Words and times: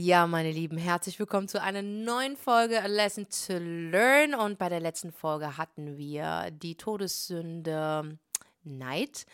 Ja, 0.00 0.28
meine 0.28 0.52
Lieben, 0.52 0.78
herzlich 0.78 1.18
willkommen 1.18 1.48
zu 1.48 1.60
einer 1.60 1.82
neuen 1.82 2.36
Folge 2.36 2.80
A 2.80 2.86
Lesson 2.86 3.26
to 3.28 3.54
Learn. 3.58 4.32
Und 4.32 4.56
bei 4.56 4.68
der 4.68 4.78
letzten 4.78 5.10
Folge 5.10 5.56
hatten 5.56 5.98
wir 5.98 6.52
die 6.52 6.76
Todessünde 6.76 8.16
Neid. 8.62 9.26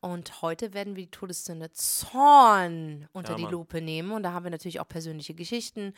Und 0.00 0.40
heute 0.40 0.74
werden 0.74 0.94
wir 0.94 1.06
die 1.06 1.10
Todessünde 1.10 1.72
Zorn 1.72 3.08
unter 3.12 3.32
Ja, 3.32 3.36
die. 3.36 3.50
Lupe 3.50 3.80
nehmen. 3.82 4.12
Und 4.12 4.22
da 4.22 4.32
haben 4.32 4.44
wir 4.44 4.52
natürlich 4.52 4.78
auch 4.78 4.86
persönliche 4.86 5.34
Geschichten 5.34 5.92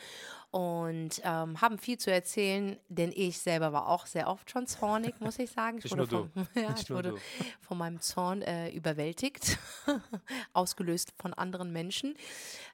und 0.49 1.21
ähm, 1.23 1.61
haben 1.61 1.77
viel 1.77 1.99
zu 1.99 2.11
erzählen, 2.11 2.79
denn 2.89 3.11
ich 3.15 3.37
selber 3.37 3.73
war 3.73 3.87
auch 3.89 4.07
sehr 4.07 4.27
oft 4.27 4.49
schon 4.49 4.65
zornig, 4.65 5.19
muss 5.19 5.37
ich 5.37 5.51
sagen. 5.51 5.77
Ich 5.77 5.83
Nicht 5.83 5.97
wurde 5.97 6.07
von, 6.07 6.31
ja, 6.55 6.73
ich 6.75 6.89
wurde 6.89 7.11
du. 7.11 7.17
von 7.61 7.77
meinem 7.77 8.01
Zorn 8.01 8.41
äh, 8.41 8.71
überwältigt, 8.71 9.59
ausgelöst 10.53 11.13
von 11.15 11.35
anderen 11.35 11.71
Menschen. 11.71 12.15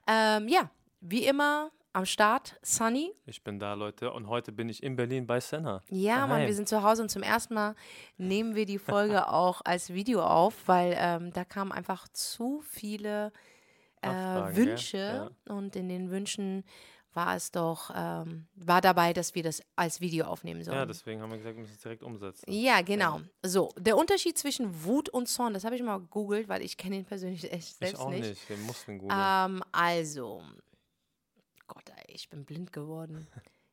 Ähm, 0.06 0.48
ja, 0.48 0.70
wie 1.02 1.26
immer 1.26 1.70
am 1.92 2.06
Start, 2.06 2.58
Sunny. 2.62 3.12
Ich 3.26 3.42
bin 3.42 3.58
da, 3.58 3.74
Leute. 3.74 4.12
Und 4.12 4.28
heute 4.28 4.50
bin 4.50 4.68
ich 4.68 4.82
in 4.82 4.96
Berlin 4.96 5.26
bei 5.26 5.40
Senna. 5.40 5.82
Ja, 5.90 6.20
Mann, 6.20 6.30
Daheim. 6.30 6.46
wir 6.46 6.54
sind 6.54 6.68
zu 6.68 6.82
Hause 6.82 7.02
und 7.02 7.10
zum 7.10 7.22
ersten 7.22 7.52
Mal 7.54 7.74
nehmen 8.16 8.54
wir 8.54 8.64
die 8.64 8.78
Folge 8.78 9.28
auch 9.28 9.60
als 9.64 9.92
Video 9.92 10.22
auf, 10.22 10.54
weil 10.66 10.96
ähm, 10.96 11.32
da 11.32 11.44
kamen 11.44 11.70
einfach 11.72 12.08
zu 12.08 12.62
viele 12.66 13.32
äh? 14.00 14.08
Wünsche 14.08 15.30
und 15.48 15.76
in 15.76 15.88
den 15.88 16.10
Wünschen 16.10 16.64
war 17.14 17.36
es 17.36 17.50
doch, 17.50 17.90
ähm, 17.94 18.46
war 18.54 18.80
dabei, 18.80 19.12
dass 19.12 19.34
wir 19.34 19.42
das 19.42 19.62
als 19.76 20.00
Video 20.00 20.24
aufnehmen 20.24 20.64
sollen. 20.64 20.78
Ja, 20.78 20.86
deswegen 20.86 21.20
haben 21.20 21.30
wir 21.30 21.36
gesagt, 21.36 21.56
wir 21.56 21.60
müssen 21.60 21.74
es 21.76 21.82
direkt 21.82 22.02
umsetzen. 22.02 22.50
Ja, 22.50 22.80
genau. 22.80 23.20
So, 23.42 23.68
der 23.76 23.98
Unterschied 23.98 24.38
zwischen 24.38 24.84
Wut 24.84 25.10
und 25.10 25.28
Zorn, 25.28 25.52
das 25.52 25.64
habe 25.64 25.76
ich 25.76 25.82
mal 25.82 25.98
gegoogelt, 25.98 26.48
weil 26.48 26.62
ich 26.62 26.78
kenne 26.78 26.96
ihn 26.96 27.04
persönlich 27.04 27.44
echt 27.52 27.68
Ich 27.68 27.74
selbst 27.74 28.00
auch 28.00 28.08
nicht. 28.08 28.26
nicht. 28.30 28.48
Wir 28.48 28.56
mussten 28.56 28.98
googeln. 28.98 29.20
Ähm, 29.22 29.62
also, 29.72 30.42
Gott, 31.74 31.90
ey, 31.96 32.14
ich 32.14 32.28
bin 32.28 32.44
blind 32.44 32.72
geworden. 32.72 33.26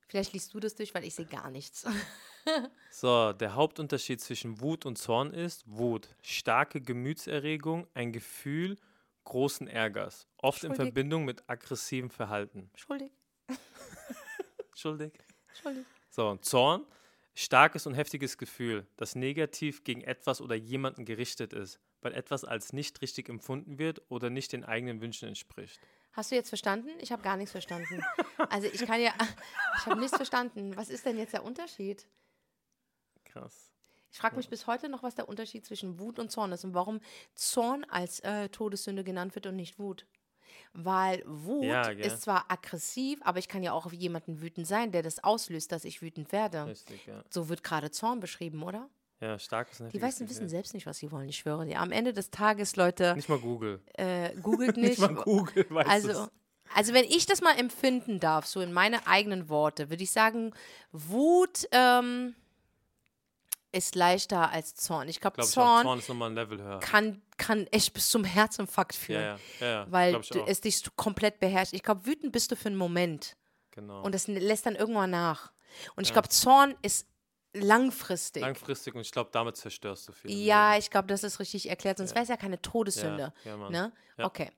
Vielleicht 0.07 0.33
liest 0.33 0.53
du 0.53 0.59
das 0.59 0.75
durch, 0.75 0.93
weil 0.95 1.03
ich 1.03 1.15
sehe 1.15 1.25
gar 1.25 1.49
nichts. 1.49 1.85
So, 2.89 3.33
der 3.33 3.53
Hauptunterschied 3.53 4.21
zwischen 4.21 4.59
Wut 4.61 4.85
und 4.85 4.97
Zorn 4.97 5.31
ist 5.33 5.63
Wut. 5.67 6.15
Starke 6.23 6.81
Gemütserregung, 6.81 7.85
ein 7.93 8.11
Gefühl 8.11 8.77
großen 9.25 9.67
Ärgers. 9.67 10.25
Oft 10.37 10.63
in 10.63 10.69
Schuldig. 10.69 10.85
Verbindung 10.85 11.25
mit 11.25 11.47
aggressivem 11.47 12.09
Verhalten. 12.09 12.71
Schuldig, 12.75 13.11
Entschuldig. 14.69 15.13
schuldig. 15.61 15.85
So, 16.09 16.37
Zorn. 16.37 16.85
Starkes 17.35 17.85
und 17.85 17.93
heftiges 17.93 18.37
Gefühl, 18.37 18.87
das 18.97 19.15
negativ 19.15 19.83
gegen 19.83 20.01
etwas 20.01 20.41
oder 20.41 20.55
jemanden 20.55 21.05
gerichtet 21.05 21.53
ist, 21.53 21.79
weil 22.01 22.13
etwas 22.13 22.43
als 22.43 22.73
nicht 22.73 23.01
richtig 23.01 23.29
empfunden 23.29 23.77
wird 23.79 24.01
oder 24.09 24.29
nicht 24.29 24.53
den 24.53 24.63
eigenen 24.63 25.01
Wünschen 25.01 25.27
entspricht. 25.27 25.79
Hast 26.11 26.31
du 26.31 26.35
jetzt 26.35 26.49
verstanden? 26.49 26.89
Ich 26.99 27.11
habe 27.11 27.21
gar 27.21 27.37
nichts 27.37 27.51
verstanden. 27.51 28.03
Also 28.49 28.67
ich 28.67 28.85
kann 28.85 29.01
ja, 29.01 29.13
ich 29.77 29.85
habe 29.85 29.99
nichts 29.99 30.15
verstanden. 30.15 30.75
Was 30.75 30.89
ist 30.89 31.05
denn 31.05 31.17
jetzt 31.17 31.33
der 31.33 31.43
Unterschied? 31.43 32.07
Krass. 33.25 33.71
Ich 34.11 34.17
frage 34.17 34.37
mich 34.37 34.49
bis 34.49 34.65
heute 34.65 34.89
noch, 34.89 35.03
was 35.03 35.15
der 35.15 35.29
Unterschied 35.29 35.65
zwischen 35.65 35.99
Wut 35.99 36.17
und 36.17 36.31
Zorn 36.31 36.51
ist 36.51 36.63
und 36.63 36.73
warum 36.73 36.99
Zorn 37.35 37.83
als 37.85 38.19
äh, 38.21 38.49
Todessünde 38.49 39.03
genannt 39.03 39.35
wird 39.35 39.45
und 39.45 39.55
nicht 39.55 39.77
Wut. 39.77 40.07
Weil 40.73 41.23
Wut 41.25 41.65
Ja, 41.65 41.89
ist 41.89 42.23
zwar 42.23 42.49
aggressiv, 42.49 43.19
aber 43.23 43.37
ich 43.39 43.47
kann 43.47 43.61
ja 43.61 43.73
auch 43.73 43.85
auf 43.85 43.93
jemanden 43.93 44.41
wütend 44.41 44.65
sein, 44.67 44.91
der 44.91 45.03
das 45.03 45.23
auslöst, 45.23 45.71
dass 45.71 45.85
ich 45.85 46.01
wütend 46.01 46.31
werde. 46.31 46.65
Richtig, 46.65 47.05
ja. 47.05 47.23
So 47.29 47.49
wird 47.49 47.63
gerade 47.63 47.91
Zorn 47.91 48.19
beschrieben, 48.19 48.63
oder? 48.63 48.89
Ja, 49.21 49.37
starkes 49.37 49.81
und 49.81 49.93
Die 49.93 49.99
Gefühl. 49.99 50.29
wissen 50.29 50.47
selbst 50.47 50.73
nicht, 50.73 50.85
was 50.85 50.97
sie 50.97 51.11
wollen, 51.11 51.27
ich 51.27 51.37
schwöre 51.37 51.65
dir. 51.65 51.79
Am 51.79 51.91
Ende 51.91 52.13
des 52.13 52.29
Tages, 52.29 52.75
Leute, 52.77 53.15
Nicht 53.15 53.27
mal 53.27 53.39
Google. 53.39 53.81
äh, 53.93 54.33
googelt 54.41 54.77
nicht. 54.77 54.99
Nicht 54.99 55.11
mal 55.11 55.13
Google 55.15 55.65
weiß 55.69 55.87
also, 55.87 56.09
es. 56.09 56.29
also, 56.73 56.93
wenn 56.93 57.03
ich 57.03 57.25
das 57.25 57.41
mal 57.41 57.57
empfinden 57.59 58.19
darf, 58.21 58.45
so 58.45 58.61
in 58.61 58.71
meine 58.71 59.07
eigenen 59.07 59.49
Worte, 59.49 59.89
würde 59.89 60.03
ich 60.03 60.11
sagen, 60.11 60.53
Wut 60.93 61.67
ähm, 61.71 62.33
ist 63.73 63.95
leichter 63.95 64.51
als 64.51 64.73
Zorn. 64.75 65.09
Ich 65.09 65.19
glaube, 65.19 65.35
Glaub 65.35 65.47
ich 65.47 65.51
auch, 65.51 65.63
Zorn, 65.63 65.83
Zorn 65.83 65.99
ist 65.99 66.09
nochmal 66.09 66.29
ein 66.29 66.35
Level 66.35 66.61
höher. 66.61 66.79
Kann, 66.79 67.21
kann 67.37 67.67
echt 67.67 67.93
bis 67.93 68.09
zum 68.09 68.23
Herzinfarkt 68.23 68.95
führen, 68.95 69.21
ja, 69.21 69.39
ja, 69.59 69.67
ja. 69.67 69.87
weil 69.89 70.19
es 70.47 70.61
dich 70.61 70.81
komplett 70.95 71.41
beherrscht. 71.41 71.73
Ich 71.73 71.83
glaube, 71.83 72.05
wütend 72.05 72.31
bist 72.31 72.51
du 72.51 72.55
für 72.55 72.69
einen 72.69 72.77
Moment 72.77 73.35
genau. 73.71 74.01
und 74.01 74.15
das 74.15 74.27
lässt 74.27 74.65
dann 74.65 74.75
irgendwann 74.75 75.11
nach. 75.11 75.51
Und 75.95 76.07
ich 76.07 76.13
glaube, 76.13 76.29
Zorn 76.29 76.73
ist 76.81 77.05
langfristig. 77.53 78.41
Langfristig 78.41 78.95
und 78.95 79.01
ich 79.01 79.11
glaube, 79.11 79.29
damit 79.31 79.57
zerstörst 79.57 80.07
du 80.07 80.11
viel. 80.11 80.31
Ja, 80.31 80.77
ich 80.77 80.89
glaube, 80.89 81.07
das 81.07 81.23
ist 81.23 81.39
richtig 81.39 81.69
erklärt, 81.69 81.97
sonst 81.97 82.13
wäre 82.13 82.23
es 82.23 82.29
ja 82.29 82.37
keine 82.37 82.61
Todessünde. 82.61 83.33
Ja, 83.43 83.57
ja, 83.57 83.69
ne? 83.69 83.91
Ja. 84.17 84.25
Okay. 84.25 84.49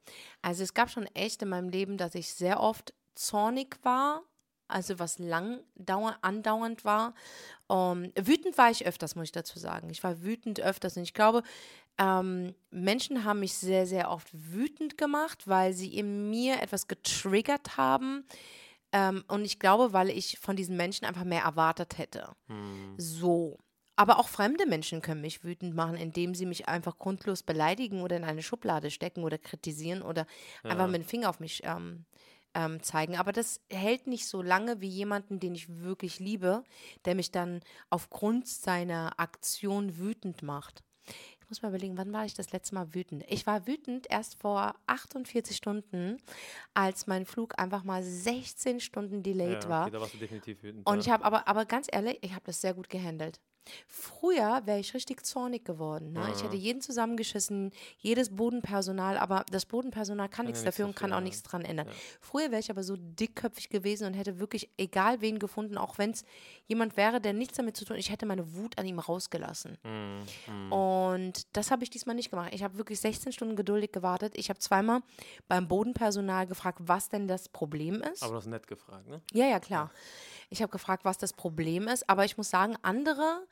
Also 0.41 0.63
es 0.63 0.73
gab 0.73 0.89
schon 0.89 1.05
echt 1.07 1.41
in 1.41 1.49
meinem 1.49 1.69
Leben, 1.69 1.97
dass 1.97 2.15
ich 2.15 2.33
sehr 2.33 2.59
oft 2.59 2.93
zornig 3.15 3.77
war, 3.83 4.23
also 4.67 4.99
was 4.99 5.19
lang 5.19 5.61
dauer, 5.75 6.17
andauernd 6.21 6.85
war. 6.85 7.13
Ähm, 7.69 8.11
wütend 8.15 8.57
war 8.57 8.71
ich 8.71 8.85
öfters, 8.85 9.15
muss 9.15 9.25
ich 9.25 9.31
dazu 9.31 9.59
sagen. 9.59 9.89
Ich 9.89 10.03
war 10.03 10.23
wütend 10.23 10.59
öfters 10.61 10.97
und 10.97 11.03
ich 11.03 11.13
glaube, 11.13 11.43
ähm, 11.97 12.55
Menschen 12.71 13.23
haben 13.25 13.41
mich 13.41 13.53
sehr, 13.53 13.85
sehr 13.85 14.09
oft 14.09 14.27
wütend 14.31 14.97
gemacht, 14.97 15.47
weil 15.47 15.73
sie 15.73 15.95
in 15.95 16.29
mir 16.29 16.61
etwas 16.61 16.87
getriggert 16.87 17.77
haben. 17.77 18.25
Ähm, 18.91 19.23
und 19.27 19.45
ich 19.45 19.59
glaube, 19.59 19.93
weil 19.93 20.09
ich 20.09 20.39
von 20.39 20.55
diesen 20.55 20.77
Menschen 20.77 21.05
einfach 21.05 21.23
mehr 21.23 21.43
erwartet 21.43 21.97
hätte. 21.97 22.33
Hm. 22.47 22.95
So. 22.97 23.57
Aber 23.95 24.19
auch 24.19 24.27
fremde 24.27 24.65
Menschen 24.65 25.01
können 25.01 25.21
mich 25.21 25.43
wütend 25.43 25.75
machen, 25.75 25.95
indem 25.95 26.33
sie 26.33 26.45
mich 26.45 26.67
einfach 26.67 26.97
grundlos 26.97 27.43
beleidigen 27.43 28.01
oder 28.01 28.17
in 28.17 28.23
eine 28.23 28.41
Schublade 28.41 28.89
stecken 28.89 29.23
oder 29.23 29.37
kritisieren 29.37 30.01
oder 30.01 30.25
einfach 30.63 30.87
mit 30.87 31.03
dem 31.03 31.07
Finger 31.07 31.29
auf 31.29 31.39
mich 31.39 31.61
ähm, 31.65 32.05
ähm, 32.53 32.81
zeigen. 32.81 33.15
Aber 33.17 33.31
das 33.31 33.61
hält 33.69 34.07
nicht 34.07 34.27
so 34.27 34.41
lange 34.41 34.81
wie 34.81 34.87
jemanden, 34.87 35.39
den 35.39 35.55
ich 35.55 35.81
wirklich 35.81 36.19
liebe, 36.19 36.63
der 37.05 37.15
mich 37.15 37.31
dann 37.31 37.61
aufgrund 37.89 38.47
seiner 38.47 39.19
Aktion 39.19 39.97
wütend 39.97 40.41
macht. 40.41 40.83
Muss 41.51 41.61
mal 41.61 41.67
überlegen, 41.67 41.97
wann 41.97 42.13
war 42.13 42.23
ich 42.23 42.33
das 42.33 42.53
letzte 42.53 42.75
Mal 42.75 42.93
wütend? 42.93 43.25
Ich 43.27 43.45
war 43.45 43.67
wütend 43.67 44.09
erst 44.09 44.39
vor 44.39 44.73
48 44.87 45.57
Stunden, 45.57 46.15
als 46.73 47.07
mein 47.07 47.25
Flug 47.25 47.59
einfach 47.59 47.83
mal 47.83 48.01
16 48.01 48.79
Stunden 48.79 49.21
delayed 49.21 49.65
ja, 49.65 49.69
war. 49.69 49.81
Okay, 49.81 49.91
da 49.91 49.99
warst 49.99 50.13
du 50.13 50.17
definitiv 50.17 50.63
wütend. 50.63 50.87
Und 50.87 50.95
ja. 50.95 51.01
ich 51.01 51.09
habe 51.09 51.25
aber, 51.25 51.49
aber 51.49 51.65
ganz 51.65 51.89
ehrlich, 51.91 52.19
ich 52.21 52.31
habe 52.31 52.45
das 52.45 52.61
sehr 52.61 52.73
gut 52.73 52.87
gehandelt. 52.87 53.41
Früher 53.87 54.61
wäre 54.65 54.79
ich 54.79 54.93
richtig 54.93 55.25
zornig 55.25 55.65
geworden. 55.65 56.13
Ne? 56.13 56.27
Ich 56.35 56.43
hätte 56.43 56.55
jeden 56.55 56.81
zusammengeschissen, 56.81 57.71
jedes 57.97 58.35
Bodenpersonal, 58.35 59.17
aber 59.17 59.45
das 59.51 59.65
Bodenpersonal 59.65 60.29
kann, 60.29 60.45
nichts 60.45 60.61
ja 60.61 60.65
nichts 60.65 60.77
dafür 60.77 60.85
und 60.87 60.95
kann 60.95 61.13
auch 61.13 61.17
ja. 61.17 61.23
nichts 61.23 61.43
dran 61.43 61.63
ändern. 61.63 61.87
Früher 62.19 62.51
wäre 62.51 62.59
ich 62.59 62.69
aber 62.69 62.83
so 62.83 62.95
dickköpfig 62.97 63.69
gewesen 63.69 64.07
und 64.07 64.13
hätte 64.13 64.39
wirklich 64.39 64.69
egal 64.77 65.21
wen 65.21 65.39
gefunden, 65.39 65.77
auch 65.77 65.97
wenn 65.97 66.11
es 66.11 66.23
jemand 66.67 66.97
wäre, 66.97 67.21
der 67.21 67.33
nichts 67.33 67.57
damit 67.57 67.77
zu 67.77 67.85
tun, 67.85 67.97
ich 67.97 68.11
hätte 68.11 68.25
meine 68.25 68.53
Wut 68.55 68.77
an 68.77 68.85
ihm 68.85 68.99
rausgelassen. 68.99 69.77
Hm, 69.83 70.23
hm. 70.45 70.71
Und 70.71 71.55
das 71.55 71.71
habe 71.71 71.83
ich 71.83 71.89
diesmal 71.89 72.15
nicht 72.15 72.29
gemacht. 72.29 72.53
Ich 72.53 72.63
habe 72.63 72.77
wirklich 72.77 72.99
16 72.99 73.31
Stunden 73.31 73.55
geduldig 73.55 73.91
gewartet. 73.91 74.33
Ich 74.37 74.49
habe 74.49 74.59
zweimal 74.59 75.01
beim 75.47 75.67
Bodenpersonal 75.67 76.47
gefragt, 76.47 76.79
was 76.81 77.09
denn 77.09 77.27
das 77.27 77.49
Problem 77.49 78.01
ist. 78.01 78.23
Aber 78.23 78.31
du 78.31 78.37
hast 78.37 78.47
nett 78.47 78.67
gefragt, 78.67 79.07
ne? 79.07 79.21
Ja, 79.33 79.45
ja, 79.45 79.59
klar. 79.59 79.91
Ich 80.51 80.61
habe 80.61 80.71
gefragt, 80.71 81.05
was 81.05 81.17
das 81.17 81.33
Problem 81.33 81.87
ist, 81.87 82.07
aber 82.09 82.25
ich 82.25 82.37
muss 82.37 82.49
sagen, 82.49 82.75
andere 82.83 83.47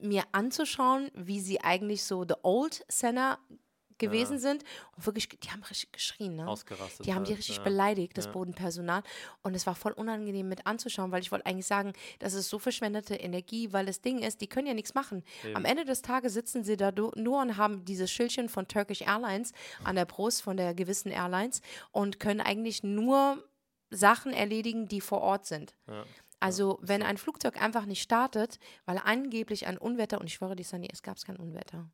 mir 0.00 0.22
anzuschauen, 0.32 1.10
wie 1.14 1.40
sie 1.40 1.60
eigentlich 1.60 2.02
so 2.04 2.24
the 2.26 2.34
old 2.42 2.84
Senna 2.88 3.38
gewesen 3.98 4.34
Ja. 4.34 4.38
sind 4.40 4.64
und 4.96 5.06
wirklich, 5.06 5.28
die 5.28 5.50
haben 5.50 5.62
richtig 5.64 5.92
geschrien, 5.92 6.34
ne? 6.34 6.48
Ausgerastet. 6.48 7.06
Die 7.06 7.14
haben 7.14 7.24
die 7.24 7.30
halt, 7.32 7.38
richtig 7.40 7.58
ja. 7.58 7.62
beleidigt, 7.62 8.16
das 8.16 8.24
Ja. 8.24 8.32
Bodenpersonal. 8.32 9.02
Und 9.42 9.54
es 9.54 9.64
war 9.66 9.74
voll 9.76 9.92
unangenehm 9.92 10.48
mit 10.48 10.66
anzuschauen, 10.66 11.12
weil 11.12 11.22
ich 11.22 11.30
wollte 11.30 11.46
eigentlich 11.46 11.66
sagen, 11.66 11.92
das 12.18 12.34
ist 12.34 12.48
so 12.48 12.58
verschwendete 12.58 13.14
Energie, 13.14 13.72
weil 13.72 13.86
das 13.86 14.00
Ding 14.00 14.18
ist, 14.20 14.40
die 14.40 14.48
können 14.48 14.66
ja 14.66 14.74
nichts 14.74 14.94
machen. 14.94 15.22
Am 15.54 15.62
Eben. 15.62 15.64
Ende 15.66 15.84
des 15.84 16.02
Tages 16.02 16.32
sitzen 16.34 16.64
sie 16.64 16.76
da 16.76 16.90
nur 16.92 17.40
und 17.42 17.56
haben 17.56 17.84
dieses 17.84 18.10
Schildchen 18.10 18.48
von 18.48 18.66
Turkish 18.66 19.02
Airlines 19.02 19.52
an 19.84 19.94
der 19.94 20.06
Brust 20.06 20.42
von 20.42 20.56
der 20.56 20.74
gewissen 20.74 21.10
Airlines 21.12 21.60
und 21.92 22.18
können 22.18 22.40
eigentlich 22.40 22.82
nur 22.82 23.44
Sachen 23.92 24.32
erledigen, 24.32 24.88
die 24.88 25.00
vor 25.00 25.20
Ort 25.20 25.46
sind. 25.46 25.74
Ja. 25.86 26.04
Also, 26.40 26.78
wenn 26.82 27.02
ein 27.04 27.18
Flugzeug 27.18 27.60
einfach 27.62 27.86
nicht 27.86 28.02
startet, 28.02 28.58
weil 28.84 28.98
angeblich 28.98 29.66
ein 29.68 29.78
Unwetter, 29.78 30.20
und 30.20 30.26
ich 30.26 30.34
schwöre 30.34 30.56
dir, 30.56 30.64
Sunny, 30.64 30.88
es 30.92 31.02
gab 31.02 31.16
kein 31.22 31.36
Unwetter. 31.36 31.88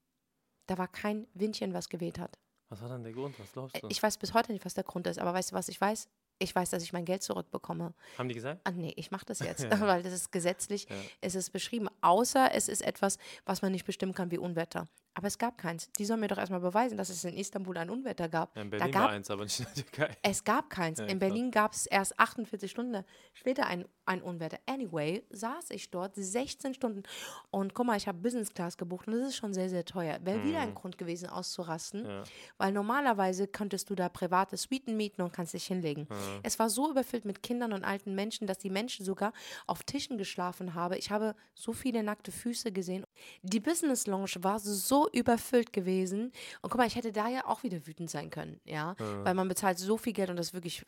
Da 0.66 0.78
war 0.78 0.88
kein 0.88 1.26
Windchen, 1.34 1.74
was 1.74 1.88
geweht 1.90 2.18
hat. 2.18 2.38
Was 2.70 2.80
war 2.82 2.88
dann 2.88 3.02
der 3.02 3.12
Grund? 3.12 3.38
Was 3.38 3.52
glaubst 3.52 3.82
du? 3.82 3.86
Ich 3.88 4.02
weiß 4.02 4.16
bis 4.18 4.32
heute 4.34 4.52
nicht, 4.52 4.64
was 4.64 4.74
der 4.74 4.84
Grund 4.84 5.06
ist, 5.06 5.18
aber 5.18 5.34
weißt 5.34 5.50
du, 5.52 5.54
was 5.54 5.68
ich 5.68 5.80
weiß? 5.80 6.08
Ich 6.40 6.54
weiß, 6.54 6.70
dass 6.70 6.82
ich 6.82 6.92
mein 6.92 7.04
Geld 7.04 7.22
zurückbekomme. 7.22 7.94
haben 8.16 8.28
die 8.28 8.34
gesagt? 8.34 8.60
Ah, 8.64 8.70
nee, 8.70 8.92
ich 8.96 9.10
mache 9.10 9.24
das 9.26 9.40
jetzt, 9.40 9.64
Ja. 9.64 9.80
weil 9.80 10.02
das 10.02 10.12
ist 10.12 10.30
gesetzlich, 10.30 10.86
Ja. 10.88 10.94
es 11.20 11.34
ist 11.34 11.50
beschrieben. 11.50 11.88
Außer 12.00 12.54
es 12.54 12.68
ist 12.68 12.82
etwas, 12.82 13.18
was 13.44 13.60
man 13.62 13.72
nicht 13.72 13.84
bestimmen 13.86 14.14
kann, 14.14 14.30
wie 14.30 14.38
Unwetter. 14.38 14.86
Aber 15.18 15.26
es 15.26 15.36
gab 15.36 15.58
keins. 15.58 15.90
Die 15.98 16.04
sollen 16.04 16.20
mir 16.20 16.28
doch 16.28 16.38
erstmal 16.38 16.60
beweisen, 16.60 16.96
dass 16.96 17.08
es 17.08 17.24
in 17.24 17.34
Istanbul 17.36 17.76
ein 17.76 17.90
Unwetter 17.90 18.28
gab. 18.28 18.54
Ja, 18.54 18.62
in 18.62 18.70
Berlin 18.70 18.92
gab- 18.92 19.02
war 19.02 19.10
eins, 19.10 19.28
aber 19.32 19.42
nicht 19.42 19.58
in 19.58 19.66
der 19.66 19.74
Türkei. 19.84 20.16
Es 20.22 20.44
gab 20.44 20.70
keins. 20.70 21.00
Ja, 21.00 21.06
in. 21.06 21.18
Berlin 21.18 21.50
gab 21.50 21.72
es 21.72 21.86
erst 21.86 22.20
48 22.20 22.70
Stunden 22.70 23.02
später 23.34 23.66
ein, 23.66 23.84
ein 24.04 24.22
Unwetter. 24.22 24.58
Anyway, 24.66 25.24
saß 25.30 25.70
ich 25.70 25.90
dort 25.90 26.14
16 26.14 26.72
Stunden. 26.74 27.02
Und 27.50 27.74
guck 27.74 27.86
mal, 27.86 27.96
ich 27.96 28.06
habe 28.06 28.16
Business 28.18 28.54
Class 28.54 28.76
gebucht 28.76 29.08
und 29.08 29.14
das 29.14 29.30
ist 29.30 29.36
schon 29.36 29.52
sehr, 29.54 29.68
sehr 29.68 29.84
teuer. 29.84 30.20
Wäre 30.22 30.44
wieder 30.44 30.60
ein 30.60 30.74
Grund 30.76 30.98
gewesen, 30.98 31.28
auszurasten. 31.28 32.04
Mhm. 32.04 32.08
Ja. 32.08 32.22
Weil 32.58 32.70
normalerweise 32.72 33.48
könntest 33.48 33.90
du 33.90 33.96
da 33.96 34.08
private 34.08 34.56
Suiten 34.56 34.96
mieten 34.96 35.22
und 35.22 35.32
kannst 35.32 35.52
dich 35.52 35.66
hinlegen. 35.66 36.06
Es 36.44 36.60
war 36.60 36.70
so 36.70 36.88
überfüllt 36.92 37.24
mit 37.24 37.42
Kindern 37.42 37.72
und 37.72 37.82
alten 37.82 38.14
Menschen, 38.14 38.46
dass 38.46 38.58
die 38.58 38.70
Menschen 38.70 39.04
sogar 39.04 39.32
auf 39.66 39.82
Tischen 39.82 40.16
geschlafen 40.16 40.74
haben. 40.74 40.94
Ich 40.94 41.10
habe 41.10 41.34
so 41.56 41.72
viele 41.72 42.04
nackte 42.04 42.30
Füße 42.30 42.70
gesehen. 42.70 43.04
Die 43.42 43.60
Business 43.60 44.06
Lounge 44.06 44.34
war 44.40 44.58
so 44.58 45.08
überfüllt 45.10 45.72
gewesen. 45.72 46.32
Und 46.62 46.70
guck 46.70 46.78
mal, 46.78 46.86
ich 46.86 46.96
hätte 46.96 47.12
da 47.12 47.28
ja 47.28 47.46
auch 47.46 47.62
wieder 47.62 47.86
wütend 47.86 48.10
sein 48.10 48.30
können, 48.30 48.60
ja. 48.64 48.94
Weil 48.98 49.34
man 49.34 49.48
bezahlt 49.48 49.78
so 49.78 49.96
viel 49.96 50.12
Geld 50.12 50.30
und 50.30 50.36
das 50.36 50.54
wirklich, 50.54 50.84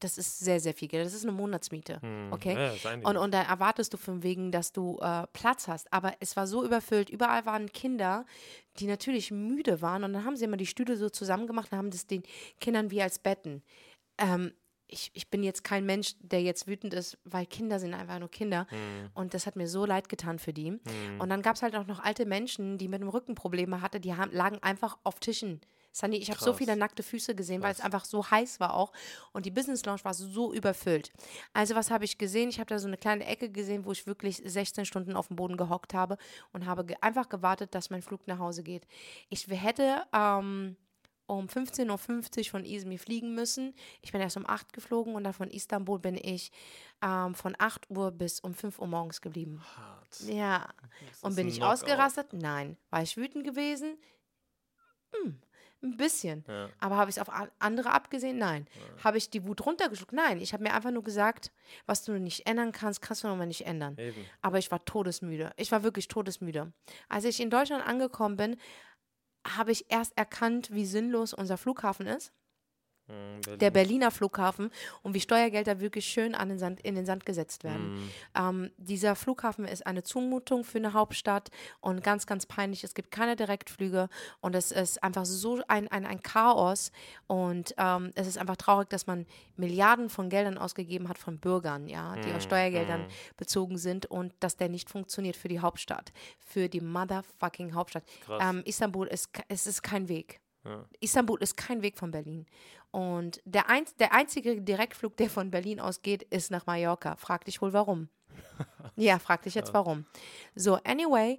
das 0.00 0.18
ist 0.18 0.38
sehr, 0.38 0.60
sehr 0.60 0.74
viel 0.74 0.88
Geld. 0.88 1.06
Das 1.06 1.14
ist 1.14 1.24
eine 1.24 1.32
Monatsmiete, 1.32 2.00
okay? 2.30 2.72
Ja. 2.84 2.94
Und, 3.02 3.16
und 3.16 3.34
da 3.34 3.42
erwartest 3.42 3.92
du 3.92 3.96
von 3.96 4.22
wegen, 4.22 4.52
dass 4.52 4.72
du 4.72 4.98
äh, 5.00 5.26
Platz 5.32 5.68
hast. 5.68 5.92
Aber 5.92 6.14
es 6.20 6.36
war 6.36 6.46
so 6.46 6.64
überfüllt. 6.64 7.10
Überall 7.10 7.46
waren 7.46 7.72
Kinder, 7.72 8.24
die 8.78 8.86
natürlich 8.86 9.30
müde 9.30 9.82
waren. 9.82 10.04
Und 10.04 10.12
dann 10.12 10.24
haben 10.24 10.36
sie 10.36 10.44
immer 10.44 10.56
die 10.56 10.66
Stühle 10.66 10.96
so 10.96 11.10
zusammengemacht 11.10 11.72
und 11.72 11.78
haben 11.78 11.90
das 11.90 12.06
den 12.06 12.22
Kindern 12.60 12.90
wie 12.90 13.02
als 13.02 13.18
Betten. 13.18 13.62
Ähm, 14.18 14.52
ich, 14.88 15.10
ich 15.14 15.30
bin 15.30 15.42
jetzt 15.42 15.62
kein 15.64 15.84
Mensch, 15.86 16.14
der 16.20 16.42
jetzt 16.42 16.66
wütend 16.66 16.94
ist, 16.94 17.18
weil 17.24 17.46
Kinder 17.46 17.78
sind 17.78 17.94
einfach 17.94 18.18
nur 18.18 18.30
Kinder. 18.30 18.66
Und 19.14 19.34
das 19.34 19.46
hat 19.46 19.54
mir 19.54 19.68
so 19.68 19.84
leid 19.84 20.08
getan 20.08 20.38
für 20.38 20.52
die. 20.52 20.78
Und 21.18 21.28
dann 21.28 21.42
gab 21.42 21.56
es 21.56 21.62
halt 21.62 21.76
auch 21.76 21.86
noch 21.86 22.00
alte 22.00 22.26
Menschen, 22.26 22.78
die 22.78 22.88
mit 22.88 23.00
dem 23.00 23.08
Rücken 23.08 23.34
Probleme 23.34 23.82
hatten, 23.82 24.00
die 24.00 24.14
haben, 24.14 24.32
lagen 24.32 24.58
einfach 24.62 24.98
auf 25.04 25.20
Tischen. 25.20 25.60
Sandy, 25.92 26.18
ich 26.18 26.30
habe 26.30 26.40
so 26.40 26.52
viele 26.52 26.76
nackte 26.76 27.02
Füße 27.02 27.34
gesehen, 27.34 27.62
weil 27.62 27.72
es 27.72 27.80
einfach 27.80 28.04
so 28.04 28.30
heiß 28.30 28.60
war 28.60 28.74
auch. 28.74 28.92
Und 29.32 29.46
die 29.46 29.50
Business 29.50 29.84
Lounge 29.84 30.04
war 30.04 30.14
so 30.14 30.52
überfüllt. 30.52 31.12
Also, 31.52 31.74
was 31.74 31.90
habe 31.90 32.04
ich 32.04 32.18
gesehen? 32.18 32.50
Ich 32.50 32.60
habe 32.60 32.68
da 32.68 32.78
so 32.78 32.86
eine 32.86 32.96
kleine 32.96 33.26
Ecke 33.26 33.50
gesehen, 33.50 33.84
wo 33.84 33.92
ich 33.92 34.06
wirklich 34.06 34.40
16 34.44 34.84
Stunden 34.84 35.16
auf 35.16 35.28
dem 35.28 35.36
Boden 35.36 35.56
gehockt 35.56 35.94
habe 35.94 36.16
und 36.52 36.66
habe 36.66 36.84
ge 36.84 36.96
einfach 37.00 37.28
gewartet, 37.28 37.74
dass 37.74 37.90
mein 37.90 38.02
Flug 38.02 38.26
nach 38.26 38.38
Hause 38.38 38.62
geht. 38.62 38.86
Ich 39.28 39.48
hätte 39.48 40.02
ähm, 40.14 40.76
um 41.28 41.46
15.50 41.46 42.38
Uhr 42.38 42.44
von 42.50 42.64
Izmir 42.64 42.98
fliegen 42.98 43.34
müssen. 43.34 43.74
Ich 44.00 44.12
bin 44.12 44.20
erst 44.20 44.36
um 44.36 44.48
8 44.48 44.72
geflogen 44.72 45.14
und 45.14 45.24
dann 45.24 45.34
von 45.34 45.50
Istanbul 45.50 45.98
bin 45.98 46.16
ich 46.16 46.50
ähm, 47.02 47.34
von 47.34 47.54
8 47.58 47.90
Uhr 47.90 48.10
bis 48.10 48.40
um 48.40 48.54
5 48.54 48.78
Uhr 48.78 48.86
morgens 48.86 49.20
geblieben. 49.20 49.62
Hart. 49.76 50.20
Ja. 50.26 50.68
Und 51.20 51.36
bin 51.36 51.46
ich 51.46 51.62
ausgerastet? 51.62 52.32
Nein. 52.32 52.76
War 52.90 53.02
ich 53.02 53.16
wütend 53.16 53.44
gewesen? 53.44 53.98
Hm, 55.12 55.38
ein 55.82 55.96
bisschen. 55.96 56.44
Ja. 56.48 56.70
Aber 56.80 56.96
habe 56.96 57.10
ich 57.10 57.18
es 57.18 57.22
auf 57.22 57.30
andere 57.58 57.92
abgesehen? 57.92 58.38
Nein. 58.38 58.66
Habe 59.04 59.18
ich 59.18 59.28
die 59.28 59.46
Wut 59.46 59.64
runtergeschluckt? 59.64 60.12
Nein. 60.12 60.40
Ich 60.40 60.54
habe 60.54 60.62
mir 60.62 60.72
einfach 60.72 60.90
nur 60.90 61.04
gesagt, 61.04 61.52
was 61.86 62.04
du 62.04 62.12
nicht 62.18 62.46
ändern 62.46 62.72
kannst, 62.72 63.02
kannst 63.02 63.22
du 63.22 63.28
nochmal 63.28 63.46
nicht 63.46 63.66
ändern. 63.66 63.96
Eben. 63.98 64.24
Aber 64.40 64.58
ich 64.58 64.70
war 64.70 64.84
todesmüde. 64.84 65.52
Ich 65.56 65.70
war 65.72 65.82
wirklich 65.82 66.08
todesmüde. 66.08 66.72
Als 67.08 67.24
ich 67.24 67.38
in 67.40 67.50
Deutschland 67.50 67.86
angekommen 67.86 68.36
bin, 68.36 68.56
habe 69.56 69.72
ich 69.72 69.86
erst 69.90 70.16
erkannt, 70.16 70.70
wie 70.72 70.86
sinnlos 70.86 71.32
unser 71.32 71.56
Flughafen 71.56 72.06
ist. 72.06 72.32
Mhm, 73.08 73.58
Der 73.58 73.70
Berlin. 73.70 73.88
Berliner 73.88 74.10
Flughafen 74.10 74.70
und 75.02 75.14
wie 75.14 75.20
Steuergelder 75.20 75.80
wirklich 75.80 76.04
schön 76.06 76.34
an 76.34 76.50
den 76.50 76.58
Sand, 76.58 76.80
in 76.80 76.94
den 76.94 77.06
Sand 77.06 77.24
gesetzt 77.24 77.64
werden. 77.64 77.94
Mhm. 77.94 78.10
Ähm, 78.36 78.70
dieser 78.76 79.16
Flughafen 79.16 79.64
ist 79.64 79.86
eine 79.86 80.02
Zumutung 80.02 80.62
für 80.62 80.78
eine 80.78 80.92
Hauptstadt 80.92 81.50
und 81.80 82.04
ganz, 82.04 82.26
ganz 82.26 82.44
peinlich. 82.44 82.84
Es 82.84 82.94
gibt 82.94 83.10
keine 83.10 83.34
Direktflüge 83.34 84.08
und 84.40 84.54
es 84.54 84.72
ist 84.72 85.02
einfach 85.02 85.24
so 85.24 85.60
ein, 85.68 85.88
ein, 85.88 86.04
ein 86.04 86.22
Chaos. 86.22 86.92
Und 87.26 87.74
ähm, 87.78 88.10
es 88.14 88.26
ist 88.26 88.36
einfach 88.36 88.56
traurig, 88.56 88.90
dass 88.90 89.06
man 89.06 89.26
Milliarden 89.56 90.10
von 90.10 90.28
Geldern 90.28 90.58
ausgegeben 90.58 91.08
hat 91.08 91.18
von 91.18 91.38
Bürgern, 91.38 91.88
ja, 91.88 92.14
die 92.16 92.32
aus 92.32 92.44
Steuergeldern 92.44 93.06
bezogen 93.36 93.78
sind 93.78 94.06
und 94.06 94.34
dass 94.40 94.56
der 94.56 94.68
nicht 94.68 94.90
funktioniert 94.90 95.36
für 95.36 95.48
die 95.48 95.60
Hauptstadt, 95.60 96.12
für 96.38 96.68
die 96.68 96.80
motherfucking 96.82 97.74
Hauptstadt. 97.74 98.04
Ähm, 98.40 98.62
Istanbul 98.66 99.06
ist, 99.06 99.30
es 99.48 99.66
ist 99.66 99.82
kein 99.82 100.08
Weg. 100.08 100.40
Ja. 100.64 100.84
Istanbul 101.00 101.40
ist 101.40 101.56
kein 101.56 101.82
Weg 101.82 101.96
von 101.96 102.10
Berlin. 102.10 102.44
Und 102.90 103.40
der, 103.44 103.68
einz 103.68 103.94
der 103.96 104.12
einzige 104.12 104.60
Direktflug, 104.60 105.16
der 105.16 105.28
von 105.28 105.50
Berlin 105.50 105.80
ausgeht, 105.80 106.22
ist 106.22 106.50
nach 106.50 106.66
Mallorca. 106.66 107.16
Frag 107.16 107.44
dich 107.44 107.60
wohl 107.60 107.72
warum. 107.72 108.08
ja, 108.96 109.18
frag 109.18 109.42
dich 109.42 109.54
jetzt 109.54 109.74
warum. 109.74 110.06
So, 110.54 110.74
anyway, 110.84 111.38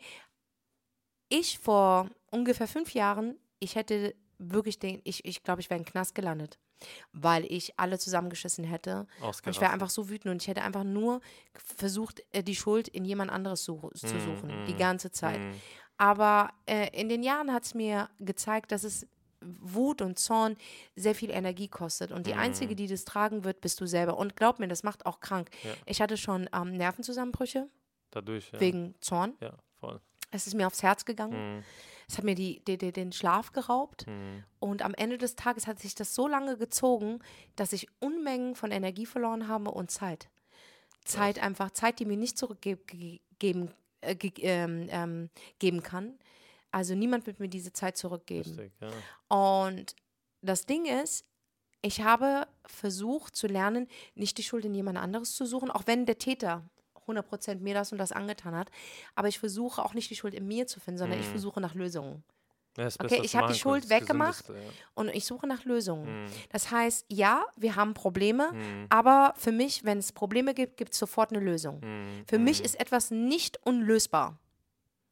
ich 1.30 1.60
vor 1.60 2.10
ungefähr 2.32 2.68
fünf 2.68 2.94
Jahren, 2.94 3.38
ich 3.60 3.76
hätte 3.76 4.16
wirklich 4.38 4.80
den, 4.80 5.02
ich, 5.04 5.26
ich 5.26 5.44
glaube, 5.44 5.62
ich 5.62 5.70
wäre 5.70 5.80
in 5.80 5.84
den 5.84 5.92
Knast 5.92 6.16
gelandet, 6.16 6.60
weil 7.12 7.46
ich 7.46 7.78
alle 7.80 8.00
zusammengeschissen 8.00 8.64
hätte. 8.64 9.06
Und 9.22 9.48
ich 9.48 9.62
wäre 9.62 9.72
einfach 9.72 9.90
so 9.90 10.10
wütend 10.10 10.32
und 10.32 10.42
ich 10.42 10.48
hätte 10.48 10.62
einfach 10.62 10.84
nur 10.84 11.22
versucht, 11.54 12.24
äh, 12.32 12.44
die 12.44 12.56
Schuld 12.56 12.88
in 12.88 13.06
jemand 13.06 13.32
anderes 13.32 13.64
zu, 13.64 13.92
zu 13.96 14.08
Mhm, 14.08 14.20
suchen, 14.20 14.66
die 14.68 14.74
mhm, 14.74 14.78
ganze 14.78 15.12
Zeit. 15.12 15.40
Mhm. 15.40 15.54
Aber 15.98 16.52
äh, 16.66 16.90
in 17.00 17.10
den 17.10 17.24
Jahren 17.24 17.52
hat 17.52 17.66
es 17.66 17.74
mir 17.74 18.10
gezeigt, 18.20 18.72
dass 18.72 18.84
es 18.84 19.06
Wut 19.42 20.02
und 20.02 20.20
Zorn 20.20 20.58
sehr 20.96 21.16
viel 21.16 21.30
Energie 21.30 21.68
kostet. 21.68 22.12
Und 22.12 22.28
die 22.28 22.34
einzige, 22.34 22.76
die 22.76 22.88
das 22.88 23.06
tragen 23.06 23.44
wird, 23.44 23.62
bist 23.62 23.80
du 23.80 23.86
selber. 23.86 24.18
Und 24.18 24.36
glaub 24.36 24.60
mir, 24.60 24.68
das 24.68 24.84
macht 24.84 25.06
auch 25.06 25.20
krank. 25.20 25.50
Ja. 25.64 25.72
Ich 25.86 26.02
hatte 26.02 26.18
schon 26.18 26.50
ähm, 26.54 26.76
Nervenzusammenbrüche 26.76 27.68
Dadurch, 28.12 28.52
ja. 28.52 28.60
wegen 28.60 28.96
Zorn. 29.00 29.34
Ja, 29.40 29.58
voll. 29.80 30.02
Es 30.32 30.48
ist 30.48 30.54
mir 30.54 30.68
aufs 30.68 30.84
Herz 30.84 31.06
gegangen. 31.06 31.58
Mhm. 31.58 31.64
Es 32.08 32.18
hat 32.18 32.26
mir 32.26 32.36
die, 32.36 32.64
die, 32.66 32.78
die, 32.78 32.92
den 32.92 33.12
Schlaf 33.12 33.52
geraubt. 33.52 34.08
Mhm. 34.08 34.44
Und 34.60 34.82
am 34.82 34.94
Ende 34.94 35.18
des 35.18 35.36
Tages 35.36 35.68
hat 35.68 35.80
sich 35.80 35.96
das 35.96 36.16
so 36.16 36.28
lange 36.28 36.58
gezogen, 36.58 37.20
dass 37.56 37.72
ich 37.74 37.88
Unmengen 38.00 38.56
von 38.56 38.72
Energie 38.72 39.06
verloren 39.06 39.48
habe 39.48 39.72
und 39.72 39.92
Zeit. 39.92 40.30
Zeit 41.06 41.40
einfach, 41.40 41.72
Zeit, 41.72 42.00
die 42.00 42.06
mir 42.06 42.18
nicht 42.18 42.38
zurückgeben 42.38 43.72
äh, 44.02 44.16
ge 44.16 44.32
ähm, 44.42 44.88
ähm, 44.90 45.30
geben 45.60 45.84
kann. 45.84 46.20
Also 46.72 46.94
niemand 46.96 47.26
wird 47.28 47.40
mir 47.40 47.48
diese 47.50 47.74
Zeit 47.74 47.98
zurückgeben. 47.98 48.50
Richtig, 48.52 48.72
ja. 48.82 48.90
Und 49.36 49.96
das 50.42 50.66
Ding 50.66 50.86
ist, 50.86 51.26
ich 51.82 52.02
habe 52.02 52.48
versucht 52.66 53.36
zu 53.36 53.48
lernen, 53.48 53.88
nicht 54.16 54.38
die 54.38 54.44
Schuld 54.44 54.66
in 54.66 54.74
jemand 54.76 54.98
anderes 54.98 55.34
zu 55.36 55.46
suchen, 55.46 55.72
auch 55.72 55.84
wenn 55.86 56.06
der 56.06 56.18
Täter 56.18 56.64
100% 57.08 57.56
mir 57.62 57.74
das 57.74 57.92
und 57.92 57.98
das 57.98 58.12
angetan 58.12 58.54
hat. 58.56 58.70
Aber 59.16 59.28
ich 59.30 59.40
versuche 59.40 59.84
auch 59.84 59.94
nicht 59.94 60.10
die 60.12 60.16
Schuld 60.16 60.34
in 60.36 60.48
mir 60.48 60.68
zu 60.68 60.80
finden, 60.80 61.00
sondern 61.00 61.20
ich 61.20 61.26
Mhm. 61.28 61.32
versuche 61.32 61.60
nach 61.62 61.74
Lösungen. 61.74 62.24
Ja, 62.78 62.88
Okay, 63.00 63.22
ich 63.24 63.32
du 63.32 63.38
hab 63.40 63.48
die 63.48 63.56
Schuld 63.60 63.90
weggemacht. 63.90 64.46
Gesündeste, 64.46 64.74
Und 64.94 65.10
ich 65.10 65.26
suche 65.26 65.48
nach 65.48 65.66
Lösungen. 65.66 66.26
Mhm. 66.26 66.30
Das 66.52 66.70
heißt, 66.70 67.06
ja, 67.10 67.44
wir 67.58 67.76
haben 67.76 67.94
Probleme, 67.96 68.52
Mhm. 68.54 68.86
aber 68.90 69.34
für 69.38 69.52
mich, 69.52 69.84
wenn 69.84 69.98
es 69.98 70.12
Probleme 70.12 70.54
gibt, 70.54 70.78
gibt 70.78 70.94
es 70.94 71.00
sofort 71.00 71.32
eine 71.34 71.44
Lösung. 71.44 71.80
Mhm. 71.82 72.26
Für 72.28 72.38
mich 72.38 72.60
Mhm. 72.60 72.66
ist 72.66 72.80
etwas 72.80 73.10
nicht 73.10 73.58
unlösbar. 73.66 74.38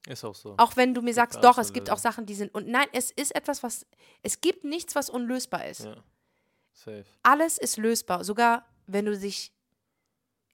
Ist 0.08 0.24
auch 0.24 0.36
so. 0.36 0.54
Auch 0.58 0.76
wenn 0.78 0.94
du 0.94 1.02
mir 1.02 1.14
sagst, 1.14 1.44
doch, 1.44 1.58
es 1.58 1.74
gibt 1.74 1.90
auch. 1.90 1.98
Sachen, 1.98 2.26
die 2.26 2.34
sind. 2.34 2.54
Und 2.54 2.68
nein, 2.68 2.88
es 2.94 3.12
ist 3.12 3.36
etwas, 3.36 3.62
was. 3.64 3.86
Es 4.24 4.40
gibt 4.42 4.64
nichts, 4.64 4.96
was 4.96 5.10
unlösbar 5.10 5.66
ist. 5.68 5.86
Ja. 5.86 5.96
Safe. 6.74 7.06
Alles 7.24 7.58
ist 7.58 7.78
lösbar. 7.78 8.24
Sogar 8.24 8.66
wenn 8.88 9.06
du 9.06 9.18
dich 9.18 9.52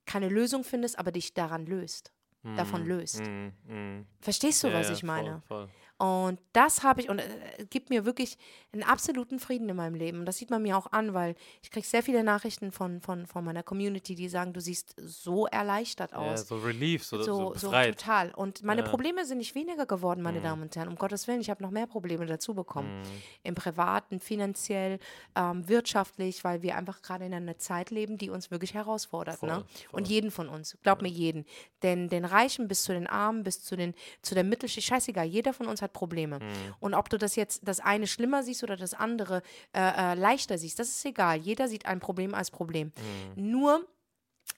keine 0.05 0.27
Lösung 0.29 0.63
findest, 0.63 0.97
aber 0.99 1.11
dich 1.11 1.33
daran 1.33 1.65
löst. 1.65 2.11
Davon 2.57 2.81
Mhm. 2.81 2.87
löst. 2.87 3.21
Mhm. 3.21 3.53
Mhm. 3.67 4.07
Verstehst 4.19 4.63
du, 4.63 4.67
Ja, 4.67 4.73
was 4.79 4.87
ja, 4.87 4.93
ich 4.93 5.03
meine? 5.03 5.41
Voll, 5.47 5.59
voll. 5.67 5.69
Und 6.03 6.39
das 6.51 6.83
habe 6.83 6.99
ich, 6.99 7.09
und 7.09 7.19
äh, 7.19 7.23
es 7.59 7.69
gibt 7.69 7.89
mir 7.89 8.03
wirklich 8.03 8.37
einen 8.73 8.83
absoluten 8.83 9.39
Frieden 9.39 9.69
in 9.69 9.75
meinem 9.77 9.95
Leben. 9.95 10.19
Und 10.19 10.25
das 10.25 10.35
sieht 10.37 10.49
man 10.49 10.61
mir 10.61 10.77
auch 10.77 10.91
an, 10.91 11.13
weil 11.13 11.35
ich 11.61 11.71
kriege 11.71 11.87
sehr 11.87 12.03
viele 12.03 12.25
Nachrichten 12.25 12.73
von, 12.73 12.99
von, 12.99 13.25
von 13.25 13.45
meiner 13.45 13.63
Community, 13.63 14.13
die 14.13 14.27
sagen, 14.27 14.51
du 14.51 14.59
siehst 14.59 14.95
so 14.97 15.47
erleichtert 15.47 16.11
Ja, 16.11 16.17
aus. 16.17 16.45
so 16.49 16.57
Relief, 16.57 17.05
so, 17.05 17.21
so, 17.21 17.53
so, 17.53 17.53
so 17.55 17.71
total. 17.71 18.31
Und 18.35 18.63
meine 18.63 18.81
Ja. 18.81 18.87
Probleme 18.89 19.25
sind 19.25 19.37
nicht 19.37 19.55
weniger 19.55 19.85
geworden, 19.85 20.21
meine 20.21 20.39
Mhm. 20.39 20.43
Damen 20.43 20.61
und 20.63 20.75
Herren. 20.75 20.89
Um 20.89 20.95
Gottes 20.95 21.25
Willen, 21.29 21.39
ich 21.39 21.49
habe 21.49 21.63
noch 21.63 21.71
mehr 21.71 21.87
Probleme 21.87 22.25
dazu 22.25 22.53
bekommen. 22.53 22.99
Mhm. 22.99 23.05
Im 23.43 23.55
Privaten, 23.55 24.19
finanziell, 24.19 24.99
ähm, 25.37 25.69
wirtschaftlich, 25.69 26.43
weil 26.43 26.61
wir 26.63 26.75
einfach 26.75 27.01
gerade 27.01 27.25
in 27.25 27.33
einer 27.33 27.57
Zeit 27.59 27.91
leben, 27.91 28.17
die 28.17 28.29
uns 28.29 28.51
wirklich 28.51 28.73
herausfordert. 28.73 29.37
Voll, 29.37 29.49
ne? 29.49 29.55
voll. 29.89 29.99
Und 29.99 30.09
jeden 30.09 30.31
von 30.31 30.49
uns. 30.49 30.77
Glaub 30.83 31.01
mir, 31.01 31.07
jeden. 31.07 31.45
Denn 31.81 32.09
den 32.09 32.25
Reichen 32.25 32.67
bis 32.67 32.83
zu 32.83 32.91
den 32.91 33.07
Armen, 33.07 33.43
bis 33.43 33.63
zu, 33.63 33.77
den, 33.77 33.93
zu 34.21 34.35
der 34.35 34.43
Mittelschicht, 34.43 34.87
scheißegal, 34.87 35.25
jeder 35.27 35.53
von 35.53 35.67
uns 35.67 35.81
hat 35.81 35.92
Probleme. 35.93 36.39
Mhm. 36.39 36.75
Und 36.79 36.93
ob 36.93 37.09
du 37.09 37.17
das 37.17 37.35
jetzt 37.35 37.61
das 37.67 37.79
eine 37.79 38.07
schlimmer 38.07 38.43
siehst 38.43 38.63
oder 38.63 38.75
das 38.75 38.93
andere 38.93 39.41
äh, 39.73 40.11
äh, 40.11 40.15
leichter 40.15 40.57
siehst, 40.57 40.79
das 40.79 40.89
ist 40.89 41.05
egal. 41.05 41.37
Jeder 41.37 41.67
sieht 41.67 41.85
ein 41.85 41.99
Problem 41.99 42.33
als 42.33 42.51
Problem. 42.51 42.91
Mhm. 43.35 43.51
Nur, 43.51 43.87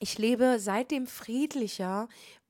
ich 0.00 0.18
lebe 0.18 0.58
seitdem 0.58 1.06
friedlicher, 1.06 2.08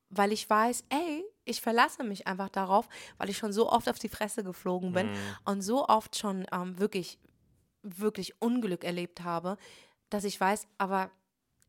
weil 0.08 0.32
ich 0.32 0.48
weiß, 0.48 0.84
ey, 0.88 1.24
ich 1.44 1.60
verlasse 1.60 2.04
mich 2.04 2.26
einfach 2.26 2.48
darauf, 2.48 2.88
weil 3.18 3.28
ich 3.28 3.36
schon 3.38 3.52
so 3.52 3.70
oft 3.70 3.88
auf 3.88 3.98
die 3.98 4.08
Fresse 4.08 4.42
geflogen 4.44 4.92
bin 4.92 5.08
Mhm. 5.08 5.16
und 5.44 5.62
so 5.62 5.86
oft 5.88 6.16
schon 6.16 6.46
ähm, 6.52 6.78
wirklich, 6.78 7.18
wirklich 7.82 8.40
Unglück 8.40 8.84
erlebt 8.84 9.22
habe, 9.22 9.56
dass 10.10 10.24
ich 10.24 10.40
weiß, 10.40 10.66
aber 10.78 11.10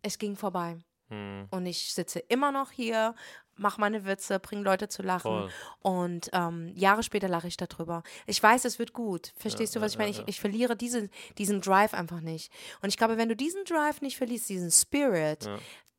es 0.03 0.17
ging 0.19 0.35
vorbei. 0.35 0.77
Mhm. 1.09 1.47
Und 1.51 1.65
ich 1.65 1.93
sitze 1.93 2.19
immer 2.19 2.51
noch 2.51 2.71
hier 2.71 3.15
mach 3.57 3.77
meine 3.77 4.05
Witze, 4.05 4.39
bring 4.39 4.63
Leute 4.63 4.87
zu 4.87 5.01
lachen. 5.01 5.21
Voll. 5.31 5.49
Und 5.81 6.29
ähm, 6.33 6.71
Jahre 6.75 7.03
später 7.03 7.27
lache 7.27 7.47
ich 7.47 7.57
darüber. 7.57 8.03
Ich 8.25 8.41
weiß, 8.41 8.65
es 8.65 8.79
wird 8.79 8.93
gut. 8.93 9.33
Verstehst 9.37 9.75
Ja, 9.75 9.79
du, 9.79 9.85
was 9.85 9.93
ja, 9.93 9.95
ich 9.95 9.99
meine? 9.99 10.11
ja, 10.15 10.21
Ich, 10.23 10.35
ich 10.35 10.39
verliere 10.41 10.75
diese, 10.75 11.09
diesen 11.37 11.61
Drive 11.61 11.93
einfach 11.93 12.21
nicht. 12.21 12.51
Und 12.81 12.89
ich 12.89 12.97
glaube, 12.97 13.17
wenn 13.17 13.29
du 13.29 13.35
diesen 13.35 13.63
Drive 13.65 14.01
nicht 14.01 14.17
verlierst, 14.17 14.49
diesen 14.49 14.71
Spirit, 14.71 15.49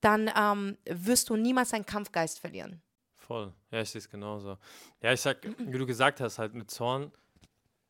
dann 0.00 0.30
ähm, 0.36 0.78
wirst 0.86 1.28
du 1.30 1.36
niemals 1.36 1.70
deinen 1.70 1.86
Kampfgeist 1.86 2.38
verlieren. 2.40 2.80
Voll. 3.16 3.52
Ja, 3.70 3.82
ich 3.82 3.90
sehe 3.90 3.98
es 3.98 4.08
genauso. 4.08 4.56
Ja, 5.02 5.12
ich 5.12 5.20
sag, 5.20 5.38
wie 5.58 5.78
du 5.78 5.86
gesagt 5.86 6.20
hast, 6.20 6.38
halt 6.38 6.54
mit 6.54 6.70
Zorn 6.70 7.12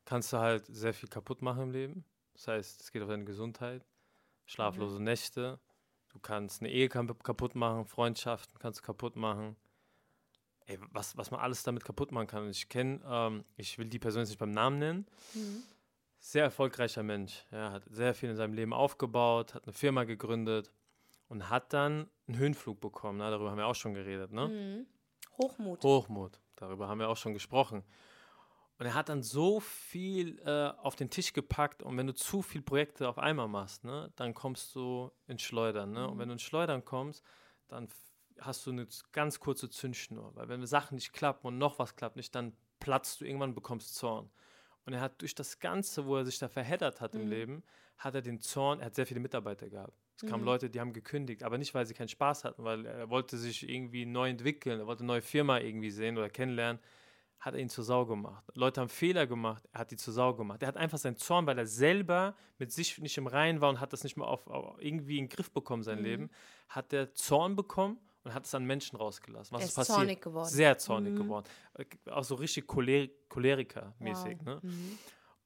kannst 0.05 0.33
du 0.33 0.37
halt 0.37 0.65
sehr 0.65 0.93
viel 0.93 1.07
kaputt 1.07 1.41
machen 1.41 1.63
im 1.63 1.71
Leben. 1.71 2.05
Das 2.33 2.47
heißt, 2.47 2.81
es 2.81 2.91
geht 2.91 3.01
auf 3.03 3.09
deine 3.09 3.25
Gesundheit, 3.25 3.85
schlaflose 4.45 5.01
Nächte. 5.01 5.59
Du 6.09 6.19
kannst 6.19 6.61
eine 6.61 6.71
Ehe 6.71 6.89
kaputt 6.89 7.55
machen, 7.55 7.85
Freundschaften 7.85 8.57
kannst 8.59 8.79
du 8.79 8.83
kaputt 8.83 9.15
machen. 9.15 9.55
Ey, 10.65 10.77
was, 10.91 11.17
was 11.17 11.31
man 11.31 11.39
alles 11.39 11.63
damit 11.63 11.83
kaputt 11.83 12.11
machen 12.11 12.27
kann. 12.27 12.43
Und 12.43 12.51
ich 12.51 12.69
kenne, 12.69 13.01
ähm, 13.05 13.43
ich 13.57 13.77
will 13.77 13.87
die 13.87 13.99
Person 13.99 14.21
jetzt 14.21 14.29
nicht 14.29 14.39
beim 14.39 14.51
Namen 14.51 14.79
nennen, 14.79 15.07
sehr 16.19 16.43
erfolgreicher 16.43 17.03
Mensch. 17.03 17.45
Ja, 17.51 17.71
hat 17.71 17.83
sehr 17.89 18.13
viel 18.13 18.29
in 18.29 18.35
seinem 18.35 18.53
Leben 18.53 18.73
aufgebaut, 18.73 19.53
hat 19.53 19.63
eine 19.63 19.73
Firma 19.73 20.03
gegründet 20.03 20.71
und 21.27 21.49
hat 21.49 21.73
dann 21.73 22.09
einen 22.27 22.37
Höhenflug 22.37 22.81
bekommen. 22.81 23.19
Ne? 23.19 23.31
Darüber 23.31 23.51
haben 23.51 23.57
wir 23.57 23.67
auch 23.67 23.75
schon 23.75 23.93
geredet. 23.93 24.31
Ne? 24.31 24.47
Mhm. 24.47 24.85
Hochmut. 25.37 25.83
Hochmut, 25.83 26.39
darüber 26.55 26.87
haben 26.87 26.99
wir 26.99 27.09
auch 27.09 27.17
schon 27.17 27.33
gesprochen. 27.33 27.83
Und 28.79 28.85
er 28.85 28.93
hat 28.93 29.09
dann 29.09 29.21
so 29.23 29.59
viel 29.59 30.39
äh, 30.39 30.69
auf 30.81 30.95
den 30.95 31.09
Tisch 31.09 31.33
gepackt 31.33 31.83
und 31.83 31.97
wenn 31.97 32.07
du 32.07 32.13
zu 32.13 32.41
viele 32.41 32.63
Projekte 32.63 33.09
auf 33.09 33.17
einmal 33.17 33.49
machst, 33.49 33.83
ne, 33.83 34.09
dann 34.15 34.33
kommst 34.33 34.73
du 34.73 35.11
ins 35.27 35.41
Schleudern. 35.41 35.91
Ne? 35.91 36.07
Und 36.07 36.17
wenn 36.17 36.29
du 36.29 36.33
ins 36.33 36.43
Schleudern 36.43 36.85
kommst, 36.85 37.21
dann 37.67 37.89
hast 38.39 38.65
du 38.65 38.71
eine 38.71 38.87
ganz 39.11 39.41
kurze 39.41 39.69
Zündschnur. 39.69 40.33
Weil 40.33 40.47
wenn 40.47 40.65
Sachen 40.65 40.95
nicht 40.95 41.11
klappen 41.11 41.45
und 41.47 41.57
noch 41.57 41.77
was 41.77 41.97
klappt 41.97 42.15
nicht, 42.15 42.33
dann 42.33 42.53
platzt 42.79 43.19
du 43.19 43.25
irgendwann 43.25 43.49
und 43.49 43.55
bekommst 43.55 43.95
Zorn. 43.95 44.29
Und 44.85 44.93
er 44.93 45.01
hat 45.01 45.21
durch 45.21 45.35
das 45.35 45.59
Ganze, 45.59 46.05
wo 46.05 46.15
er 46.15 46.23
sich 46.23 46.39
da 46.39 46.47
verheddert 46.47 47.01
hat 47.01 47.15
im 47.15 47.27
Leben, 47.27 47.63
hat 47.97 48.15
er 48.15 48.21
den 48.21 48.39
Zorn, 48.39 48.79
er 48.79 48.87
hat 48.87 48.95
sehr 48.95 49.05
viele 49.05 49.19
Mitarbeiter 49.19 49.69
gehabt. 49.69 49.93
Es 50.15 50.25
kamen 50.25 50.43
Leute, 50.43 50.69
die 50.69 50.79
haben 50.79 50.93
gekündigt, 50.93 51.43
aber 51.43 51.57
nicht, 51.57 51.73
weil 51.73 51.85
sie 51.85 51.93
keinen 51.93 52.07
Spaß 52.07 52.45
hatten, 52.45 52.63
weil 52.63 52.85
er 52.85 53.09
wollte 53.09 53.37
sich 53.37 53.67
irgendwie 53.69 54.05
neu 54.05 54.29
entwickeln, 54.29 54.79
er 54.79 54.87
wollte 54.87 55.01
eine 55.01 55.07
neue 55.07 55.21
Firma 55.21 55.59
irgendwie 55.59 55.91
sehen 55.91 56.17
oder 56.17 56.29
kennenlernen, 56.29 56.81
hat 57.39 57.53
er 57.53 57.59
ihn 57.59 57.69
zur 57.69 57.83
Sau 57.83 58.05
gemacht. 58.05 58.43
Leute 58.53 58.81
haben 58.81 58.89
Fehler 58.89 59.25
gemacht, 59.27 59.63
er 59.71 59.79
hat 59.81 59.91
die 59.91 59.95
zur 59.97 60.13
Sau 60.13 60.33
gemacht. 60.33 60.61
Er 60.61 60.67
hat 60.67 60.77
einfach 60.77 60.97
seinen 60.97 61.15
Zorn, 61.17 61.45
weil 61.45 61.57
er 61.57 61.65
selber 61.65 62.35
mit 62.57 62.71
sich 62.71 62.97
nicht 62.99 63.17
im 63.17 63.27
Reinen 63.27 63.61
war 63.61 63.69
und 63.69 63.79
hat 63.79 63.93
das 63.93 64.03
nicht 64.03 64.17
mehr 64.17 64.27
auf, 64.27 64.45
auf 64.47 64.75
irgendwie 64.81 65.17
in 65.17 65.25
den 65.25 65.29
Griff 65.29 65.51
bekommen, 65.51 65.83
sein 65.83 65.99
Leben, 66.03 66.29
hat 66.67 66.91
der 66.91 67.13
Zorn 67.13 67.55
bekommen 67.55 67.97
und 68.23 68.33
hat 68.33 68.45
es 68.45 68.53
an 68.53 68.65
Menschen 68.65 68.97
rausgelassen. 68.97 69.53
Was 69.55 69.61
Er 69.63 69.67
ist 69.69 69.75
passiert? 69.75 69.95
zornig 69.97 70.21
geworden. 70.21 70.49
Sehr 70.49 70.77
zornig 70.77 71.15
geworden. 71.15 71.45
Äh, 71.75 71.85
Auch 72.11 72.23
so 72.25 72.35
richtig 72.35 72.67
Choler 72.67 73.07
Choleriker-mäßig. 73.29 74.41
Ne? 74.43 74.61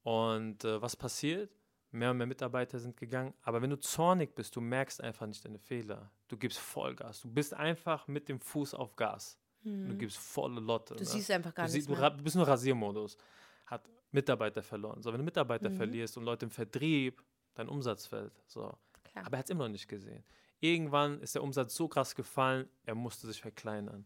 Und 0.04 0.64
äh, 0.66 0.82
was 0.82 0.96
passiert? 0.96 1.52
Mehr 1.92 2.10
und 2.12 2.18
mehr 2.18 2.26
Mitarbeiter 2.28 2.80
sind 2.80 2.98
gegangen. 2.98 3.34
Aber 3.44 3.62
wenn 3.62 3.70
du 3.70 3.80
zornig 3.80 4.34
bist, 4.34 4.56
du 4.56 4.62
merkst 4.62 5.00
einfach 5.02 5.28
nicht 5.28 5.46
deine 5.46 5.60
Fehler. 5.60 6.10
Du 6.28 6.38
gibst 6.38 6.58
Vollgas. 6.58 7.22
Du 7.22 7.32
bist 7.32 7.54
einfach 7.54 8.08
mit 8.08 8.28
dem 8.30 8.40
Fuß 8.40 8.74
auf 8.74 8.96
Gas. 8.96 9.38
Du 9.64 9.96
gibst 9.98 10.18
volle 10.18 10.60
Lotte. 10.60 10.94
Mhm. 10.94 10.98
Du 10.98 11.04
ne? 11.04 11.10
siehst 11.10 11.32
einfach 11.32 11.54
gar 11.54 11.66
du, 11.68 11.72
nichts 11.72 11.88
siehst, 11.88 12.00
du, 12.02 12.10
du 12.18 12.24
bist 12.24 12.36
nur 12.36 12.48
Rasiermodus. 12.48 13.18
Hat 13.66 13.90
Mitarbeiter 14.12 14.62
verloren. 14.62 15.02
So, 15.02 15.12
wenn 15.12 15.20
du 15.20 15.24
Mitarbeiter 15.26 15.70
Mhm. 15.70 15.76
verlierst 15.78 16.18
und 16.18 16.24
Leute 16.26 16.46
im 16.46 16.52
Vertrieb, 16.52 17.24
dein 17.56 17.70
Umsatz 17.70 18.06
fällt. 18.06 18.34
So. 18.48 18.74
Klar. 19.04 19.26
Aber 19.26 19.36
er 19.38 19.40
hat 19.40 19.46
es 19.46 19.50
immer 19.52 19.64
noch 19.66 19.72
nicht 19.72 19.88
gesehen. 19.88 20.24
Irgendwann 20.60 21.20
ist 21.22 21.36
der 21.36 21.44
Umsatz 21.44 21.76
so 21.76 21.88
krass 21.88 22.14
gefallen, 22.16 22.68
er 22.86 22.96
musste 22.96 23.28
sich 23.28 23.42
verkleinern. 23.42 24.06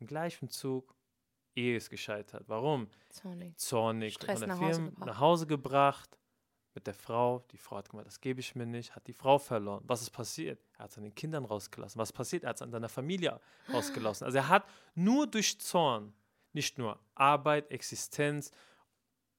Im 0.00 0.06
gleichen 0.06 0.48
Zug, 0.48 0.94
Ehe 1.54 1.76
ist 1.76 1.90
gescheitert. 1.90 2.44
Warum? 2.48 2.88
Zornig. 3.10 3.56
zornig 3.58 4.14
Stress 4.14 4.38
von 4.40 4.48
der 4.48 4.56
nach 4.56 4.60
Hause 4.62 4.74
Firma 4.74 4.90
gebracht. 4.90 5.06
nach 5.08 5.20
Hause 5.20 5.46
gebracht 5.46 6.18
mit 6.74 6.86
der 6.86 6.94
Frau. 6.94 7.44
Die 7.50 7.58
Frau 7.58 7.76
hat 7.76 7.88
gemeint, 7.88 8.06
das 8.06 8.20
gebe 8.20 8.40
ich 8.40 8.54
mir 8.54 8.66
nicht, 8.66 8.94
hat 8.94 9.06
die 9.06 9.12
Frau 9.12 9.38
verloren. 9.38 9.82
Was 9.86 10.02
ist 10.02 10.10
passiert? 10.10 10.60
Er 10.76 10.84
hat 10.84 10.90
es 10.90 10.98
an 10.98 11.04
den 11.04 11.14
Kindern 11.14 11.44
rausgelassen. 11.44 11.98
Was 11.98 12.12
passiert? 12.12 12.44
Er 12.44 12.50
hat 12.50 12.56
es 12.56 12.62
an 12.62 12.70
seiner 12.70 12.88
Familie 12.88 13.40
rausgelassen. 13.72 14.24
Also 14.24 14.38
er 14.38 14.48
hat 14.48 14.64
nur 14.94 15.26
durch 15.26 15.58
Zorn 15.60 16.12
nicht 16.52 16.78
nur 16.78 16.98
Arbeit, 17.14 17.70
Existenz, 17.70 18.50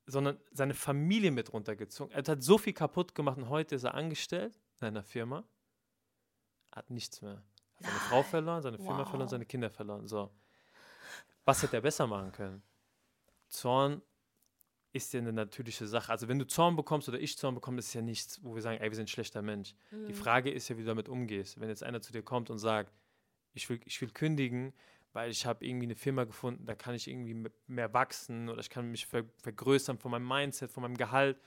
sondern 0.06 0.40
seine 0.52 0.74
Familie 0.74 1.32
mit 1.32 1.52
runtergezogen. 1.54 2.12
Er 2.16 2.24
hat 2.24 2.44
so 2.44 2.58
viel 2.58 2.74
kaputt 2.74 3.14
gemacht 3.16 3.38
und 3.38 3.50
heute 3.50 3.76
ist 3.76 3.84
er 3.84 3.94
angestellt 3.94 4.60
in 4.80 4.88
einer 4.88 5.04
Firma, 5.04 5.44
hat 6.72 6.90
nichts 6.90 7.22
mehr. 7.22 7.44
Hat 7.76 7.86
seine 7.86 8.00
Frau 8.00 8.24
verloren, 8.24 8.62
seine 8.62 8.78
Firma 8.78 9.00
Wow. 9.00 9.10
verloren, 9.10 9.30
seine 9.30 9.46
Kinder 9.46 9.70
verloren. 9.70 10.08
So. 10.08 10.32
Was 11.46 11.62
hätte 11.64 11.78
er 11.78 11.82
besser 11.82 12.08
machen 12.08 12.32
können? 12.32 12.64
Zorn 13.48 14.02
ist 14.92 15.14
ja 15.14 15.20
eine 15.20 15.32
natürliche 15.34 15.86
Sache. 15.88 16.12
Also 16.12 16.28
wenn 16.28 16.40
du 16.40 16.48
Zorn 16.48 16.76
bekommst 16.76 17.08
oder 17.08 17.20
ich 17.20 17.38
Zorn 17.38 17.56
bekomme, 17.56 17.80
ist 17.80 17.94
ja 17.94 18.02
nichts, 18.02 18.44
wo 18.44 18.56
wir 18.56 18.62
sagen, 18.62 18.80
ey, 18.82 18.90
wir 18.90 18.96
sind 18.96 19.06
ein 19.06 19.08
schlechter 19.08 19.42
Mensch. 19.42 19.76
Mhm. 19.92 20.08
Die 20.08 20.14
Frage 20.14 20.50
ist 20.50 20.68
ja, 20.70 20.78
wie 20.78 20.82
du 20.82 20.88
damit 20.88 21.10
umgehst. 21.10 21.60
Wenn 21.60 21.70
jetzt 21.70 21.84
einer 21.84 22.02
zu 22.02 22.12
dir 22.12 22.24
kommt 22.24 22.50
und 22.50 22.58
sagt, 22.58 22.92
ich 23.54 23.70
will, 23.70 23.80
ich 23.86 24.02
will 24.02 24.10
kündigen, 24.10 24.74
weil 25.14 25.32
ich 25.32 25.46
habe 25.46 25.66
irgendwie 25.66 25.88
eine 25.88 25.96
Firma 25.96 26.24
gefunden, 26.24 26.66
da 26.66 26.76
kann 26.76 26.96
ich 26.96 27.08
irgendwie 27.08 27.34
me- 27.34 27.52
mehr 27.68 27.94
wachsen 27.94 28.50
oder 28.50 28.62
ich 28.62 28.70
kann 28.70 28.90
mich 28.90 29.06
ver 29.06 29.26
vergrößern 29.42 29.98
von 29.98 30.12
meinem 30.12 30.28
Mindset, 30.28 30.72
von 30.72 30.84
meinem 30.84 30.98
Gehalt, 30.98 31.40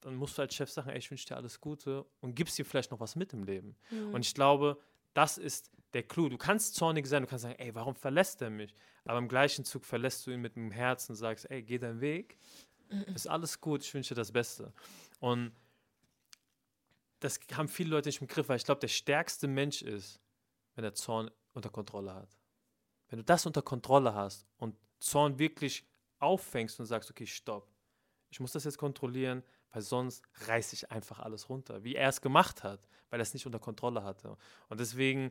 dann 0.00 0.14
musst 0.16 0.38
du 0.38 0.42
als 0.42 0.54
Chef 0.54 0.70
sagen, 0.70 0.90
ey, 0.90 0.98
ich 0.98 1.10
wünsche 1.10 1.26
dir 1.26 1.36
alles 1.36 1.60
Gute 1.60 2.04
und 2.20 2.34
gibst 2.34 2.58
dir 2.58 2.64
vielleicht 2.64 2.90
noch 2.90 3.00
was 3.00 3.16
mit 3.16 3.32
im 3.32 3.44
Leben. 3.44 3.76
Mhm. 3.90 4.14
Und 4.14 4.24
ich 4.24 4.34
glaube, 4.34 4.78
das 5.14 5.38
ist 5.38 5.70
der 5.94 6.02
Clou. 6.02 6.28
Du 6.28 6.36
kannst 6.36 6.74
zornig 6.74 7.06
sein, 7.06 7.22
du 7.22 7.28
kannst 7.28 7.44
sagen, 7.44 7.54
ey, 7.58 7.74
warum 7.74 7.94
verlässt 7.94 8.42
er 8.42 8.50
mich? 8.50 8.74
Aber 9.04 9.18
im 9.18 9.28
gleichen 9.28 9.64
Zug 9.64 9.84
verlässt 9.84 10.26
du 10.26 10.32
ihn 10.32 10.40
mit 10.40 10.56
dem 10.56 10.70
Herzen 10.70 11.12
und 11.12 11.16
sagst, 11.16 11.50
ey, 11.50 11.62
geh 11.62 11.78
deinen 11.78 12.00
Weg. 12.00 12.38
Ist 13.14 13.28
alles 13.28 13.60
gut, 13.60 13.82
ich 13.82 13.92
wünsche 13.94 14.14
dir 14.14 14.20
das 14.20 14.32
Beste. 14.32 14.72
Und 15.20 15.52
das 17.20 17.40
haben 17.54 17.68
viele 17.68 17.90
Leute 17.90 18.08
nicht 18.08 18.20
im 18.20 18.26
Griff, 18.26 18.48
weil 18.48 18.56
ich 18.56 18.64
glaube, 18.64 18.80
der 18.80 18.88
stärkste 18.88 19.48
Mensch 19.48 19.82
ist, 19.82 20.20
wenn 20.74 20.84
er 20.84 20.94
Zorn 20.94 21.30
unter 21.54 21.70
Kontrolle 21.70 22.14
hat. 22.14 22.28
Wenn 23.08 23.18
du 23.18 23.24
das 23.24 23.46
unter 23.46 23.62
Kontrolle 23.62 24.14
hast 24.14 24.46
und 24.58 24.76
Zorn 24.98 25.38
wirklich 25.38 25.84
auffängst 26.18 26.78
und 26.80 26.86
sagst, 26.86 27.10
okay, 27.10 27.26
stopp, 27.26 27.68
ich 28.30 28.40
muss 28.40 28.52
das 28.52 28.64
jetzt 28.64 28.78
kontrollieren, 28.78 29.42
weil 29.72 29.82
sonst 29.82 30.22
reiße 30.46 30.74
ich 30.74 30.90
einfach 30.90 31.20
alles 31.20 31.48
runter, 31.48 31.84
wie 31.84 31.94
er 31.94 32.08
es 32.08 32.20
gemacht 32.20 32.62
hat, 32.62 32.88
weil 33.10 33.20
er 33.20 33.22
es 33.22 33.34
nicht 33.34 33.46
unter 33.46 33.58
Kontrolle 33.58 34.02
hatte. 34.02 34.36
Und 34.68 34.80
deswegen 34.80 35.30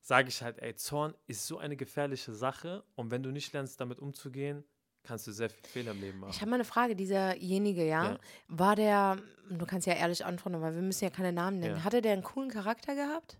sage 0.00 0.28
ich 0.28 0.42
halt, 0.42 0.58
ey, 0.58 0.74
Zorn 0.74 1.14
ist 1.26 1.46
so 1.46 1.58
eine 1.58 1.76
gefährliche 1.76 2.32
Sache 2.32 2.84
und 2.94 3.10
wenn 3.10 3.22
du 3.22 3.30
nicht 3.30 3.52
lernst, 3.52 3.80
damit 3.80 3.98
umzugehen, 3.98 4.64
kannst 5.02 5.26
du 5.26 5.32
sehr 5.32 5.50
viel 5.50 5.64
Fehler 5.66 5.92
im 5.92 6.00
Leben 6.00 6.18
machen. 6.20 6.30
Ich 6.30 6.40
habe 6.40 6.50
mal 6.50 6.56
eine 6.56 6.64
Frage, 6.64 6.94
dieserjenige, 6.96 7.84
ja, 7.86 8.12
Ja. 8.12 8.18
war 8.48 8.76
der, 8.76 9.18
du 9.50 9.66
kannst 9.66 9.86
ja 9.86 9.94
ehrlich 9.94 10.24
antworten, 10.24 10.60
weil 10.60 10.74
wir 10.74 10.82
müssen 10.82 11.04
ja 11.04 11.10
keine 11.10 11.32
Namen 11.32 11.58
nennen. 11.60 11.76
Ja. 11.76 11.84
Hatte 11.84 12.02
der 12.02 12.12
einen 12.12 12.22
coolen 12.22 12.50
Charakter 12.50 12.94
gehabt? 12.94 13.38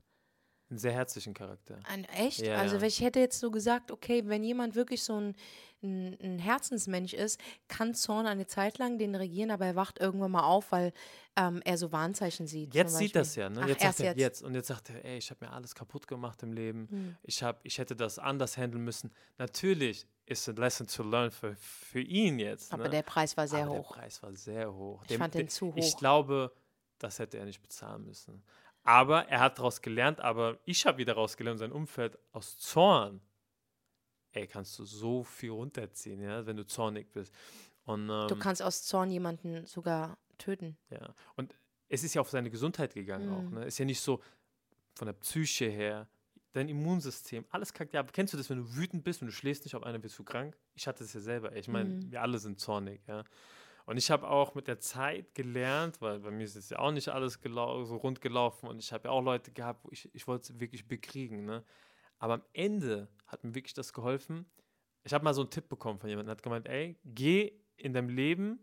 Einen 0.70 0.78
sehr 0.78 0.92
herzlichen 0.92 1.34
Charakter. 1.34 1.80
Ein, 1.82 2.04
echt? 2.04 2.46
Ja, 2.46 2.56
also 2.56 2.76
ja. 2.76 2.82
ich 2.82 3.00
hätte 3.00 3.18
jetzt 3.18 3.40
so 3.40 3.50
gesagt, 3.50 3.90
okay, 3.90 4.22
wenn 4.26 4.44
jemand 4.44 4.76
wirklich 4.76 5.02
so 5.02 5.20
ein, 5.20 5.34
ein, 5.82 6.16
ein 6.22 6.38
Herzensmensch 6.38 7.12
ist, 7.12 7.40
kann 7.66 7.92
Zorn 7.92 8.26
eine 8.28 8.46
Zeit 8.46 8.78
lang 8.78 8.96
den 8.96 9.16
regieren, 9.16 9.50
aber 9.50 9.66
er 9.66 9.74
wacht 9.74 9.98
irgendwann 9.98 10.30
mal 10.30 10.44
auf, 10.44 10.70
weil 10.70 10.92
ähm, 11.34 11.60
er 11.64 11.76
so 11.76 11.90
Warnzeichen 11.90 12.46
sieht. 12.46 12.72
Jetzt 12.72 12.96
sieht 12.96 13.16
das 13.16 13.34
ja, 13.34 13.50
ne? 13.50 13.62
Ach, 13.64 13.68
jetzt 13.68 13.82
sagt 13.82 13.98
er 13.98 14.06
jetzt. 14.06 14.18
jetzt. 14.18 14.42
Und 14.42 14.54
jetzt 14.54 14.68
sagt 14.68 14.90
er, 14.90 15.04
ey, 15.04 15.18
ich 15.18 15.30
habe 15.30 15.44
mir 15.44 15.52
alles 15.52 15.74
kaputt 15.74 16.06
gemacht 16.06 16.40
im 16.44 16.52
Leben. 16.52 16.86
Hm. 16.88 17.16
Ich, 17.24 17.42
hab, 17.42 17.58
ich 17.64 17.78
hätte 17.78 17.96
das 17.96 18.20
anders 18.20 18.56
handeln 18.56 18.84
müssen. 18.84 19.12
Natürlich 19.38 20.06
ist 20.26 20.48
a 20.48 20.52
lesson 20.52 20.86
to 20.86 21.02
learn 21.02 21.32
für, 21.32 21.56
für 21.56 22.00
ihn 22.00 22.38
jetzt. 22.38 22.72
Aber 22.72 22.84
ne? 22.84 22.90
der 22.90 23.02
Preis 23.02 23.36
war 23.36 23.48
sehr 23.48 23.64
Aber 23.64 23.78
hoch. 23.78 23.92
Der 23.92 24.02
Preis 24.02 24.22
war 24.22 24.36
sehr 24.36 24.72
hoch. 24.72 25.02
Ich 25.08 25.16
fand 25.16 25.34
den 25.34 25.48
zu 25.48 25.72
Ich 25.74 25.94
hoch. 25.94 25.98
glaube, 25.98 26.52
das 27.00 27.18
hätte 27.18 27.38
er 27.38 27.46
nicht 27.46 27.60
bezahlen 27.60 28.04
müssen. 28.04 28.44
Aber 28.90 29.28
er 29.28 29.40
hat 29.40 29.58
daraus 29.58 29.80
gelernt, 29.82 30.20
aber 30.20 30.58
ich 30.64 30.84
habe 30.84 30.98
wieder 30.98 31.14
daraus 31.14 31.36
gelernt, 31.36 31.60
sein 31.60 31.70
Umfeld 31.72 32.18
aus 32.32 32.58
Zorn. 32.58 33.20
Ey, 34.32 34.46
kannst 34.46 34.78
du 34.78 34.84
so 34.84 35.22
viel 35.22 35.50
runterziehen, 35.50 36.20
ja, 36.20 36.44
wenn 36.46 36.56
du 36.56 36.66
zornig 36.66 37.10
bist. 37.12 37.32
Und, 37.84 38.08
ähm, 38.10 38.26
Du 38.28 38.36
kannst 38.36 38.62
aus 38.62 38.84
Zorn 38.84 39.10
jemanden 39.10 39.64
sogar 39.66 40.18
töten. 40.38 40.76
ja. 40.90 41.14
Und 41.36 41.54
es 41.88 42.04
ist 42.04 42.14
ja 42.14 42.20
auf 42.20 42.30
seine 42.30 42.50
Gesundheit 42.50 42.94
gegangen 42.94 43.32
auch. 43.32 43.42
Mhm. 43.42 43.54
Ne? 43.58 43.64
Ist 43.64 43.78
ja 43.78 43.84
nicht 43.84 44.00
so 44.00 44.20
von 44.94 45.06
der 45.06 45.12
Psyche 45.14 45.68
her, 45.68 46.08
dein 46.52 46.68
Immunsystem, 46.68 47.44
alles 47.50 47.72
kackt 47.72 47.94
ja. 47.94 48.00
ab. 48.00 48.12
Kennst 48.12 48.32
du 48.34 48.38
das, 48.38 48.48
wenn 48.50 48.58
du 48.58 48.76
wütend 48.76 49.02
bist 49.04 49.22
und 49.22 49.28
du 49.28 49.32
schläfst 49.32 49.64
nicht 49.64 49.74
auf 49.76 49.82
einer, 49.84 50.02
wirst 50.02 50.18
du 50.18 50.24
krank? 50.24 50.56
Ich 50.74 50.86
hatte 50.88 51.04
das 51.04 51.12
ja 51.14 51.20
selber. 51.20 51.52
ey. 51.52 51.60
Ich 51.60 51.68
meine, 51.68 51.88
Mhm. 51.90 52.10
wir 52.12 52.22
alle 52.22 52.38
sind 52.38 52.58
zornig, 52.60 53.00
ja. 53.06 53.22
Und 53.86 53.96
ich 53.96 54.10
habe 54.10 54.28
auch 54.28 54.54
mit 54.54 54.68
der 54.68 54.78
Zeit 54.78 55.34
gelernt, 55.34 56.00
weil 56.00 56.20
bei 56.20 56.30
mir 56.30 56.44
ist 56.44 56.54
jetzt 56.54 56.70
ja 56.70 56.78
auch 56.78 56.92
nicht 56.92 57.08
alles 57.08 57.38
so 57.42 57.96
rund 57.96 58.20
gelaufen 58.20 58.68
und 58.68 58.78
ich 58.78 58.92
habe 58.92 59.08
ja 59.08 59.12
auch 59.12 59.22
Leute 59.22 59.50
gehabt, 59.52 59.84
wo 59.84 59.88
ich, 59.90 60.08
ich 60.14 60.26
wollte 60.26 60.52
es 60.52 60.60
wirklich 60.60 60.86
bekriegen. 60.86 61.44
Ne? 61.44 61.64
Aber 62.18 62.34
am 62.34 62.44
Ende 62.52 63.08
hat 63.26 63.42
mir 63.44 63.54
wirklich 63.54 63.74
das 63.74 63.92
geholfen. 63.92 64.46
Ich 65.02 65.14
habe 65.14 65.24
mal 65.24 65.34
so 65.34 65.40
einen 65.40 65.50
Tipp 65.50 65.68
bekommen 65.68 65.98
von 65.98 66.08
jemandem, 66.08 66.28
der 66.28 66.36
hat 66.36 66.42
gemeint, 66.42 66.68
ey, 66.68 66.98
geh 67.04 67.52
in 67.76 67.92
deinem 67.94 68.10
Leben, 68.10 68.60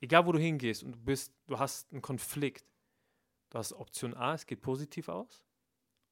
egal 0.00 0.26
wo 0.26 0.32
du 0.32 0.38
hingehst 0.38 0.82
und 0.84 0.92
du 0.92 0.98
bist, 0.98 1.34
du 1.46 1.58
hast 1.58 1.92
einen 1.92 2.02
Konflikt. 2.02 2.64
Du 3.50 3.58
hast 3.58 3.72
Option 3.72 4.14
A, 4.14 4.34
es 4.34 4.46
geht 4.46 4.60
positiv 4.60 5.08
aus. 5.08 5.42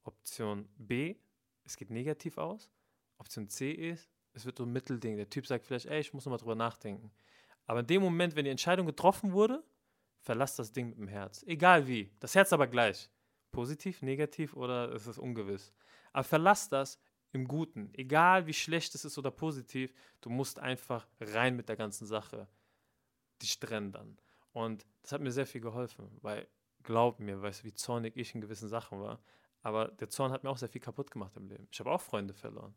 Option 0.03 0.67
B, 0.77 1.15
es 1.63 1.77
geht 1.77 1.89
negativ 1.89 2.37
aus. 2.37 2.71
Option 3.17 3.47
C 3.47 3.71
ist, 3.71 4.09
es 4.33 4.45
wird 4.45 4.57
so 4.57 4.65
ein 4.65 4.71
Mittelding. 4.71 5.17
Der 5.17 5.29
Typ 5.29 5.47
sagt 5.47 5.65
vielleicht, 5.65 5.85
ey, 5.87 5.99
ich 5.99 6.13
muss 6.13 6.25
nochmal 6.25 6.39
drüber 6.39 6.55
nachdenken. 6.55 7.11
Aber 7.65 7.81
in 7.81 7.87
dem 7.87 8.01
Moment, 8.01 8.35
wenn 8.35 8.45
die 8.45 8.51
Entscheidung 8.51 8.85
getroffen 8.85 9.31
wurde, 9.31 9.63
verlass 10.19 10.55
das 10.55 10.71
Ding 10.71 10.89
mit 10.89 10.97
dem 10.97 11.07
Herz. 11.07 11.43
Egal 11.47 11.87
wie. 11.87 12.11
Das 12.19 12.35
Herz 12.35 12.53
aber 12.53 12.67
gleich. 12.67 13.09
Positiv, 13.51 14.01
negativ 14.01 14.55
oder 14.55 14.91
ist 14.91 15.07
es 15.07 15.17
ungewiss. 15.17 15.73
Aber 16.11 16.23
verlass 16.23 16.69
das 16.69 16.99
im 17.31 17.47
Guten. 17.47 17.89
Egal 17.93 18.47
wie 18.47 18.53
schlecht 18.53 18.95
es 18.95 19.05
ist 19.05 19.17
oder 19.17 19.31
positiv, 19.31 19.93
du 20.21 20.29
musst 20.29 20.59
einfach 20.59 21.07
rein 21.19 21.55
mit 21.55 21.69
der 21.69 21.75
ganzen 21.75 22.05
Sache. 22.05 22.47
Dich 23.41 23.59
trennen 23.59 23.91
dann. 23.91 24.17
Und 24.53 24.85
das 25.01 25.11
hat 25.11 25.21
mir 25.21 25.31
sehr 25.31 25.45
viel 25.45 25.61
geholfen, 25.61 26.09
weil, 26.21 26.47
glaub 26.83 27.19
mir, 27.19 27.41
weißt 27.41 27.61
du, 27.61 27.65
wie 27.65 27.73
zornig 27.73 28.15
ich 28.15 28.33
in 28.33 28.41
gewissen 28.41 28.69
Sachen 28.69 29.01
war. 29.01 29.19
Aber 29.61 29.89
der 29.89 30.09
Zorn 30.09 30.31
hat 30.31 30.43
mir 30.43 30.49
auch 30.49 30.57
sehr 30.57 30.69
viel 30.69 30.81
kaputt 30.81 31.11
gemacht 31.11 31.35
im 31.35 31.47
Leben. 31.47 31.67
Ich 31.71 31.79
habe 31.79 31.91
auch 31.91 32.01
Freunde 32.01 32.33
verloren. 32.33 32.73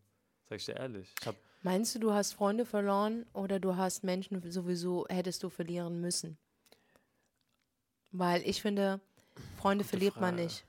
Sag 0.48 0.56
ich 0.56 0.64
dir 0.64 0.76
ehrlich. 0.76 1.12
Ich 1.20 1.28
Meinst 1.62 1.94
du, 1.94 1.98
du 1.98 2.12
hast 2.12 2.34
Freunde 2.34 2.64
verloren 2.64 3.26
oder 3.32 3.58
du 3.58 3.76
hast 3.76 4.04
Menschen 4.04 4.40
sowieso 4.50 5.06
hättest 5.08 5.42
du 5.42 5.50
verlieren 5.50 6.00
müssen? 6.00 6.38
Weil 8.12 8.42
ich 8.42 8.62
finde, 8.62 9.00
Freunde 9.58 9.84
Gute 9.84 9.90
verliert 9.90 10.14
Frage. 10.14 10.26
man 10.26 10.34
nicht. 10.36 10.64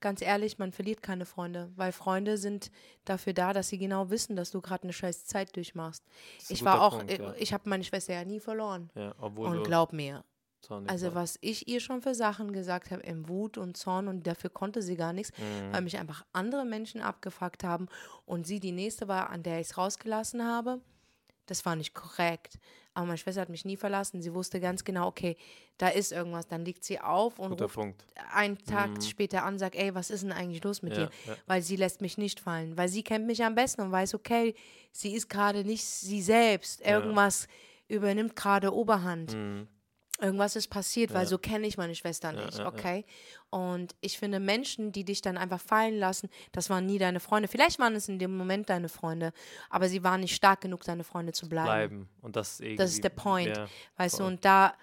Ganz 0.00 0.20
ehrlich, 0.20 0.58
man 0.58 0.72
verliert 0.72 1.00
keine 1.00 1.24
Freunde, 1.24 1.72
weil 1.76 1.92
Freunde 1.92 2.36
sind 2.36 2.70
dafür 3.06 3.32
da, 3.32 3.54
dass 3.54 3.68
sie 3.68 3.78
genau 3.78 4.10
wissen, 4.10 4.36
dass 4.36 4.50
du 4.50 4.60
gerade 4.60 4.82
eine 4.82 4.92
scheiß 4.92 5.24
Zeit 5.24 5.56
durchmachst. 5.56 6.04
Ich 6.50 6.62
war 6.62 6.82
auch, 6.82 6.98
Punkt, 6.98 7.18
ja. 7.18 7.32
ich 7.38 7.54
habe 7.54 7.70
meine 7.70 7.84
Schwester 7.84 8.12
ja 8.12 8.24
nie 8.24 8.40
verloren. 8.40 8.90
Ja, 8.94 9.14
obwohl 9.18 9.48
und 9.48 9.64
glaub 9.64 9.94
mir, 9.94 10.22
also 10.70 11.06
war. 11.08 11.22
was 11.22 11.38
ich 11.40 11.68
ihr 11.68 11.80
schon 11.80 12.02
für 12.02 12.14
Sachen 12.14 12.52
gesagt 12.52 12.90
habe, 12.90 13.02
im 13.02 13.28
Wut 13.28 13.58
und 13.58 13.76
Zorn 13.76 14.08
und 14.08 14.26
dafür 14.26 14.50
konnte 14.50 14.82
sie 14.82 14.96
gar 14.96 15.12
nichts, 15.12 15.32
mhm. 15.38 15.72
weil 15.72 15.82
mich 15.82 15.98
einfach 15.98 16.24
andere 16.32 16.64
Menschen 16.64 17.00
abgefuckt 17.00 17.64
haben 17.64 17.88
und 18.26 18.46
sie 18.46 18.60
die 18.60 18.72
nächste 18.72 19.08
war, 19.08 19.30
an 19.30 19.42
der 19.42 19.60
ich 19.60 19.68
es 19.68 19.78
rausgelassen 19.78 20.44
habe. 20.44 20.80
Das 21.46 21.64
war 21.66 21.76
nicht 21.76 21.94
korrekt. 21.94 22.58
Aber 22.94 23.06
meine 23.06 23.18
Schwester 23.18 23.40
hat 23.40 23.48
mich 23.48 23.64
nie 23.64 23.76
verlassen. 23.76 24.22
Sie 24.22 24.32
wusste 24.32 24.60
ganz 24.60 24.84
genau, 24.84 25.08
okay, 25.08 25.36
da 25.78 25.88
ist 25.88 26.12
irgendwas. 26.12 26.46
Dann 26.46 26.64
liegt 26.64 26.84
sie 26.84 27.00
auf 27.00 27.38
und 27.38 27.50
Guter 27.50 27.64
ruft 27.64 27.74
Punkt. 27.74 28.06
einen 28.32 28.56
Tag 28.58 28.90
mhm. 28.90 29.02
später 29.02 29.44
an, 29.44 29.58
sagt, 29.58 29.74
ey, 29.74 29.94
was 29.94 30.10
ist 30.10 30.22
denn 30.22 30.32
eigentlich 30.32 30.62
los 30.62 30.80
mit 30.80 30.96
ja, 30.96 31.06
dir? 31.06 31.10
Ja. 31.26 31.36
Weil 31.46 31.60
sie 31.60 31.76
lässt 31.76 32.00
mich 32.00 32.18
nicht 32.18 32.40
fallen. 32.40 32.78
Weil 32.78 32.88
sie 32.88 33.02
kennt 33.02 33.26
mich 33.26 33.44
am 33.44 33.56
besten 33.56 33.82
und 33.82 33.92
weiß, 33.92 34.14
okay, 34.14 34.54
sie 34.92 35.14
ist 35.14 35.28
gerade 35.28 35.64
nicht 35.64 35.84
sie 35.84 36.22
selbst. 36.22 36.80
Irgendwas 36.82 37.48
ja. 37.88 37.96
übernimmt 37.96 38.36
gerade 38.36 38.72
Oberhand. 38.72 39.34
Mhm 39.34 39.68
irgendwas 40.24 40.56
ist 40.56 40.68
passiert, 40.68 41.10
ja. 41.10 41.16
weil 41.16 41.26
so 41.26 41.38
kenne 41.38 41.66
ich 41.66 41.76
meine 41.76 41.94
Schwester 41.94 42.32
nicht, 42.32 42.58
ja, 42.58 42.66
okay? 42.66 43.04
Und 43.50 43.94
ich 44.00 44.18
finde 44.18 44.40
Menschen, 44.40 44.90
die 44.90 45.04
dich 45.04 45.20
dann 45.22 45.36
einfach 45.36 45.60
fallen 45.60 45.98
lassen, 45.98 46.28
das 46.52 46.70
waren 46.70 46.86
nie 46.86 46.98
deine 46.98 47.20
Freunde. 47.20 47.48
Vielleicht 47.48 47.78
waren 47.78 47.94
es 47.94 48.08
in 48.08 48.18
dem 48.18 48.36
Moment 48.36 48.68
deine 48.68 48.88
Freunde, 48.88 49.32
aber 49.70 49.88
sie 49.88 50.02
waren 50.02 50.20
nicht 50.20 50.34
stark 50.34 50.60
genug, 50.60 50.82
deine 50.84 51.04
Freunde 51.04 51.32
zu 51.32 51.48
bleiben. 51.48 51.66
Bleiben. 51.66 52.08
Und 52.22 52.36
das, 52.36 52.60
das 52.76 52.92
ist 52.92 53.04
der 53.04 53.10
Point, 53.10 53.58
weißt 53.96 54.16
voll. 54.16 54.26
du? 54.26 54.32
Und 54.32 54.44
da 54.44 54.74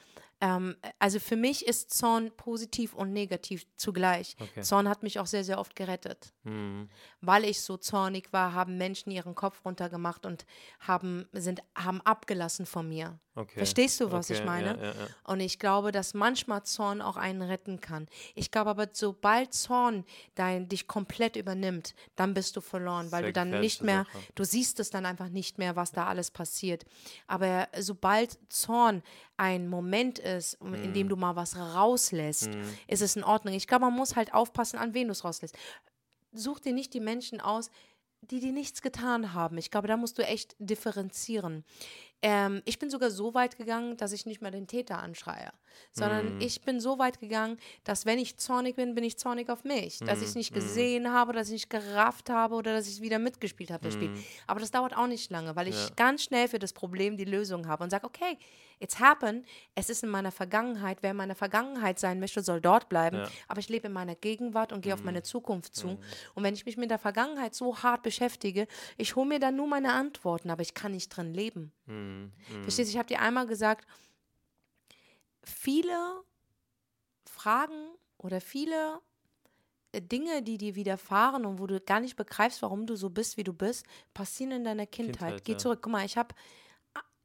ähm, 0.42 0.76
also 0.98 1.20
für 1.20 1.36
mich 1.36 1.68
ist 1.68 1.94
Zorn 1.94 2.32
positiv 2.36 2.96
und 2.96 3.14
negativ 3.14 3.66
zugleich. 3.78 4.36
Okay. 4.40 4.62
Zorn 4.62 4.90
hat 4.90 5.04
mich 5.04 5.20
auch 5.20 5.28
sehr, 5.28 5.44
sehr 5.44 5.60
oft 5.60 5.76
gerettet. 5.76 6.34
Mhm. 6.44 6.90
Weil 7.22 7.46
ich 7.46 7.62
so 7.62 7.78
zornig 7.78 8.34
war, 8.34 8.54
haben 8.54 8.78
Menschen 8.78 9.12
ihren 9.12 9.36
Kopf 9.36 9.64
runtergemacht 9.64 10.26
und 10.26 10.46
haben, 10.80 11.28
sind, 11.32 11.62
haben 11.76 12.02
abgelassen 12.02 12.66
von 12.66 12.90
mir. 12.90 13.20
Okay. 13.34 13.60
Verstehst 13.60 14.02
du, 14.02 14.12
was 14.12 14.30
okay. 14.30 14.40
ich 14.40 14.46
meine? 14.46 14.76
Ja, 14.78 14.84
ja, 14.84 14.90
ja. 14.90 15.08
Und 15.24 15.40
ich 15.40 15.58
glaube, 15.58 15.94
dass 15.94 16.14
manchmal 16.14 16.64
Zorn 16.64 17.02
auch 17.02 17.16
einen 17.16 17.42
retten 17.42 17.80
kann. 17.80 18.08
Ich 18.36 18.52
glaube 18.52 18.72
aber, 18.72 18.90
sobald 18.92 19.54
Zorn 19.54 20.04
dein, 20.36 20.68
dich 20.68 20.88
komplett 20.88 21.38
übernimmt, 21.38 21.96
dann 22.18 22.34
bist 22.34 22.58
du 22.58 22.62
verloren, 22.62 23.12
weil 23.12 23.24
Sehr 23.24 23.30
du 23.30 23.34
dann 23.34 23.62
nicht 23.62 23.84
mehr, 23.84 24.06
Sache. 24.12 24.24
du 24.36 24.44
siehst 24.44 24.82
es 24.82 24.90
dann 24.90 25.06
einfach 25.06 25.30
nicht 25.30 25.60
mehr, 25.60 25.78
was 25.78 25.94
da 25.94 26.08
alles 26.08 26.30
passiert. 26.30 26.84
Aber 27.28 27.70
sobald 27.80 28.38
Zorn 28.50 29.02
ein 29.42 29.68
Moment 29.68 30.20
ist, 30.20 30.62
mm. 30.62 30.74
in 30.76 30.94
dem 30.94 31.08
mhm. 31.08 31.10
du 31.10 31.16
mal 31.16 31.36
was 31.36 31.58
rauslässt, 31.58 32.50
mm. 32.52 32.62
ist 32.88 33.02
es 33.02 33.16
in 33.16 33.24
Ordnung. 33.24 33.56
Ich 33.56 33.66
glaube, 33.66 33.86
man 33.86 33.96
muss 33.96 34.16
halt 34.16 34.36
aufpassen, 34.36 34.78
an 34.78 34.94
wen 34.94 35.08
du 35.08 35.14
es 35.14 35.26
rauslässt. 35.26 35.58
Such 36.32 36.60
dir 36.60 36.74
nicht 36.74 36.94
die 36.94 37.00
Menschen 37.00 37.42
aus, 37.42 37.72
die 38.22 38.40
dir 38.40 38.52
nichts 38.52 38.84
getan 38.84 39.34
haben. 39.34 39.58
Ich 39.58 39.72
glaube, 39.72 39.88
da 39.88 39.98
musst 39.98 40.20
du 40.20 40.22
echt 40.22 40.56
differenzieren. 40.60 41.66
Ähm, 42.22 42.62
ich 42.66 42.78
bin 42.78 42.92
sogar 42.92 43.10
so 43.10 43.34
weit 43.34 43.58
gegangen, 43.58 43.98
dass 43.98 44.12
ich 44.12 44.28
nicht 44.28 44.44
mehr 44.44 44.52
den 44.52 44.68
Täter 44.68 45.00
anschreie, 45.00 45.52
sondern 45.92 46.38
mm. 46.38 46.42
ich 46.42 46.62
bin 46.62 46.80
so 46.80 47.00
weit 47.00 47.20
gegangen, 47.20 47.58
dass 47.84 48.06
wenn 48.06 48.20
ich 48.20 48.38
zornig 48.38 48.76
bin, 48.76 48.94
bin 48.94 49.04
ich 49.04 49.18
zornig 49.18 49.50
auf 49.50 49.64
mich. 49.64 50.02
Mm. 50.02 50.06
Dass 50.06 50.20
ich 50.20 50.28
es 50.28 50.36
nicht 50.36 50.52
mhm. 50.52 50.56
gesehen 50.56 51.04
mm. 51.06 51.08
habe, 51.08 51.34
dass 51.34 51.48
ich 51.48 51.54
nicht 51.54 51.70
gerafft 51.72 52.30
habe 52.30 52.54
oder 52.54 52.74
dass 52.74 52.88
ich 52.88 53.02
wieder 53.02 53.18
mitgespielt 53.18 53.72
habe, 53.72 53.86
das 53.86 53.96
Spiel. 53.96 54.10
Mhm. 54.10 54.24
Aber 54.46 54.60
das 54.60 54.70
dauert 54.70 54.96
auch 54.96 55.08
nicht 55.08 55.32
lange, 55.32 55.56
weil 55.56 55.68
ich 55.68 55.76
ja. 55.76 55.90
ganz 55.96 56.22
schnell 56.22 56.48
für 56.48 56.60
das 56.60 56.74
Problem 56.74 57.18
die 57.18 57.26
Lösung 57.26 57.68
habe 57.68 57.84
und 57.84 57.90
sage, 57.90 58.06
okay, 58.06 58.38
it's 58.82 59.00
happened, 59.00 59.46
es 59.76 59.90
ist 59.90 60.04
in 60.04 60.10
meiner 60.10 60.32
Vergangenheit, 60.32 60.98
wer 61.02 61.12
in 61.12 61.18
meiner 61.18 61.36
Vergangenheit 61.36 62.00
sein 62.00 62.20
möchte, 62.20 62.42
soll 62.42 62.62
dort 62.62 62.90
bleiben, 62.90 63.18
ja. 63.18 63.30
aber 63.48 63.60
ich 63.60 63.70
lebe 63.70 63.88
in 63.88 63.94
meiner 63.94 64.16
Gegenwart 64.16 64.74
und 64.74 64.82
gehe 64.82 64.94
auf 64.94 65.04
meine 65.04 65.24
Zukunft 65.24 65.76
zu. 65.76 66.00
Und 66.34 66.44
wenn 66.44 66.54
ich 66.54 66.66
mich 66.66 66.78
mit 66.78 66.90
der 66.90 67.00
Vergangenheit 67.00 67.54
so 67.54 67.78
hart 67.84 68.02
beschäftige, 68.02 68.68
ich 68.98 69.16
hole 69.16 69.28
mir 69.28 69.40
dann 69.40 69.56
nur 69.56 69.68
meine 69.68 69.94
Antworten, 69.94 70.50
aber 70.50 70.62
ich 70.62 70.74
kann 70.74 70.92
nicht 70.92 71.10
drin 71.10 71.34
leben. 71.34 71.72
Mhm. 71.86 72.32
Verstehst 72.64 72.90
du, 72.90 72.94
ich 72.94 72.98
habe 72.98 73.08
dir 73.08 73.22
einmal 73.22 73.46
gesagt, 73.46 73.86
viele 75.44 76.24
Fragen 77.26 77.96
oder 78.18 78.42
viele 78.42 79.00
äh, 79.92 80.02
Dinge, 80.02 80.42
die 80.42 80.58
dir 80.58 80.76
widerfahren 80.76 81.46
und 81.46 81.60
wo 81.60 81.68
du 81.68 81.80
gar 81.80 82.00
nicht 82.00 82.16
begreifst, 82.16 82.62
warum 82.62 82.86
du 82.86 82.96
so 82.96 83.10
bist, 83.10 83.38
wie 83.38 83.44
du 83.44 83.54
bist, 83.54 83.86
passieren 84.14 84.52
in 84.52 84.64
deiner 84.64 84.86
Kindheit. 84.86 85.18
Kindheit 85.18 85.46
Geh 85.46 85.52
ja. 85.54 85.58
zurück. 85.58 85.80
Guck 85.82 85.92
mal, 85.92 86.06
ich 86.06 86.18
habe, 86.18 86.34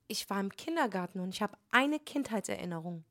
ich 0.09 0.29
war 0.31 0.40
im 0.40 0.51
Kindergarten 0.51 1.21
und 1.21 1.35
ich 1.35 1.42
habe 1.42 1.57
eine 1.71 1.99
Kindheitserinnerung. 1.99 3.05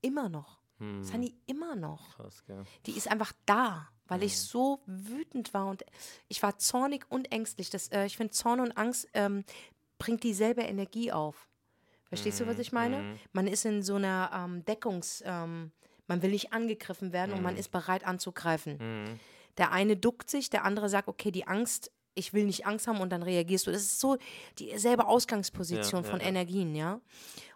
Immer 0.00 0.28
noch. 0.28 0.60
Hm. 0.78 1.02
Sunny 1.02 1.34
immer 1.46 1.76
noch. 1.76 2.16
Krass, 2.16 2.44
gell? 2.46 2.64
Die 2.86 2.92
ist 2.92 3.08
einfach 3.08 3.32
da, 3.46 3.88
weil 4.06 4.20
hm. 4.20 4.26
ich 4.26 4.38
so 4.38 4.80
wütend 4.86 5.54
war 5.54 5.66
und 5.66 5.84
ich 6.28 6.42
war 6.42 6.58
zornig 6.58 7.06
und 7.08 7.30
ängstlich. 7.32 7.70
Das, 7.70 7.88
äh, 7.88 8.06
ich 8.06 8.16
finde, 8.16 8.32
Zorn 8.32 8.60
und 8.60 8.76
Angst 8.76 9.08
ähm, 9.14 9.44
bringt 9.98 10.22
dieselbe 10.22 10.62
Energie 10.62 11.12
auf. 11.12 11.48
Verstehst 12.04 12.40
mhm. 12.40 12.44
du, 12.44 12.50
was 12.50 12.58
ich 12.58 12.72
meine? 12.72 13.02
Mhm. 13.02 13.18
Man 13.32 13.46
ist 13.46 13.64
in 13.64 13.82
so 13.82 13.96
einer 13.96 14.30
ähm, 14.32 14.64
Deckungs-, 14.64 15.22
ähm, 15.24 15.72
man 16.06 16.22
will 16.22 16.30
nicht 16.30 16.52
angegriffen 16.52 17.12
werden 17.12 17.32
und 17.32 17.42
man 17.42 17.54
mhm. 17.54 17.60
ist 17.60 17.70
bereit 17.70 18.04
anzugreifen. 18.04 19.18
Der 19.56 19.72
eine 19.72 19.96
duckt 19.96 20.28
sich, 20.28 20.50
der 20.50 20.64
andere 20.64 20.88
sagt, 20.88 21.08
okay, 21.08 21.30
die 21.30 21.46
Angst, 21.46 21.90
ich 22.14 22.32
will 22.32 22.44
nicht 22.44 22.66
Angst 22.66 22.86
haben 22.86 23.00
und 23.00 23.10
dann 23.10 23.22
reagierst 23.22 23.66
du. 23.66 23.72
Das 23.72 23.82
ist 23.82 24.00
so 24.00 24.16
dieselbe 24.58 25.06
Ausgangsposition 25.06 26.04
ja, 26.04 26.10
von 26.10 26.20
ja, 26.20 26.26
Energien, 26.26 26.74
ja. 26.74 27.00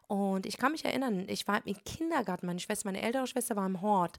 Und 0.06 0.46
ich 0.46 0.56
kann 0.56 0.72
mich 0.72 0.84
erinnern, 0.84 1.26
ich 1.28 1.46
war 1.46 1.64
im 1.66 1.76
Kindergarten, 1.84 2.46
meine 2.46 2.60
Schwester, 2.60 2.88
meine 2.88 3.02
ältere 3.02 3.26
Schwester 3.26 3.56
war 3.56 3.66
im 3.66 3.82
Hort. 3.82 4.18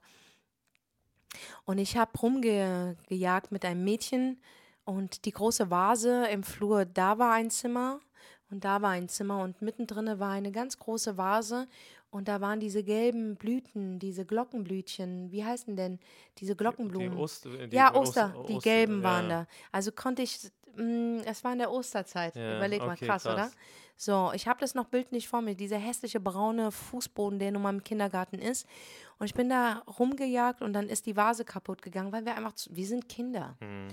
Und 1.64 1.78
ich 1.78 1.96
habe 1.96 2.16
rumgejagt 2.18 3.52
mit 3.52 3.64
einem 3.64 3.84
Mädchen 3.84 4.40
und 4.84 5.24
die 5.24 5.32
große 5.32 5.70
Vase 5.70 6.26
im 6.26 6.42
Flur, 6.42 6.84
da 6.84 7.18
war 7.18 7.32
ein 7.32 7.50
Zimmer 7.50 8.00
und 8.50 8.64
da 8.64 8.82
war 8.82 8.90
ein 8.90 9.08
Zimmer 9.08 9.42
und 9.42 9.62
mittendrin 9.62 10.18
war 10.18 10.32
eine 10.32 10.52
ganz 10.52 10.78
große 10.78 11.16
Vase 11.16 11.68
und 12.10 12.28
da 12.28 12.40
waren 12.40 12.58
diese 12.60 12.82
gelben 12.82 13.36
Blüten, 13.36 13.98
diese 13.98 14.24
Glockenblütchen. 14.24 15.30
Wie 15.30 15.44
heißen 15.44 15.76
denn 15.76 16.00
diese 16.38 16.56
Glockenblumen? 16.56 17.12
Die 17.12 17.16
Oster, 17.16 17.60
äh, 17.60 17.68
die 17.68 17.76
ja, 17.76 17.94
Oster, 17.94 18.34
Oster, 18.36 18.52
die 18.52 18.58
gelben 18.58 19.02
waren 19.02 19.30
ja. 19.30 19.42
da. 19.42 19.46
Also 19.70 19.92
konnte 19.92 20.22
ich, 20.22 20.50
mh, 20.76 20.82
mm, 20.82 21.22
es 21.24 21.44
war 21.44 21.52
in 21.52 21.58
der 21.58 21.70
Osterzeit. 21.70 22.34
Ja, 22.34 22.56
Überleg 22.56 22.80
mal, 22.80 22.94
okay, 22.94 23.06
krass, 23.06 23.22
krass, 23.22 23.32
oder? 23.32 23.50
So, 23.96 24.32
ich 24.34 24.48
habe 24.48 24.58
das 24.60 24.74
noch 24.74 24.86
bildlich 24.86 25.28
vor 25.28 25.42
mir, 25.42 25.54
dieser 25.54 25.76
hässliche 25.76 26.20
braune 26.20 26.72
Fußboden, 26.72 27.38
der 27.38 27.52
nun 27.52 27.62
mal 27.62 27.74
im 27.74 27.84
Kindergarten 27.84 28.38
ist. 28.38 28.66
Und 29.18 29.26
ich 29.26 29.34
bin 29.34 29.50
da 29.50 29.82
rumgejagt 29.98 30.62
und 30.62 30.72
dann 30.72 30.88
ist 30.88 31.06
die 31.06 31.16
Vase 31.16 31.44
kaputt 31.44 31.82
gegangen, 31.82 32.10
weil 32.10 32.24
wir 32.24 32.34
einfach, 32.34 32.54
zu, 32.54 32.74
wir 32.74 32.86
sind 32.86 33.08
Kinder. 33.08 33.56
Mhm. 33.60 33.88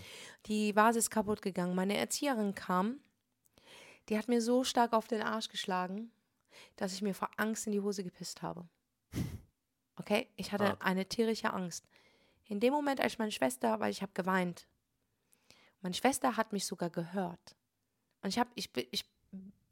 Die 0.46 0.76
Vase 0.76 1.00
ist 1.00 1.12
kaputt 1.12 1.42
gegangen. 1.42 1.76
Meine 1.76 1.98
Erzieherin 1.98 2.56
kam 2.56 3.00
die 4.10 4.18
hat 4.18 4.28
mir 4.28 4.42
so 4.42 4.64
stark 4.64 4.94
auf 4.94 5.08
den 5.08 5.22
Arsch 5.22 5.50
geschlagen, 5.50 6.12
dass 6.76 6.94
ich 6.94 7.02
mir 7.02 7.14
vor 7.14 7.30
Angst 7.38 7.68
in 7.68 7.74
die 7.74 7.82
Hose 7.82 8.04
gepisst 8.04 8.42
habe. 8.42 8.68
Okay, 10.00 10.28
ich 10.36 10.52
hatte 10.52 10.74
ah. 10.74 10.86
eine 10.86 11.08
tierische 11.08 11.52
Angst. 11.52 11.88
In 12.46 12.60
dem 12.60 12.72
Moment, 12.72 13.02
als 13.02 13.18
meine 13.18 13.32
Schwester, 13.32 13.80
weil 13.80 13.92
ich 13.92 14.04
habe 14.04 14.12
geweint. 14.14 14.68
Meine 15.82 15.96
Schwester 15.96 16.38
hat 16.38 16.54
mich 16.54 16.66
sogar 16.66 16.92
gehört. 16.92 17.56
Und 18.22 18.30
ich 18.30 18.38
habe, 18.38 18.50
ich, 18.56 18.70
ich 18.92 19.06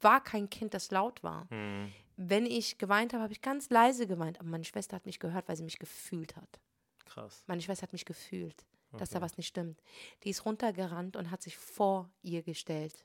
war 0.00 0.22
kein 0.22 0.50
Kind, 0.50 0.74
das 0.74 0.90
laut 0.90 1.22
war. 1.22 1.46
Mhm. 1.52 1.92
Wenn 2.16 2.46
ich 2.46 2.78
geweint 2.78 3.12
habe, 3.12 3.22
habe 3.22 3.32
ich 3.32 3.40
ganz 3.40 3.70
leise 3.70 4.06
geweint. 4.06 4.40
Aber 4.40 4.48
meine 4.48 4.64
Schwester 4.64 4.96
hat 4.96 5.06
mich 5.06 5.20
gehört, 5.20 5.48
weil 5.48 5.56
sie 5.56 5.62
mich 5.62 5.78
gefühlt 5.78 6.36
hat. 6.36 6.60
Krass. 7.04 7.44
Meine 7.46 7.62
Schwester 7.62 7.84
hat 7.84 7.92
mich 7.92 8.04
gefühlt, 8.04 8.66
okay. 8.90 8.98
dass 8.98 9.10
da 9.10 9.20
was 9.20 9.36
nicht 9.36 9.46
stimmt. 9.46 9.80
Die 10.24 10.30
ist 10.30 10.44
runtergerannt 10.44 11.16
und 11.16 11.30
hat 11.30 11.42
sich 11.42 11.56
vor 11.56 12.10
ihr 12.22 12.42
gestellt. 12.42 13.04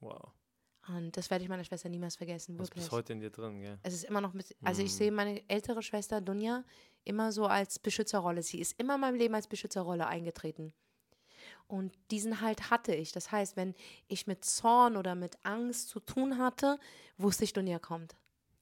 Wow. 0.00 0.32
Und 0.88 1.16
das 1.16 1.30
werde 1.30 1.44
ich 1.44 1.50
meiner 1.50 1.64
Schwester 1.64 1.88
niemals 1.88 2.16
vergessen. 2.16 2.54
Wirklich. 2.54 2.70
Das 2.70 2.78
ist 2.78 2.90
bis 2.90 2.92
heute 2.92 3.12
in 3.12 3.20
dir 3.20 3.30
drin, 3.30 3.60
gell? 3.60 3.78
Es 3.82 3.94
ist 3.94 4.04
immer 4.04 4.20
noch 4.20 4.32
mit. 4.32 4.56
Also, 4.62 4.82
ich 4.82 4.92
mhm. 4.92 4.96
sehe 4.96 5.12
meine 5.12 5.48
ältere 5.48 5.82
Schwester 5.82 6.20
Dunja 6.20 6.64
immer 7.04 7.32
so 7.32 7.46
als 7.46 7.78
Beschützerrolle. 7.78 8.42
Sie 8.42 8.60
ist 8.60 8.78
immer 8.80 8.94
in 8.94 9.00
meinem 9.00 9.16
Leben 9.16 9.34
als 9.34 9.46
Beschützerrolle 9.46 10.06
eingetreten. 10.06 10.72
Und 11.66 11.92
diesen 12.10 12.40
Halt 12.40 12.70
hatte 12.70 12.94
ich. 12.94 13.12
Das 13.12 13.30
heißt, 13.30 13.56
wenn 13.56 13.74
ich 14.08 14.26
mit 14.26 14.44
Zorn 14.44 14.96
oder 14.96 15.14
mit 15.14 15.36
Angst 15.44 15.88
zu 15.88 16.00
tun 16.00 16.38
hatte, 16.38 16.78
wusste 17.18 17.44
ich, 17.44 17.52
Dunja 17.52 17.78
kommt. 17.78 18.16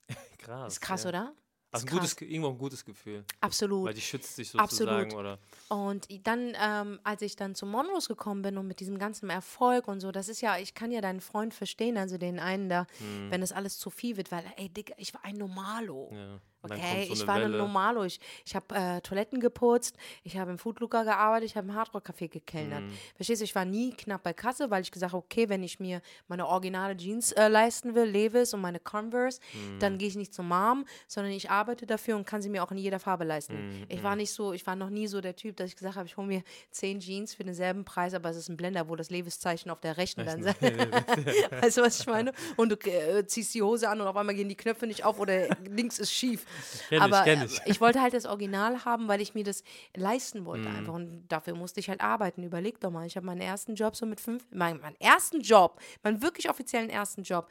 Krass. 0.39 0.75
Ist 0.75 0.81
krass, 0.81 1.05
ja. 1.05 1.09
oder? 1.11 1.35
Also 1.73 1.87
ein 1.87 1.91
gutes, 1.91 2.17
krass. 2.17 2.29
Irgendwo 2.29 2.51
ein 2.51 2.59
gutes 2.59 2.85
Gefühl. 2.85 3.25
Absolut. 3.41 3.87
Weil 3.87 3.95
die 3.95 4.01
schützt 4.01 4.39
dich 4.39 4.51
sozusagen. 4.51 5.11
Absolut. 5.11 5.15
Oder, 5.15 5.39
Und 5.69 6.07
dann, 6.27 6.57
ähm, 6.61 7.01
als 7.03 7.23
ich 7.23 7.37
dann 7.37 7.55
zu 7.55 7.67
Monrose 7.67 8.09
gekommen 8.09 8.43
bin 8.43 8.57
und 8.57 8.67
mit 8.67 8.81
diesem 8.81 8.99
ganzen 8.99 9.31
Erfolg 9.31 9.89
und 9.89 10.01
so, 10.01 10.13
das 10.13 10.29
ist 10.29 10.41
ja, 10.41 10.59
ich 10.59 10.75
kann 10.75 10.91
ja 10.91 11.01
deinen 11.01 11.21
Freund 11.21 11.53
verstehen, 11.55 11.99
also 11.99 12.19
den 12.19 12.39
einen 12.39 12.69
da, 12.69 12.87
wenn 13.31 13.41
das 13.41 13.53
alles 13.53 13.79
zu 13.79 13.91
viel 13.91 14.17
wird, 14.17 14.31
weil, 14.33 14.45
ey, 14.57 14.69
Digga, 14.69 14.95
ich 14.97 15.13
war 15.13 15.25
ein 15.25 15.37
Normalo. 15.37 16.11
Ja. 16.13 16.41
Okay, 16.75 17.07
so 17.09 17.13
ich 17.15 17.27
war 17.27 17.37
Welle. 17.41 17.57
Normalo. 17.57 18.05
Ich, 18.05 18.21
ich 18.45 18.55
habe 18.55 18.75
äh, 18.75 19.01
Toiletten 19.01 19.41
geputzt, 19.41 19.97
ich 20.25 20.37
habe 20.37 20.51
im 20.51 20.59
Foodlooker 20.59 21.05
gearbeitet, 21.05 21.51
ich 21.51 21.57
habe 21.57 21.69
im 21.69 21.75
Hardrock-Café 21.75 22.29
gekellnert. 22.29 22.81
Hm. 22.81 22.93
Verstehst 23.17 23.41
du, 23.41 23.45
ich 23.45 23.55
war 23.55 23.65
nie 23.65 23.93
knapp 23.93 24.23
bei 24.23 24.33
Kasse, 24.33 24.71
weil 24.71 24.83
ich 24.83 24.91
gesagt 24.91 25.13
habe, 25.13 25.23
okay, 25.25 25.49
wenn 25.49 25.63
ich 25.63 25.81
mir 25.81 26.01
meine 26.29 26.47
originale 26.47 26.97
Jeans 26.97 27.33
äh, 27.33 27.49
leisten 27.49 27.95
will, 27.95 28.05
Levis 28.05 28.55
und 28.55 28.61
meine 28.61 28.81
Converse, 28.81 29.41
Hm. 29.53 29.79
dann 29.81 29.99
gehe 29.99 30.09
ich 30.09 30.17
nicht 30.17 30.33
zum 30.35 30.49
Mom, 30.49 30.85
sondern 31.07 31.33
ich 31.33 31.51
arbeite 31.51 31.87
dafür 31.87 32.17
und 32.17 32.27
kann 32.27 32.43
sie 32.43 32.49
mir 32.49 32.63
auch 32.63 32.71
in 32.71 32.79
jeder 32.79 32.99
Farbe 32.99 33.25
leisten. 33.25 33.55
Hm, 33.57 33.85
Ich 33.89 34.03
war 34.03 34.17
nicht 34.17 34.31
so, 34.31 34.53
ich 34.53 34.67
war 34.67 34.77
noch 34.77 34.91
nie 34.91 35.07
so 35.07 35.21
der 35.21 35.37
Typ, 35.37 35.57
dass 35.57 35.69
ich 35.71 35.77
gesagt 35.77 35.97
habe, 35.97 36.07
ich 36.07 36.17
hole 36.17 36.27
mir 36.27 36.43
zehn 36.71 37.01
Jeans 37.01 37.35
für 37.35 37.45
denselben 37.45 37.85
Preis, 37.85 38.15
aber 38.15 38.31
es 38.31 38.37
ist 38.37 38.49
ein 38.49 38.57
Blender, 38.57 38.89
wo 38.89 38.97
das 38.97 39.11
Levis-Zeichen 39.11 39.71
auf 39.71 39.81
der 39.81 39.97
rechten 39.97 40.25
dann 40.25 40.43
sein. 40.43 40.55
weißt 41.61 41.77
du, 41.79 41.83
was 41.83 42.01
ich 42.01 42.07
meine? 42.07 42.33
Und 42.57 42.71
du 42.71 42.77
äh, 42.91 43.27
ziehst 43.27 43.55
die 43.55 43.63
Hose 43.63 43.89
an 43.89 44.01
und 44.01 44.07
auf 44.07 44.17
einmal 44.17 44.35
gehen 44.35 44.49
die 44.49 44.57
Knöpfe 44.57 44.87
nicht 44.87 45.05
auf 45.05 45.19
oder 45.19 45.49
links 45.69 45.99
ist 45.99 46.13
schief. 46.13 46.45
Kenn 46.88 46.99
ich, 46.99 47.03
aber 47.03 47.23
kenn 47.25 47.40
äh, 47.42 47.45
ich. 47.47 47.61
ich 47.66 47.81
wollte 47.81 48.01
halt 48.01 48.14
das 48.14 48.27
Original 48.27 48.85
haben, 48.85 49.09
weil 49.09 49.21
ich 49.21 49.35
mir 49.35 49.45
das 49.45 49.62
leisten 49.95 50.40
Mhm. 50.40 50.45
wollte 50.47 50.69
einfach. 50.69 50.95
Und 50.95 51.29
dafür 51.29 51.55
musste 51.55 51.81
ich 51.81 51.88
halt 51.88 52.01
arbeiten. 52.01 52.42
Überleg 52.42 52.81
doch 52.81 52.90
mal, 52.90 53.07
ich 53.07 53.16
habe 53.16 53.27
meinen 53.27 53.40
ersten 53.40 53.75
Job 53.75 53.97
so 53.97 54.07
mit 54.07 54.21
fünf, 54.21 54.47
mein, 54.53 54.81
meinen 54.81 54.97
ersten 55.01 55.40
Job, 55.40 55.81
meinen 56.03 56.23
wirklich 56.23 56.49
offiziellen 56.51 56.90
ersten 56.90 57.23
Job 57.23 57.49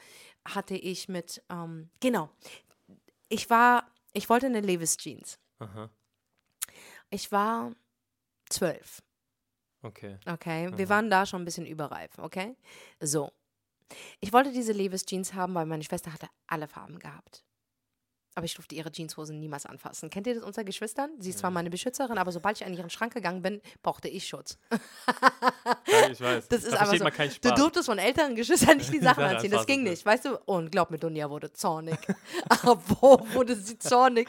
hatte 0.47 0.75
ich 0.75 1.07
mit, 1.09 1.41
ähm, 1.49 1.89
genau, 1.99 2.29
ich 3.29 3.49
war, 3.49 3.91
ich 4.13 4.29
wollte 4.29 4.45
eine 4.45 4.61
Levis 4.61 4.97
Jeans. 4.97 5.39
Aha. 5.59 5.89
Ich 7.09 7.31
war 7.31 7.71
zwölf. 8.49 9.01
Okay. 9.81 10.17
Okay, 10.25 10.71
wir 10.75 10.89
waren 10.89 11.09
da 11.09 11.25
schon 11.25 11.41
ein 11.41 11.45
bisschen 11.45 11.65
überreif, 11.67 12.17
okay? 12.17 12.55
So. 12.99 13.31
Ich 14.19 14.33
wollte 14.33 14.51
diese 14.51 14.71
Levis 14.71 15.05
Jeans 15.05 15.33
haben, 15.35 15.53
weil 15.53 15.67
meine 15.67 15.83
Schwester 15.83 16.11
hatte 16.11 16.27
alle 16.47 16.67
Farben 16.67 16.97
gehabt. 16.97 17.43
Aber 18.37 18.43
ich 18.45 18.53
durfte 18.53 18.75
ihre 18.75 18.91
Jeanshosen 18.91 19.39
niemals 19.39 19.65
anfassen. 19.65 20.09
Kennt 20.09 20.27
ihr 20.27 20.35
das 20.35 20.43
unter 20.43 20.63
Geschwistern? 20.65 21.09
Sie 21.19 21.29
ist 21.29 21.39
zwar 21.39 21.51
meine 21.51 21.69
Beschützerin, 21.69 22.17
aber 22.17 22.33
sobald 22.33 22.57
ich 22.59 22.65
an 22.65 22.73
ihren 22.73 22.89
Schrank 22.89 23.13
gegangen 23.13 23.41
bin, 23.41 23.61
brauchte 23.81 24.09
ich 24.09 24.27
Schutz. 24.27 24.57
Ja, 25.87 26.09
ich 26.11 26.19
weiß. 26.19 26.47
Das 26.49 26.63
ist 26.63 26.73
da 26.73 26.79
einfach 26.79 26.87
versteht 26.87 26.99
so. 26.99 27.03
man 27.05 27.13
keinen 27.13 27.29
Du 27.29 27.35
Spaß. 27.35 27.55
durftest 27.59 27.85
von 27.85 27.97
älteren 27.97 28.35
Geschwistern 28.35 28.77
nicht 28.77 28.93
die 28.93 28.99
Sachen 28.99 29.23
anziehen. 29.23 29.51
Das 29.51 29.65
ging 29.65 29.83
nicht, 29.83 30.05
weißt 30.05 30.25
du? 30.25 30.37
Und 30.45 30.71
glaub 30.71 30.91
mir, 30.91 30.97
Dunja 30.97 31.29
wurde 31.29 31.53
zornig. 31.53 31.97
Aber 32.49 32.81
wo 32.99 33.25
wurde 33.33 33.55
sie 33.55 33.79
zornig? 33.79 34.27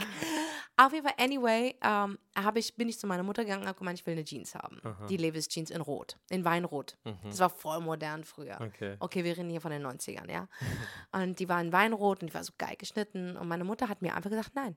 Auf 0.79 0.93
jeden 0.93 1.07
Fall, 1.07 1.15
anyway, 1.19 1.75
ähm, 1.83 2.19
ich, 2.55 2.77
bin 2.77 2.89
ich 2.89 2.99
zu 2.99 3.07
meiner 3.07 3.23
Mutter 3.23 3.45
gegangen 3.45 3.63
und 3.63 3.69
habe 3.69 3.79
gemeint, 3.79 3.99
ich 3.99 4.05
will 4.07 4.13
eine 4.13 4.25
Jeans 4.25 4.55
haben. 4.55 4.81
Die 5.09 5.17
Levis 5.17 5.49
Jeans 5.49 5.71
in 5.71 5.81
Rot, 5.81 6.19
in 6.29 6.45
Weinrot. 6.45 6.99
Das 7.25 7.39
war 7.41 7.49
voll 7.49 7.81
modern 7.81 8.25
früher. 8.25 8.61
Mhm. 8.61 8.67
Okay. 8.67 8.97
Okay, 8.99 9.25
wir 9.25 9.37
reden 9.37 9.49
hier 9.49 9.63
von 9.63 9.71
den 9.71 9.87
90ern, 9.87 10.31
ja. 10.31 10.49
Und 11.13 11.39
die 11.39 11.49
war 11.49 11.61
in 11.63 11.73
Weinrot 11.73 12.21
und 12.21 12.29
die 12.29 12.35
war 12.35 12.45
so 12.45 12.53
geil 12.59 12.77
geschnitten. 12.77 13.37
Und 13.37 13.49
meine 13.49 13.65
Mutter 13.65 13.89
hat 13.89 14.03
mir 14.03 14.15
einfach 14.15 14.31
gesagt, 14.31 14.51
nein. 14.55 14.77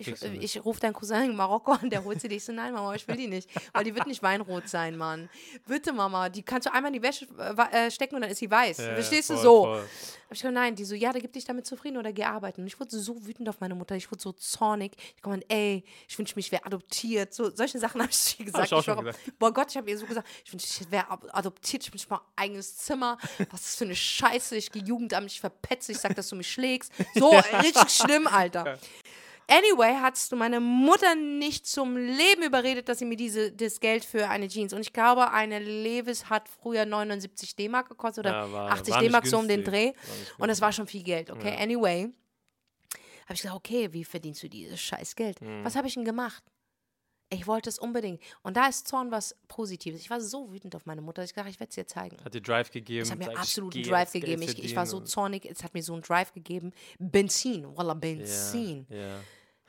Ich, 0.00 0.18
du 0.20 0.26
äh, 0.26 0.36
ich 0.38 0.64
rufe 0.64 0.80
deinen 0.80 0.92
Cousin 0.94 1.22
in 1.30 1.36
Marokko 1.36 1.72
an, 1.72 1.90
der 1.90 2.02
holt 2.04 2.20
sie 2.20 2.28
dich 2.28 2.44
so, 2.44 2.52
nein, 2.52 2.72
Mama, 2.72 2.94
ich 2.94 3.06
will 3.06 3.16
die 3.16 3.28
nicht. 3.28 3.48
Weil 3.72 3.84
die 3.84 3.94
wird 3.94 4.06
nicht 4.06 4.22
weinrot 4.22 4.68
sein, 4.68 4.96
Mann. 4.96 5.28
Bitte, 5.66 5.92
Mama, 5.92 6.28
die 6.28 6.42
kannst 6.42 6.66
du 6.66 6.72
einmal 6.72 6.92
in 6.94 7.00
die 7.00 7.02
Wäsche 7.06 7.26
äh, 7.38 7.86
äh, 7.86 7.90
stecken 7.90 8.14
und 8.16 8.22
dann 8.22 8.30
ist 8.30 8.38
sie 8.38 8.50
weiß. 8.50 8.78
Ja, 8.78 8.94
Verstehst 8.94 9.30
du 9.30 9.34
voll, 9.34 9.42
so? 9.42 9.64
voll. 9.64 9.80
Hab 10.30 10.34
ich 10.36 10.42
gesagt, 10.42 10.54
nein, 10.54 10.76
die 10.76 10.84
so, 10.84 10.94
ja, 10.94 11.12
da 11.12 11.18
gib 11.18 11.32
dich 11.32 11.44
damit 11.44 11.66
zufrieden 11.66 11.96
oder 11.96 12.12
geh 12.12 12.22
arbeiten. 12.22 12.60
Und 12.60 12.68
ich 12.68 12.78
wurde 12.78 12.96
so 12.96 13.26
wütend 13.26 13.48
auf 13.48 13.58
meine 13.60 13.74
Mutter, 13.74 13.96
ich 13.96 14.08
wurde 14.12 14.22
so 14.22 14.30
zornig. 14.30 14.92
Ich 15.16 15.22
komme 15.22 15.40
ey, 15.48 15.82
ich 16.08 16.16
wünsche 16.18 16.36
mich, 16.36 16.46
ich 16.46 16.52
wäre 16.52 16.64
adoptiert. 16.64 17.34
So, 17.34 17.50
solche 17.50 17.80
Sachen 17.80 18.00
habe 18.00 18.12
ich 18.12 18.38
gesagt. 18.44 18.66
ich 18.66 18.72
auch 18.74 18.84
schon 18.84 18.96
war- 18.96 19.04
gesagt. 19.04 19.38
Boah 19.40 19.52
Gott, 19.52 19.70
ich 19.72 19.76
habe 19.76 19.90
ihr 19.90 19.98
so 19.98 20.06
gesagt, 20.06 20.28
ich 20.44 20.52
wünsche, 20.52 20.66
ich 20.82 20.90
wäre 20.90 21.06
adoptiert, 21.34 21.82
ich 21.82 21.92
wünsche 21.92 22.06
mal 22.08 22.18
ein 22.36 22.44
eigenes 22.44 22.76
Zimmer. 22.76 23.18
Was 23.50 23.62
ist 23.62 23.78
für 23.78 23.84
eine 23.86 23.96
Scheiße? 23.96 24.56
Ich 24.56 24.70
gehe 24.70 24.84
Jugendamt, 24.84 25.26
ich 25.32 25.40
verpetze, 25.40 25.90
ich 25.90 25.98
sag, 25.98 26.14
dass 26.14 26.28
du 26.28 26.36
mich 26.36 26.50
schlägst. 26.50 26.92
So, 27.16 27.30
richtig 27.62 27.90
schlimm, 27.90 28.28
Alter. 28.28 28.78
Anyway, 29.50 29.96
hattest 30.00 30.30
du 30.32 30.36
meine 30.36 30.60
Mutter 30.60 31.14
nicht 31.16 31.66
zum 31.66 31.96
Leben 31.96 32.42
überredet, 32.44 32.88
dass 32.88 33.00
sie 33.00 33.04
mir 33.04 33.16
diese, 33.16 33.50
das 33.52 33.80
Geld 33.80 34.04
für 34.04 34.28
eine 34.28 34.46
Jeans. 34.48 34.72
Und 34.72 34.80
ich 34.80 34.92
glaube, 34.92 35.30
eine 35.32 35.58
Levis 35.58 36.30
hat 36.30 36.48
früher 36.48 36.86
79 36.86 37.56
D-Mark 37.56 37.88
gekostet 37.88 38.24
oder 38.26 38.32
Ja, 38.46 38.52
war- 38.52 38.70
80 38.70 38.94
war 38.94 39.00
nicht 39.02 39.08
D-Mark 39.10 39.26
so 39.26 39.38
um 39.38 39.48
den. 39.48 39.64
Dreh. 39.64 39.92
Und 40.38 40.48
das 40.48 40.60
war 40.60 40.72
schon 40.72 40.86
viel 40.86 41.02
Geld, 41.02 41.30
okay? 41.30 41.56
Anyway, 41.60 42.12
habe 43.24 43.34
ich 43.34 43.42
gesagt, 43.42 43.56
okay, 43.56 43.92
wie 43.92 44.04
verdienst 44.04 44.42
du 44.42 44.48
dieses 44.48 44.80
scheiß 44.80 45.14
Geld? 45.16 45.40
Mhm. 45.40 45.64
Was 45.64 45.76
habe 45.76 45.86
ich 45.88 45.94
denn 45.94 46.04
gemacht? 46.04 46.42
Ich 47.32 47.46
wollte 47.46 47.68
es 47.68 47.78
unbedingt. 47.78 48.20
Und 48.42 48.56
da 48.56 48.66
ist 48.66 48.88
Zorn 48.88 49.12
was 49.12 49.36
Positives. 49.46 50.00
Ich 50.00 50.10
war 50.10 50.20
so 50.20 50.52
wütend 50.52 50.74
auf 50.74 50.84
meine 50.84 51.00
Mutter, 51.00 51.22
dass 51.22 51.30
ich 51.30 51.34
dachte, 51.36 51.48
ich 51.48 51.60
werde 51.60 51.68
es 51.70 51.76
dir 51.76 51.86
zeigen. 51.86 52.16
Hat 52.24 52.34
dir 52.34 52.40
Drive 52.40 52.72
gegeben. 52.72 53.02
Es 53.02 53.10
hat 53.12 53.18
mir 53.20 53.26
sag, 53.26 53.38
absolut 53.38 53.74
einen 53.76 53.84
Drive 53.84 54.10
gegeben. 54.12 54.42
Ich, 54.42 54.58
ich 54.64 54.74
war 54.74 54.84
so 54.86 54.98
zornig, 54.98 55.44
es 55.48 55.62
hat 55.62 55.72
mir 55.74 55.82
so 55.84 55.92
einen 55.92 56.02
Drive 56.02 56.32
gegeben. 56.32 56.72
Benzin, 56.98 57.66
voila, 57.76 57.94
Benzin. 57.94 58.84
Ja, 58.90 58.96
ja. 58.96 59.14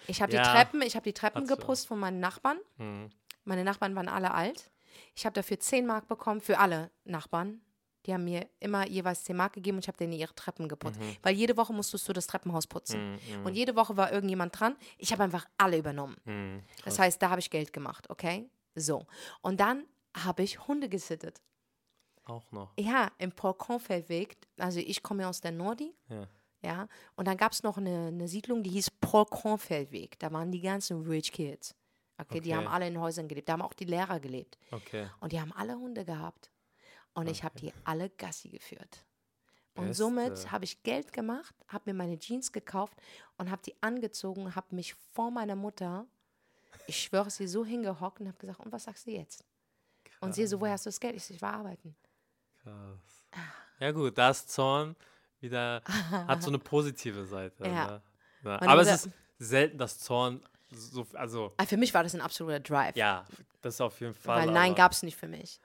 Ich 0.08 0.22
habe 0.22 0.34
Ja, 0.34 0.44
die 0.44 0.50
Treppen, 0.50 0.82
ich 0.82 0.96
habe 0.96 1.04
die 1.04 1.14
Treppen 1.14 1.50
hat's 1.50 1.82
so. 1.82 1.88
von 1.88 2.00
meinen 2.00 2.20
Nachbarn. 2.20 2.58
Hm. 2.78 3.10
Meine 3.44 3.64
Nachbarn 3.64 3.96
waren 3.96 4.08
alle 4.08 4.34
alt. 4.34 4.72
Ich 5.16 5.26
habe 5.26 5.34
dafür 5.34 5.60
10 5.60 5.86
Mark 5.86 6.08
bekommen 6.08 6.42
für 6.42 6.60
alle 6.60 6.92
Nachbarn. 7.04 7.62
Die 8.06 8.14
haben 8.14 8.24
mir 8.24 8.50
immer 8.60 8.88
jeweils 8.88 9.24
10 9.26 9.36
Mark 9.36 9.54
gegeben 9.54 9.78
und 9.78 9.84
ich 9.84 9.88
habe 9.88 9.98
denen 9.98 10.14
ihre 10.14 10.34
Treppen 10.34 10.68
geputzt. 10.68 11.00
Weil 11.22 11.36
jede 11.36 11.56
Woche 11.56 11.72
musstest 11.72 12.08
du 12.10 12.14
das 12.14 12.26
Treppenhaus 12.28 12.66
putzen. 12.66 13.20
Und 13.44 13.54
jede 13.54 13.76
Woche 13.76 13.96
war 13.96 14.12
irgendjemand 14.12 14.60
dran. 14.60 14.76
Ich 14.98 15.12
habe 15.12 15.24
einfach 15.24 15.46
alle 15.58 15.78
übernommen. 15.78 16.18
Hm. 16.26 16.64
Das 16.84 16.98
heißt, 16.98 17.22
da 17.22 17.30
habe 17.30 17.40
ich 17.40 17.50
Geld 17.50 17.74
gemacht, 17.74 18.10
okay? 18.10 18.50
So. 18.74 19.06
Und 19.42 19.60
dann 19.60 19.86
habe 20.18 20.44
ich 20.44 20.68
Hunde 20.68 20.90
gesittet. 20.90 21.42
Auch 22.26 22.52
noch. 22.52 22.74
Ja, 22.80 23.12
im 23.18 23.32
Paul-Kronfeld-Weg. 23.32 24.38
Also 24.58 24.80
ich 24.80 25.04
komme 25.04 25.24
ja 25.24 25.30
aus 25.30 25.42
der 25.42 25.52
Nordi. 25.52 25.94
Ja. 26.10 26.28
Ja, 26.64 26.88
und 27.16 27.28
dann 27.28 27.38
gab 27.38 27.54
es 27.54 27.64
noch 27.64 27.78
eine, 27.78 28.08
eine 28.08 28.28
Siedlung, 28.28 28.62
die 28.62 28.70
hieß 28.70 28.92
Paul-Kronfeld-Weg. 29.02 30.20
Da 30.20 30.32
waren 30.32 30.52
die 30.52 30.62
ganzen 30.62 31.02
Rich 31.08 31.32
Kids. 31.32 31.74
Okay, 32.20 32.40
die 32.40 32.52
Okay. 32.52 32.56
haben 32.56 32.68
alle 32.68 32.88
in 32.88 33.00
Häusern 33.00 33.28
gelebt. 33.28 33.50
Da 33.50 33.54
haben 33.54 33.64
auch 33.64 33.74
die 33.74 33.86
Lehrer 33.86 34.20
gelebt. 34.20 34.60
Okay. 34.70 35.10
Und 35.22 35.32
die 35.32 35.42
haben 35.42 35.52
alle 35.54 35.76
Hunde 35.76 36.06
gehabt. 36.06 36.52
Und 37.14 37.28
ich 37.28 37.44
habe 37.44 37.58
die 37.60 37.74
alle 37.84 38.10
Gassi 38.12 38.50
geführt. 38.50 39.06
Und 39.74 39.88
Beste. 39.88 40.04
somit 40.04 40.52
habe 40.52 40.66
ich 40.66 40.84
Geld 40.84 41.14
gemacht, 41.14 41.56
habe 41.68 41.90
mir 41.92 41.94
meine 41.98 42.20
Jeans 42.20 42.52
gekauft 42.52 42.96
und 43.38 43.50
habe 43.50 43.62
die 43.66 43.74
angezogen, 43.82 44.54
habe 44.56 44.76
mich 44.76 44.94
vor 44.94 45.32
meiner 45.32 45.56
Mutter, 45.56 46.06
ich 46.88 47.02
schwöre 47.02 47.30
sie 47.30 47.48
so 47.48 47.66
hingehockt 47.66 48.20
und 48.20 48.28
habe 48.28 48.38
gesagt, 48.38 48.60
und 48.60 48.72
was 48.72 48.84
sagst 48.84 49.08
du 49.08 49.12
jetzt? 49.12 49.46
Und 50.20 50.36
sie 50.36 50.46
so, 50.46 50.60
woher 50.62 50.74
hast 50.74 50.86
du 50.86 50.90
das 50.90 51.00
Geld? 51.00 51.16
Ich 51.16 51.24
so, 51.26 51.34
ich 51.34 51.42
war 51.42 51.54
arbeiten. 51.54 51.96
Krass. 52.62 53.26
Ja 53.80 53.92
gut, 53.92 54.18
da 54.18 54.30
ist 54.30 54.50
Zorn 54.50 54.96
wieder, 55.42 55.82
hat 56.28 56.42
so 56.44 56.50
eine 56.50 56.60
positive 56.60 57.26
Seite. 57.26 57.66
Ja. 57.66 57.86
Ne? 57.88 58.02
Meine 58.44 58.68
aber 58.68 58.82
es 58.82 59.06
ist 59.06 59.10
selten, 59.40 59.78
dass 59.78 60.00
Zorn 60.00 60.42
so, 60.72 61.06
also 61.14 61.54
Ah, 61.58 61.66
Für 61.66 61.78
mich 61.78 61.94
war 61.94 62.04
das 62.04 62.16
ein 62.16 62.22
absoluter 62.22 62.60
Drive. 62.60 62.96
ja, 62.96 63.26
das 63.62 63.82
auf 63.82 64.00
jeden 64.00 64.14
Fall. 64.14 64.48
Weil 64.48 64.54
Nein 64.54 64.74
gab 64.76 64.92
es 64.94 65.04
nicht 65.04 65.18
für 65.18 65.28
mich. 65.28 65.60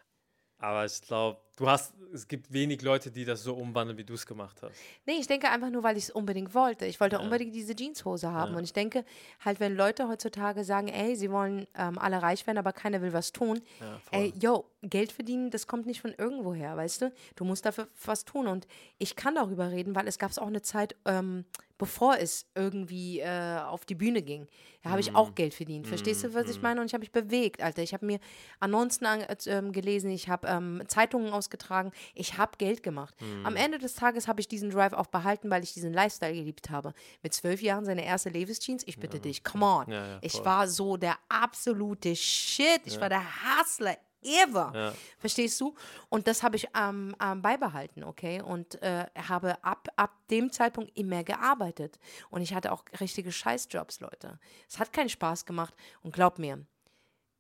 Aber 0.59 0.85
ich 0.85 1.01
glaube, 1.03 1.41
du 1.57 1.69
hast, 1.69 1.93
es 2.13 2.27
gibt 2.27 2.53
wenig 2.53 2.83
Leute, 2.83 3.11
die 3.11 3.25
das 3.25 3.43
so 3.43 3.55
umwandeln, 3.55 3.99
wie 3.99 4.05
du 4.05 4.15
es 4.15 4.25
gemacht 4.25 4.63
hast. 4.63 4.75
Nee, 5.05 5.19
ich 5.21 5.27
denke 5.27 5.51
einfach 5.51 5.71
nur, 5.71 5.83
weil 5.83 5.97
ich 5.97 6.05
es 6.05 6.11
unbedingt 6.11 6.55
wollte. 6.55 6.87
Ich 6.87 6.99
wollte 7.01 7.19
unbedingt 7.19 7.55
diese 7.55 7.75
Jeanshose 7.75 8.31
haben. 8.31 8.55
Und 8.55 8.65
ich 8.65 8.73
denke, 8.73 9.05
halt, 9.45 9.61
wenn 9.61 9.77
Leute 9.77 10.09
heutzutage 10.09 10.65
sagen, 10.65 10.89
ey, 10.89 11.15
sie 11.15 11.31
wollen 11.31 11.67
ähm, 11.77 11.99
alle 11.99 12.23
reich 12.23 12.47
werden, 12.47 12.59
aber 12.59 12.73
keiner 12.73 13.03
will 13.03 13.13
was 13.13 13.33
tun, 13.33 13.61
Ja, 13.81 14.01
ey, 14.13 14.33
yo, 14.41 14.65
Geld 14.83 15.13
verdienen, 15.13 15.51
das 15.51 15.67
kommt 15.67 15.87
nicht 15.87 16.01
von 16.01 16.15
irgendwoher, 16.17 16.77
weißt 16.77 17.03
du? 17.03 17.13
Du 17.35 17.45
musst 17.45 17.67
dafür 17.67 17.89
was 18.05 18.25
tun. 18.25 18.47
Und 18.47 18.67
ich 18.99 19.17
kann 19.17 19.35
darüber 19.35 19.71
reden, 19.71 19.95
weil 19.95 20.09
es 20.09 20.19
gab 20.19 20.37
auch 20.39 20.47
eine 20.47 20.63
Zeit, 20.63 20.97
ähm, 21.05 21.45
bevor 21.79 22.17
es 22.19 22.47
irgendwie 22.55 23.21
äh, 23.21 23.59
auf 23.61 23.85
die 23.85 23.95
Bühne 23.95 24.23
ging. 24.23 24.47
Da 24.83 24.91
habe 24.91 25.01
ich 25.01 25.11
Mhm. 25.11 25.17
auch 25.17 25.35
Geld 25.35 25.53
verdient. 25.53 25.87
Verstehst 25.89 26.23
du, 26.25 26.33
was 26.33 26.49
ich 26.49 26.63
meine? 26.63 26.81
Und 26.81 26.87
ich 26.87 26.93
habe 26.95 27.01
mich 27.01 27.11
bewegt, 27.13 27.61
Alter. 27.61 27.83
Ich 27.83 27.93
habe 27.93 28.07
mir 28.07 28.19
Annoncen 28.61 29.05
an, 29.07 29.21
äh, 29.21 29.37
ähm, 29.47 29.73
gelesen, 29.73 30.11
ich 30.11 30.29
habe 30.29 30.47
ähm, 30.47 30.83
Zeitungen 30.87 31.33
ausgetragen. 31.33 31.91
Ich 32.15 32.39
habe 32.39 32.53
Geld 32.59 32.83
gemacht. 32.83 33.15
Mhm. 33.21 33.45
Am 33.47 33.57
Ende 33.57 33.79
des 33.79 33.95
Tages 33.95 34.29
habe 34.29 34.41
ich 34.41 34.49
diesen 34.49 34.71
Drive 34.71 34.93
auch 34.93 35.09
behalten, 35.09 35.51
weil 35.51 35.63
ich 35.65 35.75
diesen 35.75 35.93
Lifestyle 35.93 36.35
geliebt 36.35 36.71
habe. 36.71 36.93
Mit 37.23 37.35
zwölf 37.35 37.61
Jahren 37.63 37.85
seine 37.85 38.05
erste 38.05 38.29
Levis 38.31 38.61
Jeans. 38.61 38.85
Ich 38.87 38.99
bitte 38.99 39.19
dich, 39.21 39.43
come 39.45 39.65
on. 39.67 39.91
Ja, 39.91 40.07
ja, 40.07 40.19
ich 40.23 40.45
war 40.45 40.69
so 40.69 40.97
der 40.97 41.17
absolute 41.29 42.15
Shit. 42.15 42.83
Ich 42.85 43.01
war 43.01 43.09
der 43.09 43.23
Hustler 43.23 43.97
ever. 44.27 44.73
Ja. 44.75 44.93
Verstehst 45.19 45.61
du? 45.61 45.75
Und 46.09 46.27
das 46.27 46.43
habe 46.43 46.57
ich 46.57 46.69
ähm, 46.77 47.15
ähm, 47.23 47.43
beibehalten, 47.43 48.05
okay? 48.05 48.43
Und 48.43 48.83
äh, 48.83 49.07
habe 49.17 49.63
ab, 49.65 49.89
ab 49.97 50.13
dem 50.31 50.51
Zeitpunkt 50.51 50.97
immer 50.97 51.25
gearbeitet. 51.25 51.99
Und 52.31 52.43
ich 52.43 52.55
hatte 52.55 52.73
auch 52.73 52.85
richtige 53.01 53.33
Scheißjobs, 53.33 54.01
Leute. 54.01 54.39
Es 54.69 54.79
hat 54.79 54.93
keinen 54.93 55.09
Spaß 55.09 55.47
gemacht. 55.47 55.75
Und 56.03 56.15
glaub 56.15 56.39
mir, 56.39 56.67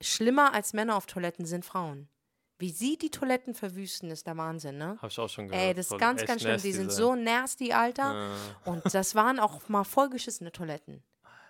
schlimmer 0.01 0.55
als 0.55 0.72
Männer 0.72 0.96
auf 0.96 1.07
Toiletten 1.07 1.46
sind 1.46 1.64
Frauen. 1.64 2.09
Wie 2.59 2.70
sie 2.70 2.96
die 2.96 3.11
Toiletten 3.11 3.55
verwüsten, 3.55 4.11
ist 4.11 4.27
der 4.27 4.37
Wahnsinn, 4.38 4.79
ne? 4.79 4.96
Hab 5.03 5.11
ich 5.11 5.18
auch 5.18 5.29
schon 5.29 5.49
gehört. 5.49 5.62
Ey, 5.62 5.75
das 5.75 5.90
ist 5.90 5.99
ganz, 5.99 6.25
ganz 6.25 6.40
schlimm. 6.40 6.61
Die 6.62 6.72
sind 6.72 6.90
sein. 6.90 6.99
so 6.99 7.14
nasty, 7.14 7.72
Alter. 7.72 8.14
Ja. 8.14 8.72
Und 8.72 8.94
das 8.94 9.14
waren 9.14 9.38
auch 9.38 9.68
mal 9.68 9.85
vollgeschissene 9.85 10.53
Toiletten. 10.53 11.03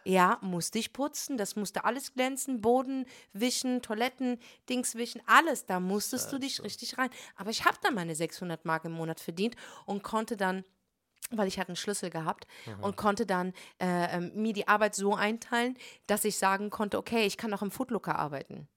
Ja, 0.06 0.38
musste 0.40 0.78
ich 0.78 0.92
putzen, 0.92 1.36
das 1.36 1.56
musste 1.56 1.84
alles 1.84 2.14
glänzen, 2.14 2.60
Boden 2.60 3.06
wischen, 3.32 3.82
Toiletten, 3.82 4.38
Dings 4.68 4.94
wischen, 4.94 5.20
alles. 5.26 5.66
Da 5.66 5.80
musstest 5.80 6.32
du 6.32 6.38
dich 6.38 6.62
richtig 6.62 6.96
rein. 6.96 7.10
Aber 7.34 7.50
ich 7.50 7.64
habe 7.64 7.76
dann 7.82 7.94
meine 7.94 8.14
600 8.14 8.64
Mark 8.64 8.84
im 8.84 8.92
Monat 8.92 9.18
verdient 9.18 9.56
und 9.84 10.04
konnte 10.04 10.36
dann 10.36 10.64
weil 11.30 11.48
ich 11.48 11.58
hatte 11.58 11.70
einen 11.70 11.76
Schlüssel 11.76 12.08
gehabt 12.08 12.46
und 12.82 12.96
konnte 12.96 13.26
dann 13.26 13.52
äh, 13.80 14.16
ähm, 14.16 14.30
mir 14.36 14.52
die 14.52 14.68
Arbeit 14.68 14.94
so 14.94 15.16
einteilen, 15.16 15.76
dass 16.06 16.24
ich 16.24 16.38
sagen 16.38 16.70
konnte, 16.70 16.98
okay, 16.98 17.26
ich 17.26 17.36
kann 17.36 17.52
auch 17.52 17.62
im 17.62 17.72
Footlooker 17.72 18.16
arbeiten. 18.16 18.68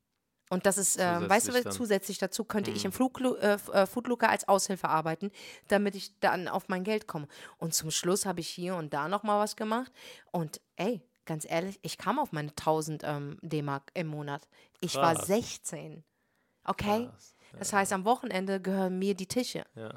Und 0.50 0.66
das 0.66 0.80
ist, 0.80 0.98
äh, 0.98 1.30
weißt 1.30 1.50
du, 1.50 1.62
dann. 1.62 1.72
zusätzlich 1.72 2.18
dazu 2.18 2.44
könnte 2.44 2.72
ich 2.72 2.84
im 2.84 2.92
Fluglu 2.92 3.36
äh, 3.36 3.60
äh, 3.72 3.86
Footlooker 3.86 4.30
als 4.30 4.48
Aushilfe 4.48 4.90
arbeiten, 4.90 5.32
damit 5.68 5.94
ich 5.94 6.20
dann 6.22 6.48
auf 6.48 6.70
mein 6.70 6.84
Geld 6.84 7.06
komme. 7.06 7.28
Und 7.58 7.76
zum 7.76 7.92
Schluss 7.92 8.26
habe 8.26 8.40
ich 8.40 8.50
hier 8.50 8.76
und 8.76 8.92
da 8.92 9.08
noch 9.08 9.22
mal 9.22 9.40
was 9.40 9.56
gemacht. 9.56 9.92
Und 10.32 10.60
ey, 10.76 11.04
ganz 11.30 11.46
ehrlich, 11.48 11.80
ich 11.84 11.98
kam 12.00 12.18
auf 12.20 12.32
meine 12.32 12.50
1000 12.50 13.04
ähm, 13.06 13.38
D-Mark 13.42 13.92
im 13.94 14.08
Monat. 14.08 14.50
Ich 14.82 14.96
war 14.96 15.14
Krass. 15.14 15.28
16. 15.28 16.04
Okay? 16.66 17.06
Krass. 17.06 17.36
Das 17.58 17.72
heißt, 17.72 17.94
am 17.94 18.04
Wochenende 18.04 18.60
gehören 18.60 18.98
mir 18.98 19.14
die 19.14 19.28
Tische. 19.28 19.64
Ja. 19.76 19.92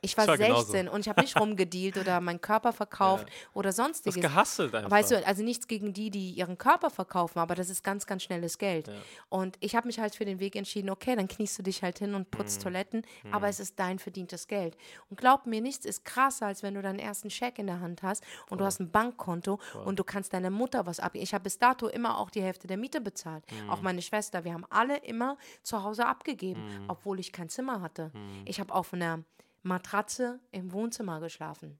Ich 0.00 0.16
war, 0.16 0.26
war 0.26 0.36
genauso. 0.38 0.62
16 0.72 0.88
und 0.88 1.00
ich 1.00 1.08
habe 1.08 1.20
nicht 1.20 1.38
rumgedealt 1.38 1.96
oder 1.98 2.20
meinen 2.20 2.40
Körper 2.40 2.72
verkauft 2.72 3.26
oder 3.54 3.64
Du 3.64 3.68
hast 3.68 3.76
sonstiges. 3.76 4.20
gehasselt 4.20 4.74
einfach. 4.74 4.90
Weißt 4.90 5.10
du, 5.10 5.26
also 5.26 5.42
nichts 5.42 5.66
gegen 5.66 5.92
die, 5.92 6.10
die 6.10 6.30
ihren 6.30 6.56
Körper 6.58 6.90
verkaufen, 6.90 7.38
aber 7.38 7.54
das 7.54 7.68
ist 7.70 7.82
ganz, 7.82 8.06
ganz 8.06 8.22
schnelles 8.22 8.58
Geld. 8.58 8.88
Ja. 8.88 8.94
Und 9.28 9.56
ich 9.60 9.74
habe 9.76 9.86
mich 9.86 9.98
halt 9.98 10.14
für 10.14 10.24
den 10.24 10.38
Weg 10.40 10.56
entschieden, 10.56 10.90
okay, 10.90 11.16
dann 11.16 11.28
kniest 11.28 11.58
du 11.58 11.62
dich 11.62 11.82
halt 11.82 11.98
hin 11.98 12.14
und 12.14 12.26
Mhm. 12.28 12.30
putzt 12.30 12.62
Toiletten, 12.62 13.02
aber 13.32 13.48
es 13.48 13.60
ist 13.60 13.78
dein 13.78 13.98
verdientes 13.98 14.46
Geld. 14.48 14.76
Und 15.10 15.18
glaub 15.18 15.46
mir, 15.46 15.60
nichts 15.60 15.84
ist 15.84 16.04
krasser, 16.04 16.46
als 16.46 16.62
wenn 16.62 16.74
du 16.74 16.82
deinen 16.82 16.98
ersten 16.98 17.30
Scheck 17.30 17.58
in 17.58 17.66
der 17.66 17.80
Hand 17.80 18.02
hast 18.02 18.22
und 18.50 18.60
du 18.60 18.64
hast 18.64 18.80
ein 18.80 18.90
Bankkonto 18.90 19.58
und 19.84 19.98
du 19.98 20.04
kannst 20.04 20.32
deiner 20.32 20.50
Mutter 20.50 20.86
was 20.86 21.00
abgeben. 21.00 21.22
Ich 21.24 21.34
habe 21.34 21.44
bis 21.44 21.58
dato 21.58 21.88
immer 21.88 22.18
auch 22.18 22.30
die 22.30 22.42
Hälfte 22.42 22.66
der 22.66 22.76
Miete 22.76 23.00
bezahlt. 23.00 23.44
Mhm. 23.50 23.70
Auch 23.70 23.80
meine 23.82 24.02
Schwester. 24.02 24.44
Wir 24.44 24.52
haben 24.54 24.64
alle 24.70 24.96
immer 24.98 25.36
zu 25.62 25.82
Hause 25.82 26.06
abgegeben, 26.06 26.62
Mhm. 26.64 26.84
obwohl 26.88 27.18
ich 27.20 27.32
kein 27.32 27.48
Zimmer 27.48 27.80
hatte. 27.80 28.10
Ich 28.44 28.60
habe 28.60 28.74
auf 28.74 28.92
einer 28.92 29.20
Matratze 29.62 30.40
im 30.50 30.72
Wohnzimmer 30.72 31.20
geschlafen. 31.20 31.78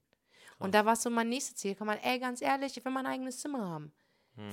Und 0.58 0.74
da 0.74 0.84
war 0.84 0.96
so 0.96 1.10
mein 1.10 1.28
nächstes 1.28 1.56
Ziel. 1.56 1.74
Komm 1.76 1.86
mal, 1.86 1.98
ey, 2.02 2.18
ganz 2.18 2.42
ehrlich, 2.42 2.76
ich 2.76 2.84
will 2.84 2.92
mein 2.92 3.06
eigenes 3.06 3.38
Zimmer 3.40 3.68
haben. 3.68 3.92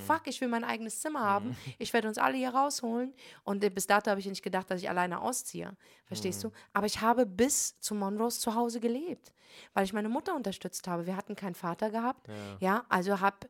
Fuck, 0.08 0.22
ich 0.26 0.42
will 0.42 0.48
mein 0.48 0.64
eigenes 0.64 1.00
Zimmer 1.00 1.20
haben. 1.20 1.56
Ich 1.78 1.94
werde 1.94 2.08
uns 2.08 2.18
alle 2.18 2.38
hier 2.38 2.50
rausholen. 2.50 3.14
Und 3.44 3.64
äh, 3.64 3.70
bis 3.70 3.86
dato 3.86 4.10
habe 4.10 4.20
ich 4.20 4.26
nicht 4.26 4.42
gedacht, 4.42 4.70
dass 4.72 4.82
ich 4.82 4.90
alleine 4.90 5.22
ausziehe. 5.22 5.76
Verstehst 6.06 6.44
du? 6.44 6.52
Aber 6.74 6.88
ich 6.88 7.02
habe 7.02 7.28
bis 7.28 7.80
zu 7.80 7.94
Monrose 7.94 8.40
zu 8.40 8.56
Hause 8.56 8.80
gelebt, 8.80 9.32
weil 9.76 9.86
ich 9.86 9.94
meine 9.94 10.10
Mutter 10.10 10.36
unterstützt 10.36 10.88
habe. 10.88 11.06
Wir 11.06 11.16
hatten 11.16 11.36
keinen 11.36 11.54
Vater 11.54 11.92
gehabt. 11.92 12.28
Ja, 12.60 12.84
also 12.90 13.20
habe 13.20 13.48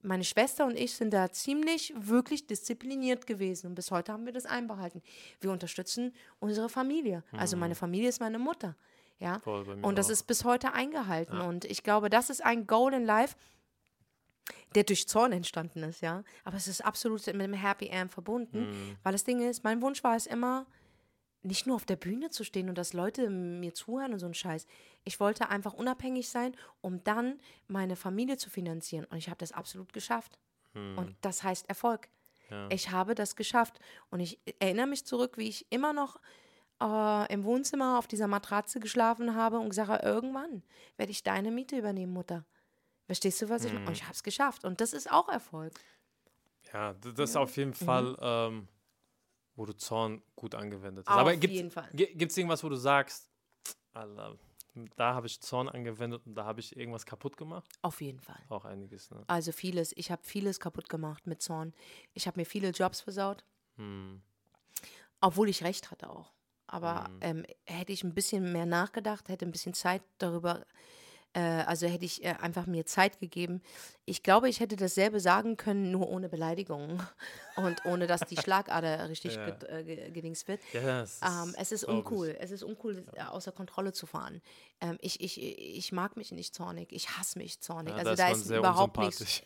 meine 0.00 0.24
Schwester 0.24 0.64
und 0.66 0.78
ich 0.78 0.94
sind 0.94 1.12
da 1.12 1.30
ziemlich 1.30 1.92
wirklich 1.96 2.46
diszipliniert 2.46 3.26
gewesen. 3.26 3.66
Und 3.68 3.74
bis 3.74 3.90
heute 3.90 4.12
haben 4.12 4.24
wir 4.24 4.32
das 4.32 4.46
einbehalten. 4.46 5.02
Wir 5.40 5.50
unterstützen 5.50 6.14
unsere 6.40 6.70
Familie. 6.70 7.22
Also 7.32 7.56
meine 7.58 7.74
Familie 7.74 8.08
ist 8.08 8.20
meine 8.20 8.38
Mutter. 8.38 8.74
Ja. 9.24 9.40
Voll, 9.40 9.66
Und 9.82 9.96
das 9.98 10.06
auch. 10.06 10.10
ist 10.12 10.24
bis 10.24 10.44
heute 10.44 10.72
eingehalten. 10.72 11.40
Und 11.40 11.64
ich 11.64 11.82
glaube, 11.82 12.10
das 12.10 12.30
ist 12.30 12.44
ein 12.44 12.66
Goal 12.66 12.94
in 12.94 13.04
Life, 13.04 13.34
der 14.74 14.84
durch 14.84 15.08
Zorn 15.08 15.32
entstanden 15.32 15.82
ist, 15.84 16.00
ja. 16.02 16.22
Aber 16.44 16.56
es 16.56 16.68
ist 16.68 16.84
absolut 16.84 17.24
mit 17.26 17.34
einem 17.40 17.54
Happy 17.54 17.86
End 17.88 18.12
verbunden, 18.12 18.68
Mhm. 18.68 18.96
weil 19.02 19.12
das 19.12 19.24
Ding 19.24 19.40
ist, 19.40 19.64
mein 19.64 19.80
Wunsch 19.82 20.02
war 20.04 20.16
es 20.16 20.26
immer, 20.26 20.66
nicht 21.42 21.66
nur 21.66 21.76
auf 21.76 21.84
der 21.84 21.96
Bühne 21.96 22.30
zu 22.30 22.42
stehen 22.42 22.68
und 22.70 22.76
dass 22.78 22.92
Leute 22.94 23.28
mir 23.30 23.74
zuhören 23.74 24.12
und 24.14 24.18
so 24.18 24.26
ein 24.26 24.34
Scheiß. 24.34 24.66
Ich 25.04 25.20
wollte 25.20 25.48
einfach 25.50 25.74
unabhängig 25.74 26.28
sein, 26.28 26.56
um 26.80 27.04
dann 27.04 27.38
meine 27.68 27.96
Familie 27.96 28.36
zu 28.38 28.48
finanzieren. 28.50 29.04
Und 29.10 29.18
ich 29.18 29.28
habe 29.28 29.36
das 29.38 29.52
absolut 29.52 29.92
geschafft. 29.92 30.38
Und 30.74 31.14
das 31.20 31.42
heißt 31.44 31.68
Erfolg. 31.68 32.08
Ja. 32.50 32.66
Ich 32.70 32.90
habe 32.90 33.14
das 33.14 33.36
geschafft. 33.36 33.78
Und 34.10 34.20
ich 34.20 34.40
erinnere 34.58 34.86
mich 34.88 35.04
zurück, 35.04 35.36
wie 35.38 35.48
ich 35.48 35.66
immer 35.70 35.92
noch 35.92 36.18
äh, 36.82 37.32
im 37.32 37.44
Wohnzimmer 37.44 37.98
auf 37.98 38.06
dieser 38.06 38.26
Matratze 38.28 38.80
geschlafen 38.80 39.34
habe 39.34 39.58
und 39.58 39.68
gesagt 39.70 39.88
habe, 39.88 40.02
irgendwann 40.04 40.62
werde 40.96 41.12
ich 41.12 41.22
deine 41.22 41.50
Miete 41.50 41.76
übernehmen, 41.78 42.12
Mutter. 42.12 42.44
Verstehst 43.06 43.42
du, 43.42 43.48
was 43.48 43.64
ich 43.64 43.72
Mhm. 43.72 43.78
meine? 43.78 43.88
Und 43.88 43.92
ich 43.94 44.04
habe 44.04 44.14
es 44.14 44.22
geschafft. 44.22 44.64
Und 44.64 44.80
das 44.80 44.92
ist 44.92 45.10
auch 45.10 45.28
Erfolg. 45.28 45.72
Ja, 46.72 46.94
das 46.94 47.30
ist 47.30 47.36
auf 47.36 47.56
jeden 47.56 47.70
Mhm. 47.70 47.74
Fall, 47.74 48.16
ähm, 48.20 48.68
wo 49.56 49.66
du 49.66 49.74
Zorn 49.76 50.22
gut 50.34 50.54
angewendet 50.54 51.06
hast. 51.06 51.14
Auf 51.14 51.20
Aber 51.20 51.36
gibt 51.36 51.52
jeden 51.52 51.70
Fall. 51.70 51.88
es 51.92 52.36
irgendwas, 52.36 52.64
wo 52.64 52.68
du 52.68 52.76
sagst, 52.76 53.30
Alter, 53.92 54.36
da 54.96 55.14
habe 55.14 55.26
ich 55.28 55.40
Zorn 55.40 55.68
angewendet 55.68 56.26
und 56.26 56.34
da 56.34 56.44
habe 56.44 56.58
ich 56.60 56.74
irgendwas 56.76 57.06
kaputt 57.06 57.36
gemacht? 57.36 57.70
Auf 57.82 58.00
jeden 58.00 58.18
Fall. 58.18 58.40
Auch 58.48 58.64
einiges, 58.64 59.10
ne? 59.10 59.22
Also 59.28 59.52
vieles. 59.52 59.92
Ich 59.96 60.10
habe 60.10 60.24
vieles 60.24 60.58
kaputt 60.58 60.88
gemacht 60.88 61.26
mit 61.26 61.42
Zorn. 61.42 61.72
Ich 62.12 62.26
habe 62.26 62.40
mir 62.40 62.46
viele 62.46 62.70
Jobs 62.70 63.00
versaut, 63.00 63.44
Hm. 63.76 64.22
obwohl 65.20 65.48
ich 65.48 65.62
recht 65.62 65.90
hatte 65.92 66.10
auch. 66.10 66.32
Aber 66.66 67.10
Mhm. 67.10 67.18
ähm, 67.20 67.44
hätte 67.66 67.92
ich 67.92 68.04
ein 68.04 68.14
bisschen 68.14 68.52
mehr 68.52 68.66
nachgedacht, 68.66 69.28
hätte 69.28 69.44
ein 69.46 69.52
bisschen 69.52 69.74
Zeit 69.74 70.02
darüber, 70.18 70.64
äh, 71.34 71.40
also 71.40 71.86
hätte 71.86 72.04
ich 72.04 72.24
äh, 72.24 72.34
einfach 72.40 72.66
mir 72.66 72.86
Zeit 72.86 73.20
gegeben. 73.20 73.62
Ich 74.06 74.22
glaube, 74.22 74.48
ich 74.48 74.60
hätte 74.60 74.76
dasselbe 74.76 75.20
sagen 75.20 75.56
können, 75.56 75.90
nur 75.90 76.08
ohne 76.08 76.28
Beleidigungen 76.28 77.02
und 77.56 77.84
ohne, 77.86 78.06
dass 78.06 78.24
die 78.26 78.36
Schlagader 78.36 79.08
richtig 79.08 79.34
Ja. 79.36 79.48
äh, 79.68 79.84
ge- 79.84 80.10
gedings 80.10 80.48
wird. 80.48 80.60
Ja, 80.72 81.02
es 81.02 81.22
ist, 81.22 81.22
Ähm, 81.22 81.54
es 81.58 81.72
ist 81.72 81.84
ich. 81.84 81.88
uncool. 81.88 82.36
Es 82.38 82.50
ist 82.50 82.62
uncool, 82.62 83.04
äh, 83.14 83.22
außer 83.22 83.52
Kontrolle 83.52 83.92
zu 83.92 84.06
fahren. 84.06 84.42
Ähm, 84.80 84.98
ich, 85.00 85.20
ich, 85.20 85.40
ich 85.40 85.92
mag 85.92 86.16
mich 86.16 86.32
nicht 86.32 86.54
zornig. 86.54 86.92
Ich 86.92 87.10
hasse 87.18 87.38
mich 87.38 87.60
zornig. 87.60 87.92
Ja, 87.94 87.98
also 87.98 88.14
da 88.14 88.30
ist 88.30 88.40
ist, 88.46 88.50
überhaupt 88.50 88.98
nichts. 88.98 89.42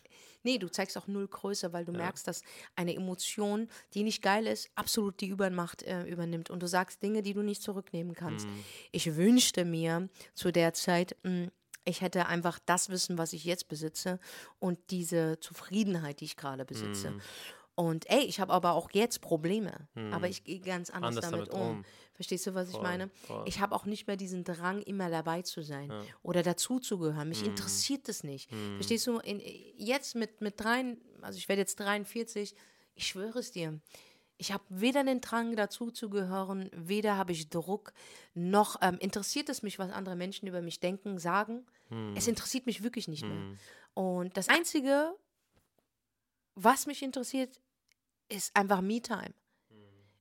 Nee, 0.49 0.57
du 0.57 0.71
zeigst 0.71 0.97
auch 0.97 1.07
null 1.07 1.29
Größe, 1.29 1.75
weil 1.75 1.85
du 1.85 1.93
merkst, 1.93 2.27
dass 2.27 2.41
eine 2.75 2.95
Emotion, 2.95 3.69
die 3.93 4.03
nicht 4.03 4.23
geil 4.23 4.47
ist, 4.47 4.71
absolut 4.77 5.21
die 5.21 5.29
Übermacht 5.29 5.83
äh, 5.83 6.05
übernimmt. 6.05 6.49
Und 6.49 6.63
du 6.63 6.67
sagst 6.67 7.03
Dinge, 7.03 7.21
die 7.21 7.35
du 7.35 7.43
nicht 7.43 7.61
zurücknehmen 7.61 8.15
kannst. 8.15 8.47
Mhm. 8.47 8.65
Ich 8.91 9.15
wünschte 9.15 9.67
mir 9.67 10.09
zu 10.33 10.51
der 10.51 10.73
Zeit, 10.73 11.17
mh, 11.23 11.49
ich 11.85 12.01
hätte 12.01 12.29
einfach 12.29 12.59
das 12.65 12.89
Wissen, 12.89 13.19
was 13.19 13.35
ich 13.35 13.45
jetzt 13.45 13.69
besitze 13.69 14.21
und 14.59 14.79
diese 14.89 15.39
Zufriedenheit, 15.41 16.21
die 16.21 16.25
ich 16.25 16.39
gerade 16.39 16.65
besitze. 16.65 17.11
Mhm. 17.11 17.21
Und 17.79 18.11
ey, 18.11 18.25
ich 18.25 18.41
habe 18.41 18.53
aber 18.53 18.73
auch 18.73 18.91
jetzt 18.91 19.21
Probleme. 19.21 19.87
Aber 20.11 20.29
ich 20.29 20.43
gehe 20.43 20.59
ganz 20.59 20.91
anders, 20.91 21.19
Anders 21.19 21.31
damit, 21.31 21.53
damit 21.53 21.63
um. 21.63 21.77
um. 21.79 21.85
Verstehst 22.13 22.45
du, 22.49 22.55
was 22.55 22.71
ich 22.71 22.75
Voll, 22.75 22.83
meine? 22.83 23.09
voll. 23.29 23.45
Ich 23.47 23.61
habe 23.61 23.73
auch 23.73 23.85
nicht 23.85 24.09
mehr 24.09 24.17
diesen 24.17 24.43
Drang, 24.43 24.83
immer 24.83 25.11
dabei 25.11 25.43
zu 25.43 25.63
sein 25.63 25.93
oder 26.25 26.43
dazuzugehören. 26.43 27.29
Mich 27.29 27.47
interessiert 27.47 28.09
es 28.09 28.25
nicht. 28.25 28.51
Verstehst 28.75 29.07
du? 29.07 29.19
In, 29.21 29.41
jetzt 29.77 30.17
mit, 30.17 30.41
mit 30.41 30.59
drei, 30.59 30.97
also 31.23 31.39
ich 31.39 31.49
werde 31.49 31.61
jetzt 31.61 31.79
43, 31.79 32.57
ich 32.97 33.07
schwöre 33.07 33.39
es 33.39 33.53
dir. 33.53 33.79
Ich 34.39 34.51
habe 34.51 34.65
weder 34.71 35.05
den 35.05 35.21
Drang 35.21 35.55
dazuzugehören, 35.55 36.71
weder 36.75 37.17
habe 37.17 37.31
ich 37.31 37.49
Druck, 37.49 37.93
noch 38.35 38.75
ähm, 38.83 38.99
interessiert 38.99 39.49
es 39.51 39.63
mich, 39.63 39.79
was 39.79 39.93
andere 39.93 40.17
Menschen 40.17 40.49
über 40.49 40.63
mich 40.63 40.81
denken, 40.81 41.21
sagen. 41.21 41.65
Es 42.17 42.27
interessiert 42.27 42.67
mich 42.67 42.83
wirklich 42.83 43.07
nicht 43.07 43.25
mehr. 43.25 43.57
Und 43.95 44.37
das 44.37 44.49
Einzige, 44.49 45.15
was 46.57 46.87
mich 46.89 47.05
interessiert, 47.05 47.61
ist 48.29 48.55
einfach 48.57 48.81
Me-Time. 48.81 49.35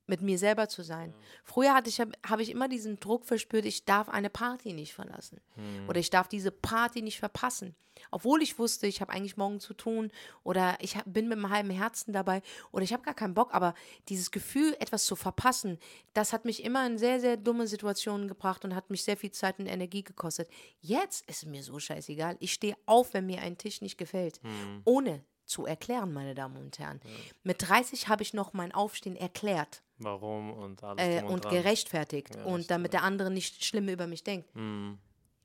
Mit 0.09 0.21
mir 0.21 0.37
selber 0.37 0.69
zu 0.69 0.83
sein. 0.83 1.13
Früher 1.43 1.73
hatte 1.73 1.89
ich, 1.89 1.99
habe 1.99 2.13
hab 2.25 2.39
ich 2.39 2.49
immer 2.49 2.69
diesen 2.69 2.97
Druck 2.97 3.25
verspürt, 3.25 3.65
ich 3.65 3.83
darf 3.83 4.07
eine 4.07 4.29
Party 4.29 4.71
nicht 4.71 4.93
verlassen. 4.93 5.41
Oder 5.89 5.99
ich 5.99 6.09
darf 6.09 6.29
diese 6.29 6.49
Party 6.49 7.01
nicht 7.01 7.19
verpassen. 7.19 7.75
Obwohl 8.11 8.41
ich 8.41 8.57
wusste, 8.59 8.87
ich 8.87 9.01
habe 9.01 9.11
eigentlich 9.11 9.37
morgen 9.37 9.59
zu 9.59 9.73
tun 9.73 10.11
oder 10.43 10.77
ich 10.79 10.95
hab, 10.95 11.03
bin 11.05 11.27
mit 11.27 11.37
einem 11.37 11.49
halben 11.49 11.69
Herzen 11.69 12.13
dabei 12.13 12.41
oder 12.71 12.83
ich 12.83 12.93
habe 12.93 13.03
gar 13.03 13.13
keinen 13.13 13.33
Bock. 13.33 13.53
Aber 13.53 13.73
dieses 14.07 14.31
Gefühl, 14.31 14.75
etwas 14.79 15.05
zu 15.05 15.15
verpassen, 15.15 15.77
das 16.13 16.31
hat 16.31 16.45
mich 16.45 16.63
immer 16.63 16.85
in 16.85 16.97
sehr, 16.97 17.19
sehr 17.19 17.35
dumme 17.35 17.67
Situationen 17.67 18.27
gebracht 18.27 18.63
und 18.65 18.75
hat 18.75 18.89
mich 18.89 19.03
sehr 19.03 19.17
viel 19.17 19.31
Zeit 19.31 19.59
und 19.59 19.67
Energie 19.67 20.03
gekostet. 20.03 20.49
Jetzt 20.79 21.27
ist 21.29 21.43
es 21.43 21.45
mir 21.45 21.63
so 21.63 21.79
scheißegal. 21.79 22.37
Ich 22.39 22.53
stehe 22.53 22.77
auf, 22.85 23.13
wenn 23.13 23.25
mir 23.25 23.41
ein 23.41 23.57
Tisch 23.57 23.81
nicht 23.81 23.97
gefällt. 23.97 24.39
Ohne 24.85 25.23
zu 25.47 25.65
erklären, 25.65 26.13
meine 26.13 26.35
Damen 26.35 26.57
und 26.57 26.77
Herren. 26.77 27.01
Mit 27.43 27.67
30 27.67 28.07
habe 28.07 28.23
ich 28.23 28.33
noch 28.33 28.53
mein 28.53 28.73
Aufstehen 28.73 29.15
erklärt 29.15 29.81
Warum 29.99 30.51
und 30.51 30.83
alles 30.83 31.03
äh, 31.03 31.23
und 31.23 31.45
dran. 31.45 31.53
gerechtfertigt 31.53 32.35
Ja, 32.35 32.43
und 32.43 32.69
damit 32.69 32.93
der 32.93 33.03
andere 33.03 33.31
nicht 33.31 33.65
schlimm 33.65 33.89
über 33.89 34.07
mich 34.07 34.23
denkt. 34.23 34.53
Hm. 34.53 34.97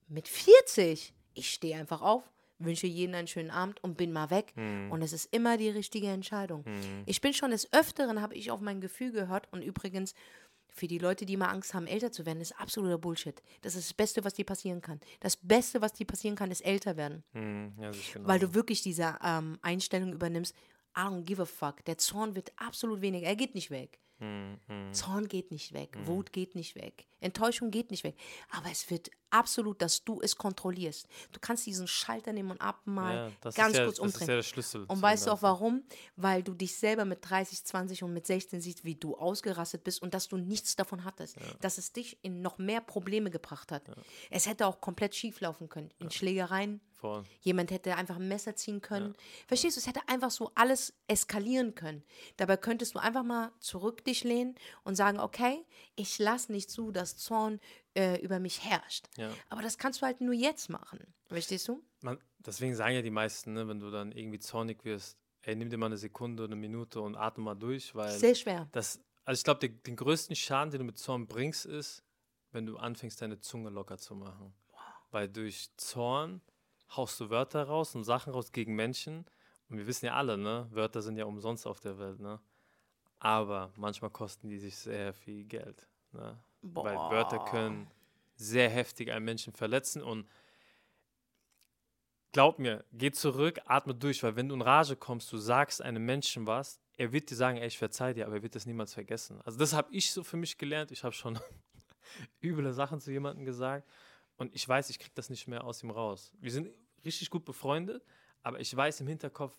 Mit 0.08 0.28
40, 0.28 1.14
ich 1.34 1.50
stehe 1.54 1.76
einfach 1.76 2.02
auf, 2.02 2.22
wünsche 2.58 2.86
jedem 2.86 3.14
einen 3.14 3.28
schönen 3.28 3.50
Abend 3.50 3.82
und 3.82 3.96
bin 3.96 4.12
mal 4.12 4.30
weg. 4.30 4.52
Hm. 4.54 4.90
Und 4.90 5.02
es 5.02 5.12
ist 5.12 5.32
immer 5.34 5.56
die 5.56 5.70
richtige 5.70 6.08
Entscheidung. 6.08 6.64
Ich 7.06 7.20
bin 7.20 7.32
schon 7.32 7.50
des 7.50 7.72
Öfteren, 7.72 8.20
habe 8.20 8.34
ich 8.34 8.50
auf 8.50 8.60
mein 8.60 8.80
Gefühl 8.80 9.12
gehört. 9.12 9.48
Und 9.52 9.62
übrigens, 9.62 10.14
für 10.74 10.88
die 10.88 10.98
Leute, 10.98 11.26
die 11.26 11.36
mal 11.36 11.48
Angst 11.48 11.74
haben, 11.74 11.86
älter 11.86 12.12
zu 12.12 12.26
werden, 12.26 12.40
ist 12.40 12.58
absoluter 12.58 12.98
Bullshit. 12.98 13.42
Das 13.60 13.74
ist 13.74 13.90
das 13.90 13.94
Beste, 13.94 14.24
was 14.24 14.34
dir 14.34 14.44
passieren 14.44 14.80
kann. 14.80 15.00
Das 15.20 15.36
Beste, 15.36 15.80
was 15.80 15.92
dir 15.92 16.06
passieren 16.06 16.36
kann, 16.36 16.50
ist 16.50 16.64
älter 16.64 16.96
werden. 16.96 17.22
Hm. 17.32 17.72
Ja, 17.78 17.90
genau. 17.90 18.28
Weil 18.28 18.38
du 18.38 18.54
wirklich 18.54 18.82
diese 18.82 19.18
ähm, 19.22 19.58
Einstellung 19.62 20.12
übernimmst, 20.12 20.54
I 20.96 21.00
don't 21.00 21.22
give 21.22 21.40
a 21.40 21.46
fuck. 21.46 21.84
Der 21.84 21.98
Zorn 21.98 22.34
wird 22.34 22.52
absolut 22.56 23.00
weniger. 23.00 23.26
Er 23.26 23.36
geht 23.36 23.54
nicht 23.54 23.70
weg. 23.70 23.98
Mhm. 24.22 24.92
Zorn 24.92 25.26
geht 25.26 25.50
nicht 25.50 25.72
weg, 25.72 25.96
Wut 26.04 26.32
geht 26.32 26.54
nicht 26.54 26.76
weg, 26.76 27.06
Enttäuschung 27.20 27.72
geht 27.72 27.90
nicht 27.90 28.04
weg. 28.04 28.14
Aber 28.50 28.70
es 28.70 28.88
wird 28.88 29.10
absolut, 29.32 29.80
dass 29.82 30.04
du 30.04 30.20
es 30.20 30.36
kontrollierst. 30.36 31.08
Du 31.32 31.40
kannst 31.40 31.66
diesen 31.66 31.86
Schalter 31.88 32.32
nehmen 32.32 32.50
und 32.50 32.60
abmal 32.60 33.32
Ja, 33.42 33.50
ganz 33.50 33.72
ist 33.72 33.78
ja, 33.78 33.84
kurz 33.84 33.96
das 33.96 34.06
ist 34.06 34.14
umdrehen. 34.14 34.28
ja 34.28 34.34
der 34.36 34.42
Schlüssel. 34.42 34.84
Und 34.84 35.02
weißt 35.02 35.26
du 35.26 35.30
auch 35.32 35.42
warum? 35.42 35.82
Weil 36.16 36.42
du 36.42 36.54
dich 36.54 36.76
selber 36.76 37.04
mit 37.04 37.18
30, 37.28 37.64
20 37.64 38.02
und 38.02 38.12
mit 38.12 38.26
16 38.26 38.60
siehst, 38.60 38.84
wie 38.84 38.94
du 38.94 39.16
ausgerastet 39.16 39.84
bist 39.84 40.02
und 40.02 40.14
dass 40.14 40.28
du 40.28 40.36
nichts 40.36 40.76
davon 40.76 41.04
hattest. 41.04 41.36
Dass 41.60 41.78
es 41.78 41.92
dich 41.92 42.18
in 42.22 42.42
noch 42.42 42.58
mehr 42.58 42.80
Probleme 42.80 43.30
gebracht 43.30 43.72
hat. 43.72 43.82
Es 44.30 44.46
hätte 44.46 44.66
auch 44.66 44.80
komplett 44.80 45.14
schief 45.14 45.40
laufen 45.40 45.68
können. 45.68 45.90
In 45.98 46.10
Schlägereien. 46.10 46.80
Voll. 46.92 47.24
Jemand 47.40 47.72
hätte 47.72 47.96
einfach 47.96 48.14
ein 48.14 48.28
Messer 48.28 48.54
ziehen 48.54 48.80
können. 48.80 49.16
Verstehst 49.48 49.76
du? 49.76 49.80
Es 49.80 49.88
hätte 49.88 50.00
einfach 50.06 50.30
so 50.30 50.52
alles 50.54 50.94
eskalieren 51.08 51.74
können. 51.74 52.04
Dabei 52.36 52.56
könntest 52.56 52.94
du 52.94 53.00
einfach 53.00 53.24
mal 53.24 53.50
zurück 53.58 54.04
dich 54.04 54.22
lehnen 54.22 54.54
und 54.84 54.94
sagen, 54.94 55.18
okay, 55.18 55.64
ich 55.96 56.20
lasse 56.20 56.52
nicht 56.52 56.70
zu, 56.70 56.92
dass 56.92 57.16
Zorn 57.16 57.58
äh, 57.94 58.20
über 58.20 58.38
mich 58.38 58.64
herrscht. 58.64 59.08
Ja. 59.16 59.30
Aber 59.48 59.62
das 59.62 59.78
kannst 59.78 60.00
du 60.02 60.06
halt 60.06 60.20
nur 60.20 60.34
jetzt 60.34 60.68
machen. 60.70 61.14
Verstehst 61.26 61.68
du? 61.68 61.82
Man, 62.00 62.18
deswegen 62.38 62.74
sagen 62.74 62.94
ja 62.94 63.02
die 63.02 63.10
meisten, 63.10 63.52
ne, 63.52 63.68
wenn 63.68 63.80
du 63.80 63.90
dann 63.90 64.12
irgendwie 64.12 64.38
zornig 64.38 64.84
wirst, 64.84 65.18
ey, 65.42 65.56
nimm 65.56 65.70
dir 65.70 65.76
mal 65.76 65.86
eine 65.86 65.96
Sekunde 65.96 66.44
oder 66.44 66.52
eine 66.52 66.60
Minute 66.60 67.00
und 67.00 67.16
atme 67.16 67.44
mal 67.44 67.54
durch, 67.54 67.94
weil 67.94 68.18
Sehr 68.18 68.34
schwer. 68.34 68.68
das, 68.72 69.00
also 69.24 69.38
ich 69.38 69.44
glaube, 69.44 69.68
den, 69.68 69.96
größten 69.96 70.36
Schaden, 70.36 70.70
den 70.70 70.78
du 70.78 70.84
mit 70.84 70.98
Zorn 70.98 71.26
bringst, 71.26 71.66
ist, 71.66 72.04
wenn 72.52 72.66
du 72.66 72.76
anfängst, 72.76 73.20
deine 73.20 73.40
Zunge 73.40 73.70
locker 73.70 73.98
zu 73.98 74.14
machen. 74.14 74.54
Weil 75.10 75.28
durch 75.28 75.70
Zorn 75.76 76.40
haust 76.96 77.20
du 77.20 77.30
Wörter 77.30 77.64
raus 77.64 77.94
und 77.94 78.04
Sachen 78.04 78.32
raus 78.32 78.52
gegen 78.52 78.74
Menschen. 78.74 79.26
Und 79.68 79.78
wir 79.78 79.86
wissen 79.86 80.06
ja 80.06 80.14
alle, 80.14 80.36
ne, 80.38 80.68
Wörter 80.70 81.02
sind 81.02 81.16
ja 81.16 81.24
umsonst 81.24 81.66
auf 81.66 81.80
der 81.80 81.98
Welt, 81.98 82.20
ne? 82.20 82.40
Aber 83.18 83.72
manchmal 83.76 84.10
kosten 84.10 84.48
die 84.48 84.58
sich 84.58 84.76
sehr 84.76 85.12
viel 85.12 85.44
Geld. 85.44 85.86
Ne? 86.10 86.42
Weil 86.62 86.96
Wörter 86.96 87.44
können 87.44 87.90
sehr 88.36 88.70
heftig 88.70 89.10
einen 89.10 89.24
Menschen 89.24 89.52
verletzen 89.52 90.02
und 90.02 90.28
glaub 92.32 92.58
mir, 92.58 92.84
geh 92.92 93.10
zurück, 93.10 93.60
atme 93.66 93.94
durch, 93.94 94.22
weil 94.22 94.36
wenn 94.36 94.48
du 94.48 94.54
in 94.54 94.62
Rage 94.62 94.96
kommst, 94.96 95.32
du 95.32 95.38
sagst 95.38 95.82
einem 95.82 96.04
Menschen 96.04 96.46
was, 96.46 96.80
er 96.96 97.12
wird 97.12 97.30
dir 97.30 97.36
sagen, 97.36 97.58
ey, 97.58 97.66
ich 97.66 97.78
verzeih 97.78 98.12
dir, 98.14 98.26
aber 98.26 98.36
er 98.36 98.42
wird 98.42 98.54
das 98.54 98.66
niemals 98.66 98.94
vergessen. 98.94 99.40
Also 99.42 99.58
das 99.58 99.72
habe 99.72 99.92
ich 99.92 100.12
so 100.12 100.22
für 100.22 100.36
mich 100.36 100.58
gelernt. 100.58 100.90
Ich 100.92 101.04
habe 101.04 101.14
schon 101.14 101.38
üble 102.42 102.72
Sachen 102.72 103.00
zu 103.00 103.10
jemandem 103.10 103.44
gesagt 103.44 103.88
und 104.36 104.54
ich 104.54 104.68
weiß, 104.68 104.90
ich 104.90 104.98
kriege 104.98 105.14
das 105.14 105.30
nicht 105.30 105.46
mehr 105.46 105.64
aus 105.64 105.82
ihm 105.82 105.90
raus. 105.90 106.32
Wir 106.38 106.50
sind 106.50 106.70
richtig 107.04 107.30
gut 107.30 107.44
befreundet, 107.44 108.04
aber 108.42 108.60
ich 108.60 108.74
weiß 108.74 109.00
im 109.00 109.08
Hinterkopf, 109.08 109.56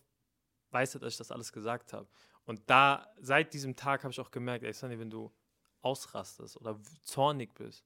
weiß 0.71 0.95
er, 0.95 1.01
dass 1.01 1.13
ich 1.13 1.17
das 1.17 1.31
alles 1.31 1.51
gesagt 1.51 1.93
habe. 1.93 2.07
Und 2.45 2.61
da, 2.69 3.13
seit 3.19 3.53
diesem 3.53 3.75
Tag 3.75 4.03
habe 4.03 4.11
ich 4.11 4.19
auch 4.19 4.31
gemerkt, 4.31 4.63
ey, 4.63 4.73
Sunny, 4.73 4.99
wenn 4.99 5.09
du 5.09 5.31
ausrastest 5.83 6.57
oder 6.57 6.79
zornig 7.01 7.53
bist, 7.53 7.85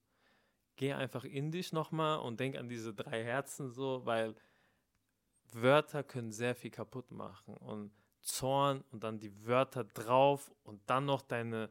geh 0.75 0.93
einfach 0.93 1.23
in 1.23 1.51
dich 1.51 1.73
nochmal 1.73 2.19
und 2.19 2.39
denk 2.39 2.55
an 2.55 2.69
diese 2.69 2.93
drei 2.93 3.23
Herzen 3.23 3.71
so, 3.71 4.05
weil 4.05 4.35
Wörter 5.51 6.03
können 6.03 6.31
sehr 6.31 6.55
viel 6.55 6.71
kaputt 6.71 7.11
machen. 7.11 7.55
Und 7.57 7.91
Zorn 8.21 8.83
und 8.91 9.03
dann 9.03 9.19
die 9.19 9.45
Wörter 9.45 9.83
drauf 9.83 10.53
und 10.63 10.81
dann 10.87 11.05
noch 11.05 11.21
deine, 11.21 11.69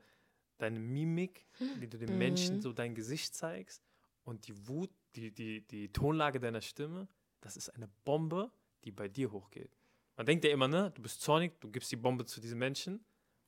deine 0.58 0.78
Mimik, 0.78 1.46
wie 1.78 1.86
du 1.86 1.98
den 1.98 2.16
Menschen 2.18 2.60
so 2.62 2.72
dein 2.72 2.94
Gesicht 2.94 3.34
zeigst 3.34 3.82
und 4.24 4.46
die 4.48 4.66
Wut, 4.66 4.90
die, 5.14 5.30
die, 5.32 5.66
die 5.66 5.92
Tonlage 5.92 6.40
deiner 6.40 6.62
Stimme, 6.62 7.08
das 7.40 7.56
ist 7.56 7.70
eine 7.70 7.88
Bombe, 8.04 8.50
die 8.84 8.90
bei 8.90 9.08
dir 9.08 9.30
hochgeht. 9.30 9.76
Man 10.16 10.24
denkt 10.24 10.44
ja 10.44 10.50
immer, 10.50 10.66
ne, 10.66 10.90
du 10.94 11.02
bist 11.02 11.20
zornig, 11.20 11.60
du 11.60 11.70
gibst 11.70 11.92
die 11.92 11.96
Bombe 11.96 12.24
zu 12.24 12.40
diesem 12.40 12.58
Menschen 12.58 13.04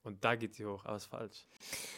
und 0.09 0.25
da 0.25 0.35
geht 0.35 0.55
sie 0.55 0.65
hoch, 0.67 0.85
aber 0.85 0.97
es 0.97 1.05
ist 1.05 1.09
falsch. 1.11 1.47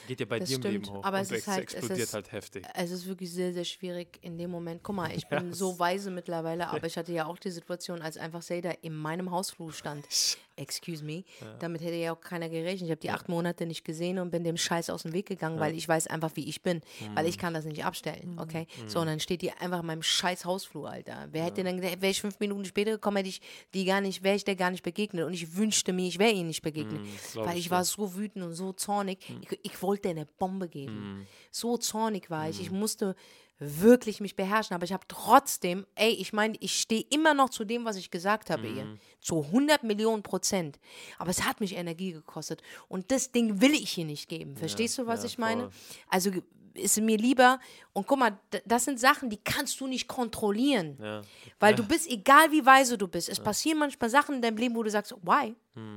Geht 0.07 0.21
ja 0.21 0.27
bei 0.27 0.39
Das 0.41 0.49
dir 0.49 0.57
im 0.57 0.61
stimmt, 0.63 0.87
Leben 0.87 0.97
hoch 0.99 1.05
aber 1.05 1.21
es 1.21 1.31
ist 1.31 1.47
halt- 1.47 1.69
es 1.69 1.75
explodiert 1.75 1.99
ist- 2.09 2.15
halt 2.15 2.33
heftig. 2.33 2.67
Es 2.75 2.91
ist 2.91 3.07
wirklich 3.07 3.33
sehr, 3.33 3.53
sehr 3.55 3.65
schwierig 3.65 4.19
in 4.23 4.37
dem 4.37 4.51
Moment. 4.51 4.83
Guck 4.83 4.97
mal, 4.97 5.11
ich 5.13 5.27
bin 5.29 5.51
es- 5.51 5.59
so 5.59 5.79
weise 5.79 6.11
mittlerweile, 6.11 6.69
aber 6.69 6.85
ich 6.87 6.97
hatte 6.99 7.13
ja 7.13 7.25
auch 7.27 7.39
die 7.39 7.51
Situation, 7.51 8.03
als 8.03 8.19
einfach 8.19 8.43
Seda 8.43 8.73
in 8.83 8.95
meinem 8.95 9.31
Hausflur 9.31 9.73
stand. 9.73 10.05
Excuse 10.61 11.03
me. 11.05 11.25
Damit 11.59 11.81
hätte 11.81 11.95
ja 11.95 12.13
auch 12.13 12.21
keiner 12.21 12.49
gerechnet. 12.49 12.83
Ich 12.83 12.91
habe 12.91 13.01
die 13.01 13.11
acht 13.11 13.29
Monate 13.29 13.65
nicht 13.65 13.85
gesehen 13.85 14.19
und 14.19 14.31
bin 14.31 14.45
dem 14.45 14.57
Scheiß 14.57 14.91
aus 14.91 15.03
dem 15.03 15.13
Weg 15.13 15.27
gegangen, 15.27 15.59
weil 15.59 15.75
ich 15.75 15.89
weiß 15.89 16.07
einfach, 16.09 16.33
wie 16.35 16.49
ich 16.49 16.63
bin. 16.63 16.83
Weil 17.15 17.27
ich 17.27 17.39
kann 17.39 17.55
das 17.55 17.65
nicht 17.65 17.85
abstellen, 17.85 18.39
okay? 18.39 18.67
So, 18.87 19.01
und 19.01 19.07
dann 19.07 19.21
steht 19.21 19.43
die 19.43 19.53
einfach 19.53 19.81
in 19.81 19.87
meinem 19.87 20.03
scheiß 20.03 20.45
Hausflur, 20.45 20.91
Alter. 20.91 21.29
Wer 21.33 21.45
hätte 21.45 21.65
denn 21.65 21.81
gedacht, 21.81 22.03
wäre 22.03 22.11
ich 22.11 22.21
fünf 22.21 22.39
Minuten 22.41 22.65
später 22.65 22.91
gekommen, 22.91 23.17
hätte 23.19 23.31
ich 23.31 23.41
die 23.75 23.85
gar 23.85 24.01
nicht, 24.01 24.23
wäre 24.23 24.37
ich 24.37 24.45
der 24.45 24.57
gar 24.57 24.71
nicht 24.71 24.83
begegnet. 24.83 25.25
Und 25.25 25.33
ich 25.33 25.57
wünschte 25.57 25.93
mir, 25.93 26.07
ich 26.07 26.19
wäre 26.19 26.33
ihnen 26.33 26.49
nicht 26.49 26.63
begegnet. 26.63 27.01
glaub 27.33 27.47
weil 27.47 27.57
ich 27.57 27.71
ich 27.71 27.71
war 27.71 27.85
so 27.85 28.17
wütend 28.17 28.45
und 28.45 28.55
so 28.55 28.73
zornig. 28.73 29.19
Ich, 29.43 29.59
ich 29.63 29.83
wollte 29.83 30.09
eine 30.09 30.27
Bombe 30.27 30.69
geben. 30.69 31.27
So 31.53 31.77
zornig 31.77 32.29
war 32.29 32.49
ich. 32.49 32.61
Ich 32.61 32.73
musste 32.73 33.15
wirklich 33.61 34.21
mich 34.21 34.35
beherrschen, 34.37 34.75
aber 34.75 34.85
ich 34.85 34.93
habe 34.93 35.05
trotzdem, 35.07 35.87
ey, 35.95 36.11
ich 36.11 36.33
meine, 36.33 36.57
ich 36.61 36.81
stehe 36.81 37.05
immer 37.11 37.35
noch 37.35 37.51
zu 37.51 37.65
dem, 37.65 37.85
was 37.85 37.97
ich 37.97 38.11
gesagt 38.11 38.51
habe 38.51 38.67
ihr. 38.67 38.97
Zu 39.21 39.43
100 39.45 39.85
Millionen 39.85 40.23
Prozent. 40.23 40.81
Aber 41.19 41.31
es 41.31 41.45
hat 41.45 41.61
mich 41.61 41.77
Energie 41.77 42.13
gekostet. 42.13 42.63
Und 42.89 43.11
das 43.11 43.33
Ding 43.33 43.61
will 43.61 43.73
ich 43.75 43.97
ihr 43.99 44.07
nicht 44.07 44.29
geben. 44.29 44.57
Verstehst 44.57 44.97
du, 44.99 45.07
was 45.07 45.21
ja, 45.21 45.27
ich 45.27 45.39
meine? 45.39 45.65
voll. 45.65 45.71
Also 46.09 46.31
ist 46.73 46.99
mir 47.01 47.19
lieber, 47.19 47.59
und 47.93 48.07
guck 48.07 48.19
mal, 48.19 48.39
das 48.65 48.85
sind 48.87 48.99
Sachen, 48.99 49.29
die 49.29 49.37
kannst 49.39 49.79
du 49.81 49.87
nicht 49.89 50.07
kontrollieren. 50.09 50.97
Ja. 51.03 51.21
Weil 51.59 51.75
du 51.75 51.83
bist, 51.87 52.09
egal 52.09 52.51
wie 52.53 52.65
weise 52.65 52.97
du 52.97 53.09
bist, 53.09 53.29
es 53.29 53.41
passieren 53.41 53.79
manchmal 53.79 54.09
Sachen 54.09 54.37
in 54.37 54.41
deinem 54.43 54.57
Leben, 54.57 54.75
wo 54.77 54.83
du 54.83 54.89
sagst, 54.91 55.13
why? 55.23 55.55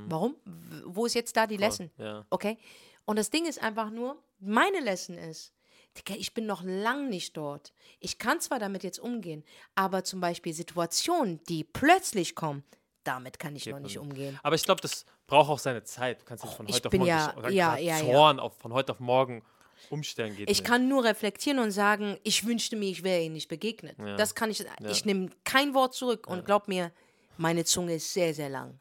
Warum? 0.08 0.34
W- 0.44 0.82
Wo 0.86 1.06
ist 1.06 1.14
jetzt 1.14 1.34
da 1.36 1.46
die 1.46 1.56
Lesson? 1.56 1.90
ja. 1.96 2.26
Okay? 2.28 2.58
Und 3.06 3.18
das 3.18 3.30
Ding 3.30 3.46
ist 3.46 3.62
einfach 3.62 3.88
nur, 3.90 4.22
meine 4.40 4.80
Lesson 4.80 5.16
ist, 5.16 5.52
ich 6.08 6.34
bin 6.34 6.46
noch 6.46 6.62
lang 6.62 7.08
nicht 7.08 7.36
dort. 7.36 7.72
Ich 8.00 8.18
kann 8.18 8.40
zwar 8.40 8.58
damit 8.58 8.82
jetzt 8.82 8.98
umgehen, 8.98 9.44
aber 9.74 10.04
zum 10.04 10.20
Beispiel 10.20 10.52
Situationen, 10.52 11.42
die 11.44 11.64
plötzlich 11.64 12.34
kommen, 12.34 12.64
damit 13.04 13.38
kann 13.38 13.54
ich 13.54 13.66
noch 13.66 13.80
nicht 13.80 13.98
umgehen. 13.98 14.38
Aber 14.42 14.56
ich 14.56 14.64
glaube, 14.64 14.80
das 14.80 15.04
braucht 15.26 15.50
auch 15.50 15.58
seine 15.58 15.84
Zeit. 15.84 16.22
Du 16.22 16.24
kannst 16.24 16.44
nicht 16.44 16.54
von 16.54 16.68
ich 16.68 16.76
heute 16.76 16.88
auf 16.88 16.92
morgen 16.94 17.06
ja- 17.06 17.36
oder 17.36 17.50
ja, 17.50 17.76
ja, 17.76 17.98
ja. 17.98 18.04
Zorn 18.04 18.40
auf, 18.40 18.56
von 18.58 18.72
heute 18.72 18.92
auf 18.92 19.00
morgen 19.00 19.42
umstellen 19.90 20.34
geht. 20.36 20.50
Ich 20.50 20.58
nicht. 20.60 20.64
kann 20.64 20.88
nur 20.88 21.04
reflektieren 21.04 21.58
und 21.58 21.70
sagen, 21.70 22.18
ich 22.22 22.46
wünschte 22.46 22.76
mir, 22.76 22.90
ich 22.90 23.02
wäre 23.02 23.22
ihnen 23.22 23.34
nicht 23.34 23.48
begegnet. 23.48 23.96
Das 24.16 24.34
kann 24.34 24.50
ich, 24.50 24.64
ich 24.88 25.04
nehme 25.04 25.30
kein 25.44 25.74
Wort 25.74 25.94
zurück 25.94 26.26
und 26.26 26.44
glaub 26.44 26.68
mir, 26.68 26.92
meine 27.36 27.64
Zunge 27.64 27.94
ist 27.94 28.12
sehr, 28.12 28.32
sehr 28.34 28.48
lang. 28.48 28.78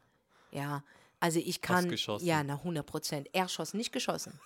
Ja, 0.51 0.83
also 1.19 1.39
ich 1.39 1.61
kann, 1.61 1.89
geschossen. 1.89 2.25
ja, 2.25 2.43
na 2.43 2.55
100 2.55 2.85
Prozent. 2.85 3.29
Er 3.33 3.47
schoss, 3.47 3.73
nicht 3.73 3.91
geschossen. 3.91 4.39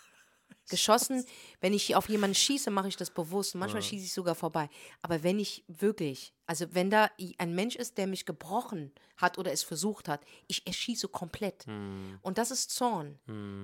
Geschossen, 0.69 1.25
wenn 1.61 1.73
ich 1.73 1.95
auf 1.95 2.09
jemanden 2.09 2.35
schieße, 2.35 2.69
mache 2.71 2.89
ich 2.89 2.97
das 2.97 3.09
bewusst. 3.09 3.55
Manchmal 3.55 3.81
schieße 3.81 4.05
ich 4.05 4.13
sogar 4.13 4.35
vorbei. 4.35 4.69
Aber 5.01 5.23
wenn 5.23 5.39
ich 5.39 5.63
wirklich, 5.67 6.33
also 6.45 6.65
wenn 6.71 6.89
da 6.89 7.09
ein 7.37 7.55
Mensch 7.55 7.75
ist, 7.75 7.97
der 7.97 8.05
mich 8.05 8.25
gebrochen 8.25 8.91
hat 9.15 9.37
oder 9.37 9.51
es 9.51 9.63
versucht 9.63 10.09
hat, 10.09 10.25
ich 10.47 10.67
erschieße 10.67 11.07
komplett. 11.07 11.65
Hm. 11.65 12.19
Und 12.21 12.37
das 12.37 12.51
ist 12.51 12.71
Zorn. 12.71 13.17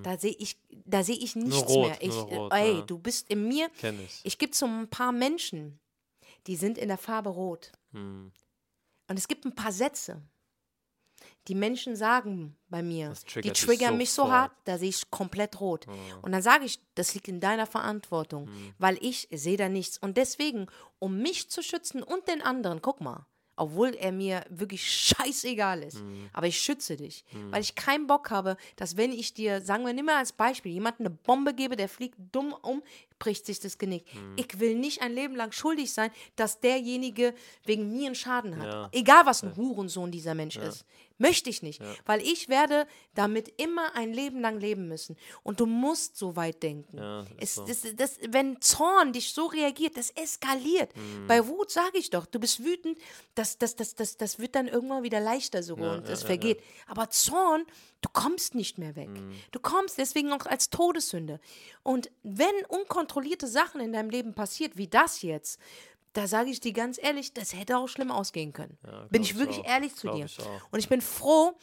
Da 0.04 0.18
sehe 0.18 0.36
ich, 0.40 0.58
da 0.86 1.04
sehe 1.04 1.18
ich 1.18 1.36
nichts 1.36 1.68
rot, 1.68 1.88
mehr. 1.88 1.98
Ich, 2.02 2.16
rot, 2.16 2.54
ey, 2.54 2.76
ja. 2.76 2.82
du 2.82 2.98
bist 2.98 3.30
in 3.30 3.48
mir. 3.48 3.70
Kenn 3.80 4.00
ich. 4.00 4.22
Ich 4.24 4.38
gibt 4.38 4.56
so 4.56 4.66
ein 4.66 4.90
paar 4.90 5.12
Menschen, 5.12 5.80
die 6.48 6.56
sind 6.56 6.78
in 6.78 6.88
der 6.88 6.98
Farbe 6.98 7.30
rot. 7.30 7.72
Hm. 7.92 8.32
Und 9.08 9.20
es 9.20 9.28
gibt 9.28 9.46
ein 9.46 9.56
paar 9.56 9.72
Sätze, 9.72 10.22
die 11.48 11.56
Menschen 11.56 11.96
sagen 11.96 12.56
bei 12.70 12.82
mir, 12.82 13.14
die 13.44 13.52
triggern 13.52 13.98
mich 13.98 14.12
so 14.12 14.32
hart, 14.32 14.52
da 14.64 14.78
sehe 14.78 14.90
ich 14.90 15.10
komplett 15.12 15.60
rot. 15.60 15.86
Und 16.22 16.32
dann 16.32 16.42
sage 16.42 16.66
ich, 16.66 16.80
das 16.96 17.14
liegt 17.14 17.28
in 17.28 17.40
deiner 17.40 17.66
Verantwortung, 17.66 18.50
weil 18.78 18.98
ich 19.02 19.28
sehe 19.32 19.58
da 19.58 19.70
nichts. 19.70 19.98
Und 19.98 20.18
deswegen, 20.18 20.68
um 21.00 21.18
mich 21.22 21.50
zu 21.50 21.62
schützen 21.62 22.02
und 22.02 22.28
den 22.28 22.42
anderen, 22.42 22.82
guck 22.82 23.02
mal, 23.02 23.26
obwohl 23.56 23.94
er 23.94 24.12
mir 24.12 24.44
wirklich 24.50 24.90
scheißegal 24.92 25.84
ist, 25.84 26.02
aber 26.32 26.48
ich 26.48 26.60
schütze 26.60 26.98
dich, 26.98 27.24
weil 27.52 27.62
ich 27.62 27.76
keinen 27.76 28.08
Bock 28.08 28.32
habe, 28.32 28.58
dass 28.78 28.98
wenn 28.98 29.12
ich 29.12 29.34
dir, 29.34 29.62
sagen 29.62 29.86
wir, 29.86 29.94
nimm 29.94 30.06
mal 30.06 30.18
als 30.18 30.32
Beispiel, 30.32 30.72
jemanden 30.72 31.06
eine 31.06 31.12
Bombe 31.12 31.54
gebe, 31.54 31.76
der 31.76 31.88
fliegt 31.88 32.18
dumm 32.32 32.56
um, 32.64 32.82
bricht 33.20 33.46
sich 33.46 33.60
das 33.60 33.78
Genick. 33.78 34.06
Ich 34.38 34.60
will 34.60 34.76
nicht 34.76 35.02
ein 35.02 35.14
Leben 35.14 35.36
lang 35.36 35.52
schuldig 35.52 35.94
sein, 35.94 36.12
dass 36.36 36.60
derjenige 36.62 37.34
wegen 37.64 37.92
mir 37.92 38.08
einen 38.08 38.16
Schaden 38.16 38.58
hat. 38.58 38.66
Ja. 38.66 38.90
Egal, 38.92 39.26
was 39.26 39.44
ein 39.44 39.56
Hurensohn 39.56 40.12
dieser 40.12 40.34
Mensch 40.34 40.58
ist. 40.58 40.86
Möchte 41.18 41.50
ich 41.50 41.62
nicht. 41.62 41.82
Weil 42.06 42.22
ich 42.22 42.50
werde 42.50 42.88
damit 43.14 43.62
immer 43.62 43.96
ein 43.96 44.14
Leben 44.14 44.42
lang 44.42 44.60
leben 44.60 44.88
müssen. 44.88 45.16
Und 45.44 45.60
du 45.60 45.66
musst 45.66 46.18
so 46.18 46.36
weit 46.36 46.64
denken. 46.64 46.98
Ja, 46.98 47.26
es, 47.38 47.56
so. 47.56 47.66
das, 47.66 47.86
das, 47.96 48.20
wenn 48.28 48.60
Zorn 48.62 49.14
dich 49.14 49.34
so 49.34 49.46
reagiert, 49.46 49.96
das 49.96 50.10
eskaliert. 50.12 50.96
Mhm. 50.96 51.28
Bei 51.28 51.48
Wut 51.48 51.70
sage 51.70 51.98
ich 51.98 52.10
doch, 52.10 52.26
du 52.26 52.40
bist 52.40 52.64
wütend, 52.64 52.98
das, 53.36 53.58
das, 53.58 53.76
das, 53.76 53.96
das, 53.96 54.18
das 54.18 54.40
wird 54.40 54.56
dann 54.56 54.68
irgendwann 54.68 55.04
wieder 55.04 55.20
leichter 55.20 55.62
so 55.62 55.78
Ja, 55.78 55.96
und 55.96 56.08
ja, 56.08 56.14
es 56.14 56.22
ja, 56.22 56.28
vergeht. 56.28 56.62
Aber 56.88 57.10
Zorn, 57.12 57.66
du 58.02 58.10
kommst 58.12 58.56
nicht 58.56 58.80
mehr 58.80 58.96
weg. 58.96 59.10
Mhm. 59.10 59.36
Du 59.52 59.60
kommst 59.60 60.00
deswegen 60.00 60.32
auch 60.34 60.48
als 60.48 60.72
Todessünde. 60.72 61.40
Und 61.84 62.10
wenn 62.24 62.54
unkontrollierte 62.70 63.48
Sachen 63.48 63.82
in 63.82 63.94
deinem 63.94 64.10
Leben 64.10 64.34
passiert, 64.34 64.78
wie 64.78 64.88
das 64.88 65.22
jetzt, 65.22 65.60
da 66.14 66.28
sage 66.28 66.50
ich 66.50 66.60
dir 66.60 66.74
ganz 66.74 66.98
ehrlich, 67.02 67.34
das 67.34 67.54
hätte 67.54 67.78
auch 67.78 67.88
schlimm 67.88 68.12
ausgehen 68.12 68.54
können. 68.54 68.78
Ja, 68.86 69.08
bin 69.10 69.22
ich 69.24 69.32
ich 69.32 69.38
wirklich 69.38 69.60
auch. 69.60 69.66
ehrlich 69.70 69.96
zu 69.96 70.08
Glaub 70.08 70.16
dir. 70.18 70.26
ich. 70.26 70.38
Und 70.72 70.80
ich 70.80 70.90
bin 70.90 71.02
froh, 71.02 71.58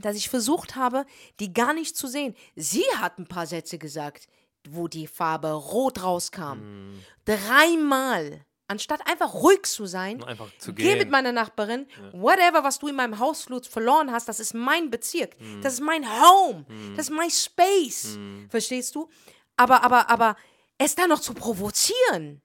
dass 0.00 0.16
ich 0.16 0.28
versucht 0.28 0.76
habe, 0.76 1.04
die 1.40 1.52
gar 1.52 1.72
nicht 1.72 1.96
zu 1.96 2.06
sehen. 2.06 2.34
Sie 2.56 2.84
hat 2.96 3.18
ein 3.18 3.26
paar 3.26 3.46
Sätze 3.46 3.78
gesagt, 3.78 4.28
wo 4.68 4.86
die 4.88 5.06
Farbe 5.06 5.52
rot 5.52 6.02
rauskam. 6.02 6.58
Mhm. 6.58 7.04
Dreimal. 7.24 8.44
Anstatt 8.68 9.04
einfach 9.08 9.34
ruhig 9.34 9.62
zu 9.64 9.86
sein, 9.86 10.22
Einfach 10.22 10.46
zu 10.58 10.72
geh 10.72 10.94
mit 10.94 11.10
meiner 11.10 11.32
Nachbarin, 11.32 11.88
whatever, 12.12 12.62
was 12.62 12.78
du 12.78 12.86
in 12.86 12.94
meinem 12.94 13.18
Hausflur 13.18 13.64
verloren 13.64 14.12
hast, 14.12 14.28
das 14.28 14.38
ist 14.38 14.54
mein 14.54 14.90
Bezirk, 14.90 15.34
das 15.60 15.72
ist 15.74 15.80
mein 15.80 16.06
Home, 16.06 16.64
das 16.94 17.08
ist 17.08 17.16
mein 17.16 17.30
Space. 17.30 18.16
Verstehst 18.48 18.94
du? 18.94 19.08
Aber, 19.56 19.82
aber, 19.82 20.08
aber 20.08 20.36
es 20.78 20.94
dann 20.94 21.08
noch 21.08 21.18
zu 21.18 21.34
provozieren, 21.34 22.42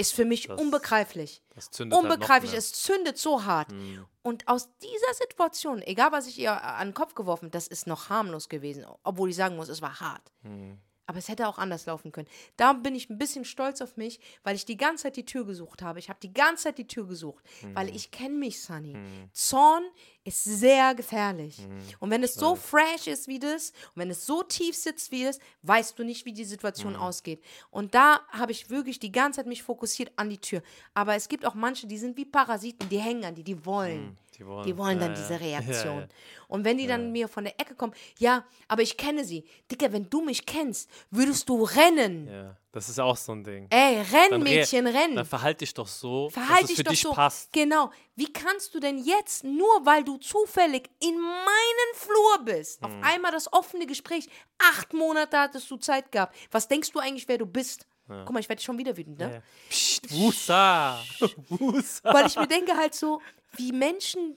ist 0.00 0.12
für 0.12 0.24
mich 0.24 0.46
Das- 0.48 0.60
unbegreiflich. 0.60 1.42
Das 1.54 1.70
halt 1.78 1.92
Unbegreiflich, 1.92 2.52
mehr. 2.52 2.58
es 2.58 2.72
zündet 2.72 3.18
so 3.18 3.44
hart. 3.44 3.70
Mhm. 3.70 4.06
Und 4.22 4.48
aus 4.48 4.68
dieser 4.78 5.14
Situation, 5.14 5.82
egal 5.82 6.12
was 6.12 6.26
ich 6.26 6.38
ihr 6.38 6.62
an 6.62 6.88
den 6.88 6.94
Kopf 6.94 7.14
geworfen, 7.14 7.50
das 7.50 7.66
ist 7.66 7.86
noch 7.86 8.08
harmlos 8.08 8.48
gewesen, 8.48 8.84
obwohl 9.02 9.30
ich 9.30 9.36
sagen 9.36 9.56
muss, 9.56 9.68
es 9.68 9.82
war 9.82 10.00
hart. 10.00 10.32
Mhm. 10.42 10.78
Aber 11.06 11.18
es 11.18 11.28
hätte 11.28 11.48
auch 11.48 11.58
anders 11.58 11.86
laufen 11.86 12.12
können. 12.12 12.28
Da 12.56 12.72
bin 12.72 12.94
ich 12.94 13.10
ein 13.10 13.18
bisschen 13.18 13.44
stolz 13.44 13.80
auf 13.80 13.96
mich, 13.96 14.20
weil 14.44 14.54
ich 14.54 14.64
die 14.64 14.76
ganze 14.76 15.04
Zeit 15.04 15.16
die 15.16 15.24
Tür 15.24 15.44
gesucht 15.44 15.82
habe. 15.82 15.98
Ich 15.98 16.08
habe 16.08 16.20
die 16.22 16.32
ganze 16.32 16.64
Zeit 16.64 16.78
die 16.78 16.86
Tür 16.86 17.06
gesucht, 17.08 17.44
weil 17.74 17.94
ich 17.94 18.10
kenne 18.10 18.36
mich, 18.36 18.62
Sunny. 18.62 18.96
Zorn 19.32 19.82
ist 20.22 20.44
sehr 20.44 20.94
gefährlich. 20.94 21.66
Und 21.98 22.10
wenn 22.10 22.22
es 22.22 22.34
so 22.34 22.54
fresh 22.54 23.06
ist 23.06 23.26
wie 23.26 23.38
das, 23.38 23.70
und 23.94 24.02
wenn 24.02 24.10
es 24.10 24.24
so 24.24 24.42
tief 24.42 24.76
sitzt 24.76 25.10
wie 25.10 25.24
das, 25.24 25.38
weißt 25.62 25.98
du 25.98 26.04
nicht, 26.04 26.26
wie 26.26 26.32
die 26.32 26.44
Situation 26.44 26.94
ausgeht. 26.94 27.42
Und 27.70 27.94
da 27.94 28.20
habe 28.28 28.52
ich 28.52 28.70
wirklich 28.70 28.98
die 28.98 29.10
ganze 29.10 29.38
Zeit 29.38 29.46
mich 29.46 29.62
fokussiert 29.62 30.12
an 30.16 30.28
die 30.30 30.38
Tür. 30.38 30.62
Aber 30.94 31.16
es 31.16 31.28
gibt 31.28 31.44
auch 31.44 31.54
manche, 31.54 31.86
die 31.86 31.98
sind 31.98 32.16
wie 32.16 32.24
Parasiten, 32.24 32.88
die 32.88 32.98
hängen 33.00 33.24
an 33.24 33.34
die, 33.34 33.42
die 33.44 33.64
wollen. 33.64 34.16
Die 34.40 34.46
wollen, 34.46 34.66
Die 34.66 34.76
wollen 34.78 34.98
dann 34.98 35.14
ja. 35.14 35.20
diese 35.20 35.38
Reaktion. 35.40 35.94
Ja, 35.96 36.00
ja. 36.00 36.08
Und 36.48 36.64
wenn 36.64 36.78
die 36.78 36.86
dann 36.88 37.12
mir 37.12 37.28
von 37.28 37.44
der 37.44 37.60
Ecke 37.60 37.76
kommen, 37.76 37.92
ja, 38.18 38.44
aber 38.66 38.82
ich 38.82 38.96
kenne 38.96 39.22
sie. 39.24 39.44
Dicker, 39.70 39.92
wenn 39.92 40.08
du 40.10 40.20
mich 40.22 40.44
kennst, 40.46 40.90
würdest 41.10 41.48
du 41.48 41.62
rennen. 41.62 42.26
Ja, 42.26 42.56
das 42.72 42.88
ist 42.88 42.98
auch 42.98 43.16
so 43.16 43.30
ein 43.32 43.44
Ding. 43.44 43.68
Ey, 43.70 43.98
renn, 43.98 44.30
Dann 44.30 44.42
re- 44.42 44.48
Mädchen, 44.48 44.86
renn. 44.88 45.14
Dann 45.14 45.24
verhalte 45.26 45.58
dich 45.58 45.74
doch 45.74 45.86
so, 45.86 46.28
Verhalte 46.30 46.62
dass 46.62 46.62
es 46.62 46.66
dich 46.68 46.76
für 46.78 46.82
doch 46.84 46.90
dich 46.90 47.02
so. 47.02 47.12
passt. 47.12 47.52
Genau. 47.52 47.92
Wie 48.16 48.32
kannst 48.32 48.74
du 48.74 48.80
denn 48.80 48.98
jetzt, 48.98 49.44
nur 49.44 49.84
weil 49.86 50.02
du 50.02 50.16
zufällig 50.16 50.90
in 51.00 51.20
meinen 51.20 51.94
Flur 51.94 52.44
bist, 52.44 52.82
Hm. 52.82 52.86
auf 52.86 53.04
einmal 53.06 53.30
das 53.30 53.52
offene 53.52 53.86
Gespräch, 53.86 54.28
acht 54.58 54.92
Monate 54.92 55.38
hattest 55.38 55.70
du 55.70 55.76
Zeit 55.76 56.10
gehabt. 56.10 56.34
Was 56.50 56.66
denkst 56.66 56.90
du 56.90 56.98
eigentlich, 56.98 57.28
wer 57.28 57.38
du 57.38 57.46
bist? 57.46 57.86
Guck 58.24 58.32
mal, 58.32 58.40
ich 58.40 58.48
werde 58.48 58.60
schon 58.62 58.76
wieder 58.78 58.96
wütend, 58.96 59.18
ne? 59.18 59.24
Ja, 59.24 59.32
ja. 59.34 59.42
Psst, 59.68 60.10
Wusa. 60.12 61.02
Wusa. 61.48 62.12
Weil 62.12 62.26
ich 62.26 62.36
mir 62.36 62.46
denke 62.48 62.76
halt 62.76 62.94
so, 62.94 63.20
wie 63.56 63.72
Menschen, 63.72 64.36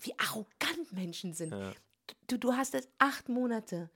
wie 0.00 0.12
arrogant 0.18 0.92
Menschen 0.92 1.32
sind. 1.32 1.52
Ja. 1.52 1.72
Du, 2.26 2.38
du 2.38 2.54
hast 2.54 2.74
es 2.74 2.88
acht 2.98 3.28
Monate 3.28 3.90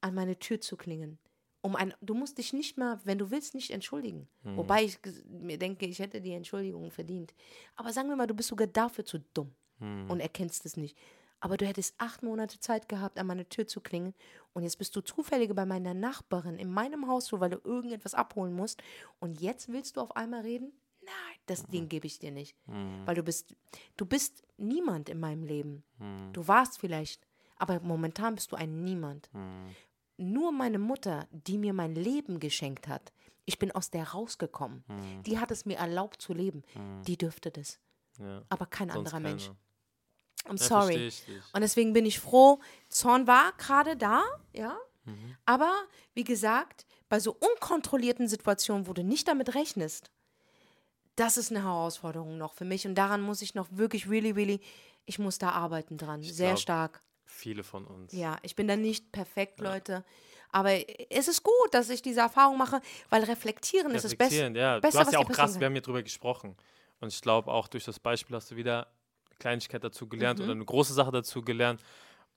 an 0.00 0.14
meine 0.14 0.38
Tür 0.38 0.60
zu 0.60 0.76
klingen. 0.76 1.18
Um 1.62 1.74
ein, 1.74 1.92
du 2.00 2.14
musst 2.14 2.38
dich 2.38 2.52
nicht 2.52 2.78
mal, 2.78 3.00
wenn 3.04 3.18
du 3.18 3.30
willst, 3.32 3.54
nicht 3.54 3.70
entschuldigen. 3.72 4.28
Hm. 4.44 4.56
Wobei 4.56 4.84
ich 4.84 4.98
mir 5.28 5.58
denke, 5.58 5.86
ich 5.86 5.98
hätte 5.98 6.20
die 6.20 6.32
Entschuldigung 6.32 6.90
verdient. 6.92 7.34
Aber 7.74 7.92
sagen 7.92 8.08
wir 8.08 8.14
mal, 8.16 8.26
du 8.28 8.34
bist 8.34 8.48
sogar 8.50 8.68
dafür 8.68 9.04
zu 9.04 9.18
dumm 9.34 9.52
Hm. 9.78 10.08
und 10.10 10.20
erkennst 10.20 10.64
es 10.64 10.76
nicht. 10.76 10.96
Aber 11.40 11.56
du 11.56 11.66
hättest 11.66 11.94
acht 11.98 12.22
Monate 12.22 12.58
Zeit 12.60 12.88
gehabt, 12.88 13.18
an 13.18 13.26
meine 13.26 13.48
Tür 13.48 13.66
zu 13.66 13.80
klingen. 13.80 14.14
Und 14.54 14.62
jetzt 14.62 14.78
bist 14.78 14.96
du 14.96 15.00
zufällig 15.02 15.54
bei 15.54 15.66
meiner 15.66 15.92
Nachbarin 15.94 16.58
in 16.58 16.70
meinem 16.70 17.08
Haus, 17.08 17.30
weil 17.32 17.50
du 17.50 17.60
irgendetwas 17.62 18.14
abholen 18.14 18.54
musst. 18.54 18.82
Und 19.18 19.40
jetzt 19.40 19.68
willst 19.70 19.96
du 19.96 20.00
auf 20.00 20.16
einmal 20.16 20.40
reden? 20.42 20.72
Nein, 21.02 21.38
das 21.46 21.66
Mhm. 21.66 21.70
Ding 21.72 21.88
gebe 21.88 22.06
ich 22.06 22.18
dir 22.18 22.32
nicht. 22.32 22.56
Hm. 22.66 23.02
Weil 23.06 23.14
du 23.14 23.22
bist, 23.22 23.54
du 23.96 24.06
bist 24.06 24.42
niemand 24.56 25.08
in 25.08 25.20
meinem 25.20 25.44
Leben. 25.44 25.84
Du 26.32 26.48
warst 26.48 26.78
vielleicht, 26.80 27.26
aber 27.56 27.80
momentan 27.80 28.34
bist 28.34 28.50
du 28.50 28.56
ein 28.56 28.82
Niemand. 28.82 29.28
Hm. 29.32 29.68
Nur 30.16 30.50
meine 30.50 30.78
Mutter, 30.78 31.28
die 31.30 31.58
mir 31.58 31.74
mein 31.74 31.94
Leben 31.94 32.40
geschenkt 32.40 32.88
hat, 32.88 33.12
ich 33.44 33.58
bin 33.58 33.70
aus 33.70 33.90
der 33.90 34.08
rausgekommen. 34.08 34.82
Hm. 34.88 35.22
Die 35.22 35.38
hat 35.38 35.50
es 35.50 35.66
mir 35.66 35.76
erlaubt 35.76 36.20
zu 36.22 36.32
leben. 36.32 36.64
Die 37.06 37.16
dürfte 37.18 37.50
das. 37.52 37.78
Ja. 38.18 38.42
Aber 38.48 38.64
kein 38.66 38.88
Sonst 38.90 39.12
anderer 39.12 39.20
Mensch. 39.20 39.50
I'm 40.44 40.58
Ja, 40.60 40.64
sorry. 40.64 41.06
ich. 41.06 41.22
Und 41.52 41.60
deswegen 41.60 41.92
bin 41.92 42.06
ich 42.06 42.20
froh, 42.20 42.60
Zorn 42.88 43.26
war 43.26 43.52
gerade 43.58 43.96
da, 43.96 44.22
ja. 44.52 44.76
Mhm. 45.04 45.36
Aber 45.44 45.72
wie 46.14 46.24
gesagt, 46.24 46.86
bei 47.08 47.20
so 47.20 47.36
unkontrollierten 47.38 48.28
Situationen, 48.28 48.86
wo 48.86 48.92
du 48.92 49.02
nicht 49.02 49.28
damit 49.28 49.54
rechnest, 49.54 50.10
das 51.16 51.36
ist 51.36 51.50
eine 51.50 51.62
Herausforderung 51.64 52.36
noch 52.36 52.52
für 52.54 52.64
mich. 52.64 52.86
Und 52.86 52.94
daran 52.94 53.22
muss 53.22 53.42
ich 53.42 53.54
noch 53.54 53.68
wirklich, 53.70 54.08
really, 54.08 54.30
really, 54.30 54.60
ich 55.06 55.18
muss 55.18 55.38
da 55.38 55.50
arbeiten 55.50 55.96
dran. 55.96 56.22
Sehr 56.22 56.50
glaub, 56.50 56.58
stark. 56.60 57.02
Viele 57.24 57.64
von 57.64 57.86
uns. 57.86 58.12
Ja, 58.12 58.38
ich 58.42 58.54
bin 58.54 58.68
da 58.68 58.76
nicht 58.76 59.12
perfekt, 59.12 59.60
Leute. 59.60 60.04
Aber 60.50 60.70
es 61.10 61.28
ist 61.28 61.42
gut, 61.42 61.68
dass 61.72 61.90
ich 61.90 62.02
diese 62.02 62.20
Erfahrung 62.20 62.56
mache, 62.56 62.80
weil 63.10 63.24
reflektieren 63.24 63.92
ist 63.94 64.04
das 64.04 64.14
Beste. 64.14 64.36
Reflektieren, 64.36 64.54
ja. 64.54 64.78
Beste, 64.78 64.98
du 64.98 65.04
hast 65.04 65.12
ja 65.12 65.18
auch 65.18 65.28
krass, 65.28 65.58
wir 65.58 65.66
haben 65.66 65.72
hier 65.72 65.82
drüber 65.82 66.02
gesprochen. 66.02 66.56
Und 67.00 67.12
ich 67.12 67.20
glaube, 67.20 67.50
auch 67.50 67.68
durch 67.68 67.84
das 67.84 67.98
Beispiel 67.98 68.36
hast 68.36 68.50
du 68.50 68.56
wieder 68.56 68.86
Kleinigkeit 69.38 69.82
dazu 69.84 70.08
gelernt 70.08 70.38
Mhm. 70.38 70.44
oder 70.44 70.52
eine 70.52 70.64
große 70.64 70.94
Sache 70.94 71.10
dazu 71.12 71.42
gelernt. 71.42 71.82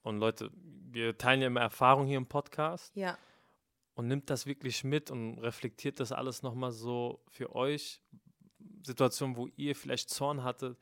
Und 0.03 0.19
Leute, 0.19 0.49
wir 0.91 1.17
teilen 1.17 1.41
ja 1.41 1.47
immer 1.47 1.61
Erfahrung 1.61 2.07
hier 2.07 2.17
im 2.17 2.25
Podcast 2.27 2.95
Ja, 2.95 3.17
und 3.95 4.07
nimmt 4.07 4.29
das 4.29 4.45
wirklich 4.45 4.83
mit 4.83 5.11
und 5.11 5.39
reflektiert 5.39 5.99
das 5.99 6.11
alles 6.11 6.41
nochmal 6.41 6.71
so 6.71 7.21
für 7.29 7.53
euch. 7.55 8.01
Situationen, 8.83 9.35
wo 9.35 9.47
ihr 9.57 9.75
vielleicht 9.75 10.09
Zorn 10.09 10.43
hattet. 10.43 10.77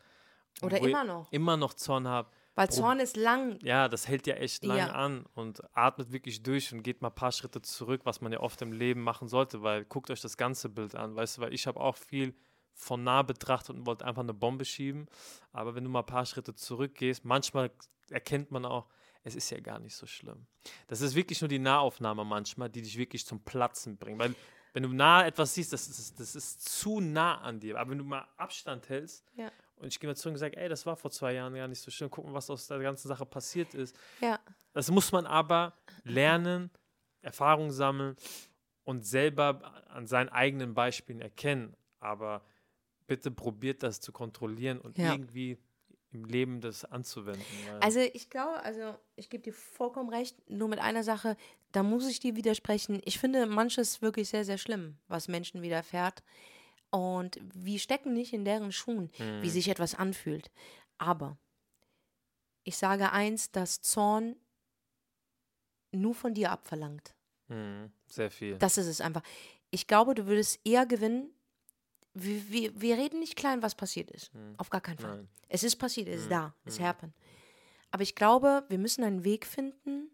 Oder 0.62 0.80
immer 0.80 1.04
noch. 1.04 1.32
Immer 1.32 1.58
noch 1.58 1.74
Zorn 1.74 2.08
habt. 2.08 2.34
weil 2.56 2.70
Zorn 2.72 3.00
ist 3.00 3.16
lang. 3.18 3.60
Ja, 3.64 3.88
das 3.88 4.08
hält 4.08 4.26
ja 4.26 4.34
echt 4.36 4.64
lange 4.66 4.80
Ja. 4.82 4.92
an 4.94 5.26
und 5.36 5.62
atmet 5.76 6.12
wirklich 6.12 6.42
durch 6.42 6.74
und 6.74 6.82
geht 6.82 7.02
mal 7.04 7.10
ein 7.10 7.16
paar 7.16 7.32
Schritte 7.32 7.62
zurück, 7.62 8.02
was 8.04 8.20
man 8.22 8.32
ja 8.32 8.40
oft 8.40 8.60
im 8.64 8.72
Leben 8.72 9.02
machen 9.04 9.28
sollte, 9.28 9.62
weil 9.62 9.86
guckt 9.86 10.10
euch 10.10 10.22
das 10.22 10.38
ganze 10.38 10.68
Bild 10.70 10.96
an, 10.96 11.16
weißt 11.16 11.38
du, 11.38 11.42
weil 11.42 11.54
ich 11.54 11.68
habe 11.68 11.80
auch 11.80 11.96
viel 11.98 12.34
von 12.80 13.04
nah 13.04 13.24
betrachtet 13.24 13.76
und 13.76 13.86
wollte 13.86 14.06
einfach 14.06 14.22
eine 14.22 14.34
Bombe 14.34 14.64
schieben, 14.64 15.08
aber 15.52 15.76
wenn 15.76 15.84
du 15.84 15.90
mal 15.90 16.00
ein 16.00 16.06
paar 16.06 16.26
Schritte 16.26 16.54
zurückgehst, 16.54 17.26
manchmal 17.26 17.72
erkennt 18.10 18.52
man 18.52 18.66
auch, 18.66 18.88
es 19.24 19.36
ist 19.36 19.50
ja 19.50 19.60
gar 19.60 19.80
nicht 19.80 19.96
so 19.96 20.06
schlimm. 20.06 20.46
Das 20.88 21.02
ist 21.02 21.16
wirklich 21.16 21.42
nur 21.42 21.50
die 21.50 21.60
Nahaufnahme 21.60 22.24
manchmal, 22.24 22.70
die 22.70 22.82
dich 22.82 22.98
wirklich 22.98 23.26
zum 23.26 23.44
Platzen 23.44 23.98
bringt, 23.98 24.20
weil 24.20 24.36
wenn 24.74 24.84
du 24.84 24.90
nah 24.90 25.26
etwas 25.26 25.56
siehst, 25.56 25.74
das 25.74 25.88
ist, 25.88 26.20
das 26.20 26.36
ist 26.36 26.70
zu 26.80 27.00
nah 27.02 27.40
an 27.42 27.60
dir, 27.60 27.78
aber 27.80 27.92
wenn 27.92 27.98
du 27.98 28.04
mal 28.04 28.28
Abstand 28.38 28.88
hältst, 28.90 29.26
Ja. 29.36 29.52
und 29.78 29.88
ich 29.88 30.00
gehe 30.00 30.08
mal 30.08 30.16
zurück 30.16 30.34
und 30.36 30.40
sage, 30.40 30.56
ey, 30.56 30.70
das 30.70 30.86
war 30.86 30.96
vor 30.96 31.10
zwei 31.10 31.34
Jahren 31.34 31.56
gar 31.56 31.68
nicht 31.68 31.82
so 31.82 31.90
schlimm. 31.90 32.12
Gucken, 32.12 32.34
was 32.34 32.50
aus 32.52 32.68
der 32.68 32.78
ganzen 32.80 33.08
Sache 33.08 33.26
passiert 33.26 33.74
ist. 33.74 33.98
Ja. 34.22 34.40
Das 34.74 34.92
muss 34.92 35.12
man 35.12 35.26
aber 35.26 35.74
lernen, 36.04 36.70
Erfahrung 37.22 37.72
sammeln 37.72 38.16
und 38.84 39.04
selber 39.06 39.84
an 39.90 40.06
seinen 40.06 40.30
eigenen 40.30 40.74
Beispielen 40.76 41.20
erkennen. 41.22 41.76
Aber 42.00 42.44
bitte 43.08 43.32
probiert 43.32 43.84
das 43.84 44.00
zu 44.02 44.12
kontrollieren 44.12 44.80
und 44.80 44.98
Ja. 44.98 45.14
irgendwie 45.14 45.58
im 46.12 46.26
Leben 46.26 46.62
das 46.62 46.86
anzuwenden. 46.86 47.46
Also 47.82 48.00
ich 48.00 48.30
glaube, 48.30 48.62
also 48.64 48.96
ich 49.16 49.30
gebe 49.30 49.44
dir 49.44 49.54
vollkommen 49.54 50.10
recht, 50.10 50.50
nur 50.50 50.68
mit 50.68 50.80
einer 50.80 51.04
Sache, 51.04 51.36
da 51.72 51.84
muss 51.84 52.08
ich 52.08 52.20
dir 52.20 52.36
widersprechen. 52.36 53.02
Ich 53.06 53.20
finde 53.20 53.46
manches 53.46 54.02
wirklich 54.02 54.30
sehr, 54.30 54.46
sehr 54.46 54.58
schlimm, 54.58 54.98
was 55.08 55.28
Menschen 55.28 55.62
widerfährt. 55.62 56.24
Und 56.90 57.40
wir 57.54 57.80
stecken 57.80 58.14
nicht 58.14 58.34
in 58.34 58.46
deren 58.46 58.72
Schuhen, 58.72 59.12
wie 59.42 59.50
sich 59.50 59.68
etwas 59.68 59.96
anfühlt. 59.96 60.50
Aber 60.98 61.38
ich 62.64 62.78
sage 62.78 63.12
eins, 63.12 63.52
dass 63.52 63.82
Zorn 63.82 64.38
nur 65.92 66.16
von 66.16 66.34
dir 66.34 66.52
abverlangt. 66.52 67.14
Mhm, 67.50 67.92
sehr 68.08 68.32
viel. 68.32 68.58
Das 68.58 68.78
ist 68.78 68.88
es 68.88 69.02
einfach. 69.02 69.24
Ich 69.70 69.88
glaube, 69.88 70.16
du 70.16 70.28
würdest 70.28 70.60
eher 70.64 70.86
gewinnen. 70.86 71.34
Wir, 72.20 72.50
wir, 72.50 72.82
wir 72.82 72.98
reden 72.98 73.20
nicht 73.20 73.36
klein, 73.36 73.62
was 73.62 73.76
passiert 73.76 74.10
ist. 74.12 74.32
Auf 74.58 74.70
gar 74.70 74.82
keinen 74.82 74.98
Fall. 74.98 75.12
Hm. 75.12 75.18
Nein. 75.18 75.30
Es 75.50 75.64
ist 75.64 75.76
passiert, 75.78 76.08
es 76.08 76.22
ist 76.22 76.32
da, 76.32 76.54
es 76.66 76.80
happened. 76.80 77.14
Aber 77.92 78.04
ich 78.04 78.16
glaube, 78.16 78.66
wir 78.70 78.78
müssen 78.78 79.04
einen 79.04 79.24
Weg 79.24 79.46
finden, 79.46 80.10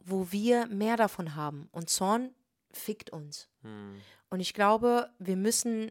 wo 0.00 0.30
wir 0.30 0.66
mehr 0.66 0.96
davon 0.96 1.34
haben. 1.34 1.68
Und 1.72 1.90
Zorn 1.90 2.34
fickt 2.70 3.10
uns. 3.10 3.48
Mhm. 3.62 4.00
Und 4.30 4.40
ich 4.40 4.54
glaube, 4.54 5.10
wir 5.18 5.36
müssen 5.36 5.90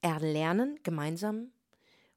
erlernen, 0.00 0.78
gemeinsam. 0.82 1.52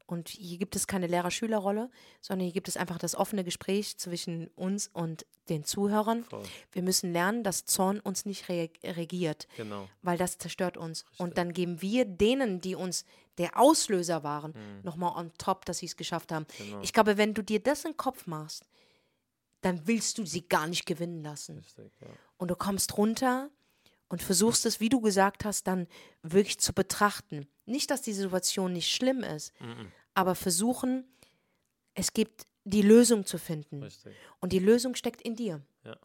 Und 0.08 0.30
hier 0.30 0.58
gibt 0.60 0.76
es 0.76 0.86
keine 0.86 1.08
Lehrer-Schüler-Rolle, 1.08 1.90
sondern 2.22 2.46
hier 2.46 2.54
gibt 2.54 2.68
es 2.68 2.78
einfach 2.78 3.00
das 3.00 3.16
offene 3.16 3.44
Gespräch 3.44 3.98
zwischen 3.98 4.48
uns 4.56 4.88
und 4.94 5.26
den 5.50 5.64
Zuhörern. 5.64 6.24
Voll. 6.26 6.44
Wir 6.72 6.84
müssen 6.84 7.12
lernen, 7.12 7.44
dass 7.44 7.66
Zorn 7.66 8.00
uns 8.00 8.26
nicht 8.26 8.48
re 8.50 8.70
regiert, 8.84 9.48
Genau. 9.58 9.90
weil 10.04 10.18
das 10.18 10.38
zerstört 10.38 10.78
uns. 10.78 11.06
Und 11.18 11.38
dann 11.40 11.54
geben 11.54 11.82
wir 11.82 12.06
denen, 12.06 12.62
die 12.62 12.76
uns 12.76 13.06
der 13.40 13.60
Auslöser 13.60 14.24
waren, 14.24 14.52
Mhm. 14.52 14.82
nochmal 14.84 15.18
on 15.18 15.32
top, 15.40 15.66
dass 15.66 15.80
sie 15.80 15.88
es 15.88 15.96
geschafft 15.98 16.32
haben. 16.32 16.46
Genau. 16.58 16.82
Ich 16.82 16.94
glaube, 16.94 17.18
wenn 17.18 17.34
du 17.34 17.42
dir 17.44 17.60
das 17.60 17.84
in 17.84 17.92
den 17.92 17.98
Kopf 17.98 18.28
machst, 18.28 18.64
dann 19.62 19.88
willst 19.88 20.20
du 20.20 20.26
sie 20.26 20.48
gar 20.48 20.68
nicht 20.68 20.86
gewinnen 20.86 21.24
lassen. 21.24 21.58
Richtig, 21.58 21.92
ja. 22.00 22.08
Und 22.38 22.50
du 22.52 22.56
kommst 22.56 22.96
runter 22.98 23.50
und 24.08 24.22
versuchst 24.22 24.66
es, 24.68 24.80
wie 24.80 24.90
du 24.90 25.02
gesagt 25.02 25.46
hast, 25.46 25.66
dann 25.66 25.88
wirklich 26.22 26.60
zu 26.60 26.74
betrachten. 26.74 27.48
Nicht, 27.66 27.90
dass 27.92 28.02
die 28.02 28.14
Situation 28.14 28.74
nicht 28.74 28.90
schlimm 28.94 29.22
ist, 29.24 29.54
Mhm. 29.62 29.92
aber 30.14 30.36
versuchen, 30.36 31.06
es 31.94 32.14
gibt 32.14 32.46
die 32.64 32.82
Lösung 32.82 33.26
zu 33.26 33.38
finden. 33.38 33.84
Richtig. 33.84 34.16
Und 34.40 34.52
die 34.52 34.60
Lösung 34.60 34.96
steckt 34.96 35.22
in 35.22 35.36
dir. 35.36 35.62
Ja. 35.84 35.98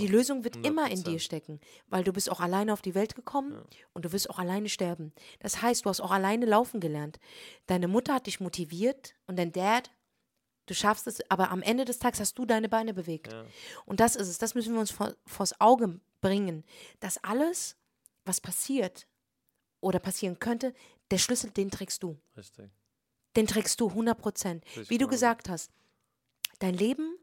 Die 0.00 0.08
Lösung 0.08 0.42
wird 0.42 0.56
immer 0.66 0.90
in 0.90 1.04
dir 1.04 1.12
100%. 1.12 1.18
stecken, 1.20 1.60
weil 1.86 2.02
du 2.02 2.12
bist 2.12 2.28
auch 2.28 2.40
alleine 2.40 2.72
auf 2.72 2.82
die 2.82 2.96
Welt 2.96 3.14
gekommen 3.14 3.62
und 3.92 4.04
du 4.04 4.10
wirst 4.12 4.28
auch 4.28 4.40
alleine 4.40 4.68
sterben. 4.68 5.12
Das 5.38 5.62
heißt, 5.62 5.84
du 5.84 5.88
hast 5.90 6.00
auch 6.00 6.10
alleine 6.10 6.44
laufen 6.44 6.80
gelernt. 6.80 7.20
Deine 7.66 7.86
Mutter 7.86 8.14
hat 8.14 8.26
dich 8.26 8.40
motiviert 8.40 9.14
und 9.28 9.36
dein 9.38 9.52
Dad, 9.52 9.92
du 10.66 10.74
schaffst 10.74 11.06
es, 11.06 11.20
aber 11.30 11.50
am 11.52 11.62
Ende 11.62 11.84
des 11.84 12.00
Tages 12.00 12.18
hast 12.18 12.36
du 12.36 12.44
deine 12.46 12.68
Beine 12.68 12.94
bewegt. 12.94 13.32
Ja. 13.32 13.44
Und 13.84 14.00
das 14.00 14.16
ist 14.16 14.26
es, 14.28 14.38
das 14.38 14.56
müssen 14.56 14.72
wir 14.74 14.80
uns 14.80 14.90
vor, 14.90 15.14
vors 15.24 15.60
Auge 15.60 16.00
bringen, 16.20 16.64
dass 16.98 17.22
alles, 17.22 17.76
was 18.24 18.40
passiert 18.40 19.06
oder 19.80 20.00
passieren 20.00 20.40
könnte, 20.40 20.74
der 21.10 21.18
Schlüssel, 21.18 21.50
den 21.50 21.70
trägst 21.70 22.02
du. 22.02 22.18
Richtig. 22.36 22.70
Den 23.36 23.46
trägst 23.46 23.80
du 23.80 23.88
100 23.88 24.18
Prozent. 24.18 24.64
Wie 24.88 24.98
du 24.98 25.06
gesagt 25.06 25.48
hast, 25.48 25.70
dein 26.58 26.74
Leben 26.74 27.16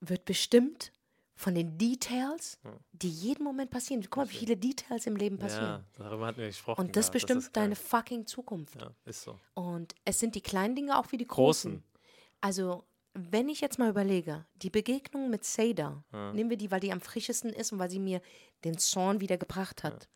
wird 0.00 0.24
bestimmt 0.24 0.92
von 1.34 1.54
den 1.54 1.78
Details, 1.78 2.58
die 2.92 3.08
jeden 3.08 3.44
Moment 3.44 3.70
passieren. 3.70 4.02
Guck 4.02 4.16
mal, 4.16 4.30
wie 4.30 4.36
viele 4.36 4.56
Details 4.56 5.06
im 5.06 5.16
Leben 5.16 5.38
passieren. 5.38 5.84
Ja, 5.98 6.04
darüber 6.04 6.26
hatten 6.26 6.38
wir 6.38 6.46
gesprochen. 6.46 6.80
Und 6.80 6.96
das 6.96 7.06
gehabt. 7.06 7.12
bestimmt 7.14 7.42
geil. 7.44 7.50
deine 7.52 7.76
fucking 7.76 8.26
Zukunft. 8.26 8.80
Ja, 8.80 8.94
ist 9.04 9.22
so. 9.22 9.38
Und 9.54 9.94
es 10.04 10.18
sind 10.18 10.34
die 10.34 10.42
kleinen 10.42 10.76
Dinge 10.76 10.98
auch 10.98 11.10
wie 11.12 11.16
die 11.16 11.26
großen. 11.26 11.72
Großen. 11.72 11.84
Also, 12.42 12.84
wenn 13.14 13.48
ich 13.48 13.60
jetzt 13.60 13.78
mal 13.78 13.88
überlege, 13.88 14.46
die 14.54 14.70
Begegnung 14.70 15.30
mit 15.30 15.44
Seda, 15.44 16.04
nehmen 16.12 16.50
wir 16.50 16.56
die, 16.56 16.70
weil 16.70 16.80
die 16.80 16.92
am 16.92 17.00
frischesten 17.00 17.52
ist 17.52 17.72
und 17.72 17.78
weil 17.78 17.90
sie 17.90 17.98
mir 17.98 18.20
den 18.64 18.78
Zorn 18.78 19.20
wieder 19.20 19.38
gebracht 19.38 19.82
hat. 19.82 20.08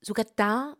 Sogar 0.00 0.26
da, 0.36 0.76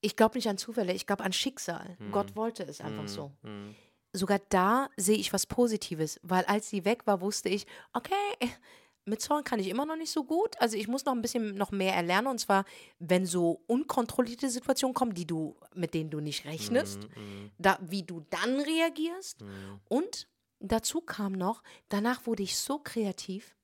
ich 0.00 0.16
glaube 0.16 0.36
nicht 0.36 0.48
an 0.48 0.58
Zufälle, 0.58 0.92
ich 0.92 1.06
glaube 1.06 1.24
an 1.24 1.32
Schicksal. 1.32 1.96
Gott 2.12 2.36
wollte 2.36 2.62
es 2.64 2.80
einfach 2.80 3.08
so. 3.08 3.32
Mhm. 3.42 3.74
Sogar 4.12 4.40
da 4.48 4.88
sehe 4.96 5.16
ich 5.18 5.32
was 5.32 5.46
Positives, 5.46 6.18
weil 6.22 6.44
als 6.46 6.70
sie 6.70 6.84
weg 6.84 7.06
war, 7.06 7.20
wusste 7.20 7.48
ich, 7.48 7.66
okay, 7.92 8.14
mit 9.04 9.20
Zorn 9.20 9.44
kann 9.44 9.60
ich 9.60 9.68
immer 9.68 9.86
noch 9.86 9.96
nicht 9.96 10.10
so 10.10 10.24
gut. 10.24 10.60
Also 10.60 10.76
ich 10.76 10.88
muss 10.88 11.04
noch 11.04 11.12
ein 11.14 11.22
bisschen 11.22 11.54
noch 11.54 11.70
mehr 11.70 11.94
erlernen. 11.94 12.26
Und 12.28 12.38
zwar, 12.38 12.64
wenn 12.98 13.24
so 13.26 13.62
unkontrollierte 13.66 14.48
Situationen 14.50 14.94
kommen, 14.94 15.14
die 15.14 15.26
du, 15.26 15.54
mit 15.74 15.94
denen 15.94 16.10
du 16.10 16.20
nicht 16.20 16.44
rechnest, 16.44 17.08
Mhm. 17.16 17.50
da, 17.58 17.78
wie 17.82 18.02
du 18.02 18.20
dann 18.30 18.58
reagierst. 18.60 19.44
Und 19.88 20.26
dazu 20.60 21.00
kam 21.00 21.32
noch, 21.32 21.62
danach 21.88 22.26
wurde 22.26 22.42
ich 22.42 22.56
so 22.56 22.78
kreativ. 22.78 23.54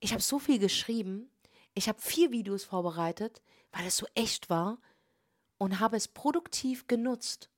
Ich 0.00 0.12
habe 0.12 0.22
so 0.22 0.38
viel 0.38 0.58
geschrieben. 0.58 1.30
Ich 1.74 1.88
habe 1.88 2.00
vier 2.00 2.30
Videos 2.30 2.64
vorbereitet, 2.64 3.42
weil 3.72 3.86
es 3.86 3.96
so 3.96 4.06
echt 4.14 4.50
war 4.50 4.78
und 5.58 5.80
habe 5.80 5.96
es 5.96 6.08
produktiv 6.08 6.86
genutzt. 6.86 7.50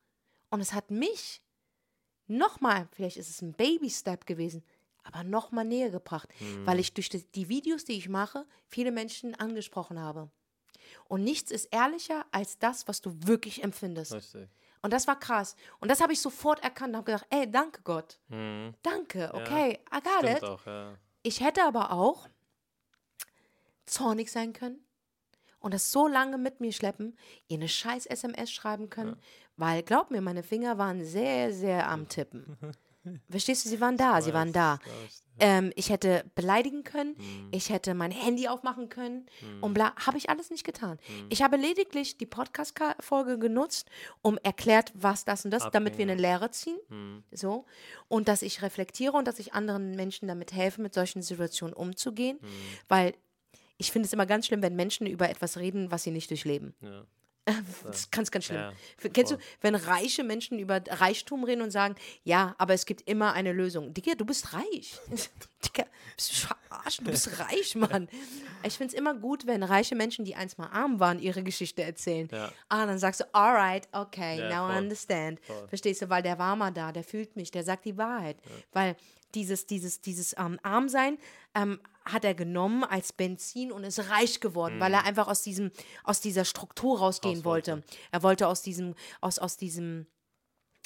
Und 0.51 0.61
es 0.61 0.73
hat 0.73 0.91
mich 0.91 1.43
nochmal, 2.27 2.89
vielleicht 2.93 3.17
ist 3.17 3.31
es 3.31 3.43
ein 3.43 3.53
Baby-Step 3.53 4.27
gewesen, 4.27 4.63
aber 5.03 5.25
nochmal 5.25 5.65
näher 5.65 5.91
gebracht, 5.91 6.29
weil 6.65 6.79
ich 6.79 6.93
durch 6.93 7.09
die, 7.09 7.49
Videos, 7.49 7.85
die 7.85 7.95
ich 7.95 8.09
mache, 8.09 8.47
viele 8.67 8.93
Menschen 8.93 9.35
angesprochen 9.35 9.99
habe. 9.99 10.31
Und 11.05 11.25
nichts 11.25 11.51
ist 11.51 11.67
ehrlicher 11.67 12.27
als 12.31 12.59
das, 12.59 12.89
was 12.89 13.01
du 13.01 13.15
wirklich 13.27 13.63
empfindest. 13.63 14.13
Richtig. 14.15 14.49
Und 14.83 14.93
das 14.93 15.07
war 15.07 15.19
krass. 15.19 15.57
Und 15.81 15.91
das 15.91 16.01
habe 16.01 16.13
ich 16.13 16.21
sofort 16.21 16.63
erkannt 16.63 16.91
und 16.91 16.97
habe 16.99 17.13
gedacht, 17.13 17.27
ey, 17.31 17.51
danke 17.51 17.83
Gott. 17.83 18.21
Mhm. 18.29 18.75
Danke, 18.83 19.31
okay, 19.35 19.81
I 19.93 20.01
got 20.03 20.31
it. 20.31 20.45
auch, 20.45 20.65
ja. 20.67 20.97
Ich 21.23 21.41
hätte 21.41 21.65
aber 21.65 21.93
auch 21.93 22.29
zornig 23.87 24.31
sein 24.31 24.53
können 24.53 24.88
und 25.61 25.75
das 25.75 25.91
so 25.93 26.07
lange 26.09 26.39
mit 26.39 26.61
mir 26.61 26.73
schleppen, 26.73 27.17
ihr 27.49 27.57
eine 27.59 27.69
scheiß 27.69 28.07
SMS 28.07 28.51
schreiben 28.51 28.91
können, 28.91 29.17
weil 29.57 29.83
glaub 29.83 30.11
mir, 30.11 30.21
meine 30.21 30.43
Finger 30.43 30.79
waren 30.79 31.05
sehr, 31.05 31.53
sehr 31.53 31.89
am 31.89 32.09
Tippen. 32.09 32.57
Verstehst 33.31 33.65
du, 33.65 33.71
sie 33.71 33.81
waren 33.81 33.97
da, 33.97 34.21
sie 34.21 34.35
waren 34.35 34.53
da. 34.53 34.79
Ähm, 35.41 35.73
ich 35.77 35.89
hätte 35.89 36.25
beleidigen 36.35 36.83
können, 36.85 37.15
Mhm. 37.17 37.49
ich 37.53 37.71
hätte 37.71 37.95
mein 37.95 38.11
Handy 38.11 38.49
aufmachen 38.49 38.89
können 38.89 39.27
und 39.61 39.73
bla, 39.73 39.95
habe 39.97 40.19
ich 40.19 40.29
alles 40.29 40.51
nicht 40.51 40.65
getan. 40.65 40.99
Mhm. 41.09 41.27
Ich 41.31 41.43
habe 41.43 41.57
lediglich 41.57 42.19
die 42.19 42.27
Podcast-Folge 42.27 43.39
genutzt, 43.39 43.89
um 44.21 44.37
erklärt, 44.43 44.93
was 44.95 45.25
das 45.25 45.45
und 45.45 45.53
das, 45.53 45.71
damit 45.71 45.97
wir 45.97 46.03
eine 46.05 46.17
Lehre 46.17 46.51
ziehen. 46.51 46.79
Mhm. 46.89 47.23
So. 47.31 47.65
Und 48.09 48.29
dass 48.29 48.43
ich 48.43 48.63
reflektiere 48.63 49.17
und 49.17 49.27
dass 49.27 49.39
ich 49.39 49.55
anderen 49.55 49.93
Menschen 49.93 50.29
damit 50.29 50.53
helfe, 50.53 50.83
mit 50.83 50.93
solchen 50.93 51.23
Situationen 51.23 51.73
umzugehen. 51.75 52.39
Mhm. 52.43 52.47
Weil 52.89 53.15
ich 53.79 53.91
finde 53.91 54.07
es 54.07 54.13
immer 54.13 54.27
ganz 54.27 54.47
schlimm, 54.47 54.61
wenn 54.63 54.77
Menschen 54.77 55.07
über 55.07 55.29
etwas 55.31 55.57
reden, 55.57 55.91
was 55.91 56.03
sie 56.03 56.11
nicht 56.11 56.29
durchleben. 56.31 56.75
Ja. 56.81 57.05
Das 57.87 58.01
ist 58.01 58.13
ganz, 58.13 58.31
ganz 58.31 58.45
schlimm. 58.45 58.59
Ja, 58.61 58.73
Kennst 59.11 59.33
du, 59.33 59.39
wenn 59.63 59.75
reiche 59.75 60.23
Menschen 60.23 60.59
über 60.59 60.83
Reichtum 60.87 61.45
reden 61.45 61.63
und 61.63 61.71
sagen, 61.71 61.95
ja, 62.23 62.55
aber 62.59 62.75
es 62.75 62.85
gibt 62.85 63.09
immer 63.09 63.33
eine 63.33 63.53
Lösung. 63.55 63.95
Digga, 63.95 64.15
du 64.17 64.27
bist 64.27 64.53
reich. 64.53 64.99
Digga, 65.65 65.87
bist 66.15 66.31
du 66.31 66.35
verarscht? 66.69 67.01
Du 67.01 67.05
bist 67.05 67.39
reich, 67.41 67.75
Mann. 67.75 68.07
Ich 68.65 68.75
finde 68.77 68.93
es 68.93 68.99
immer 68.99 69.15
gut, 69.15 69.47
wenn 69.47 69.63
reiche 69.63 69.95
Menschen, 69.97 70.27
die 70.27 70.35
einst 70.37 70.59
mal 70.59 70.67
arm 70.69 71.01
waren, 71.01 71.19
ihre 71.21 71.43
Geschichte 71.43 71.83
erzählen. 71.83 72.29
Ja. 72.31 72.53
Ah, 72.69 72.85
dann 72.85 72.99
sagst 72.99 73.21
du, 73.21 73.25
alright, 73.35 73.89
okay, 73.93 74.41
Ja, 74.41 74.49
now 74.51 74.69
I 74.69 74.73
voll. 74.75 74.83
understand. 74.83 75.41
Voll. 75.47 75.69
Verstehst 75.69 76.03
du, 76.03 76.11
weil 76.11 76.23
der 76.23 76.39
war 76.39 76.55
mal 76.55 76.71
da, 76.71 76.93
der 76.93 77.03
fühlt 77.03 77.35
mich, 77.35 77.51
der 77.51 77.65
sagt 77.65 77.87
die 77.87 77.97
Wahrheit. 77.97 78.37
Weil 78.73 78.95
dieses, 79.35 79.67
dieses, 79.67 80.01
dieses 80.01 80.35
ähm, 80.39 80.59
Armsein 80.63 81.19
ähm, 81.55 81.81
hat 82.05 82.25
er 82.25 82.35
genommen 82.35 82.85
als 82.85 83.13
Benzin 83.13 83.71
und 83.71 83.85
ist 83.85 84.09
reich 84.11 84.41
geworden, 84.41 84.81
weil 84.81 84.95
er 84.95 85.05
einfach 85.05 85.29
aus 85.29 85.43
diesem, 85.43 85.71
aus 86.05 86.21
dieser 86.21 86.45
Struktur 86.45 86.99
rausgehen 86.99 87.35
Mhm. 87.39 87.41
Raus 87.41 87.45
wollte. 87.45 87.73
wollte. 87.73 87.87
Er 88.13 88.23
wollte 88.23 88.49
aus 88.49 88.63
diesem, 88.63 88.95
aus, 89.21 89.39
aus 89.39 89.57
diesem, 89.57 90.07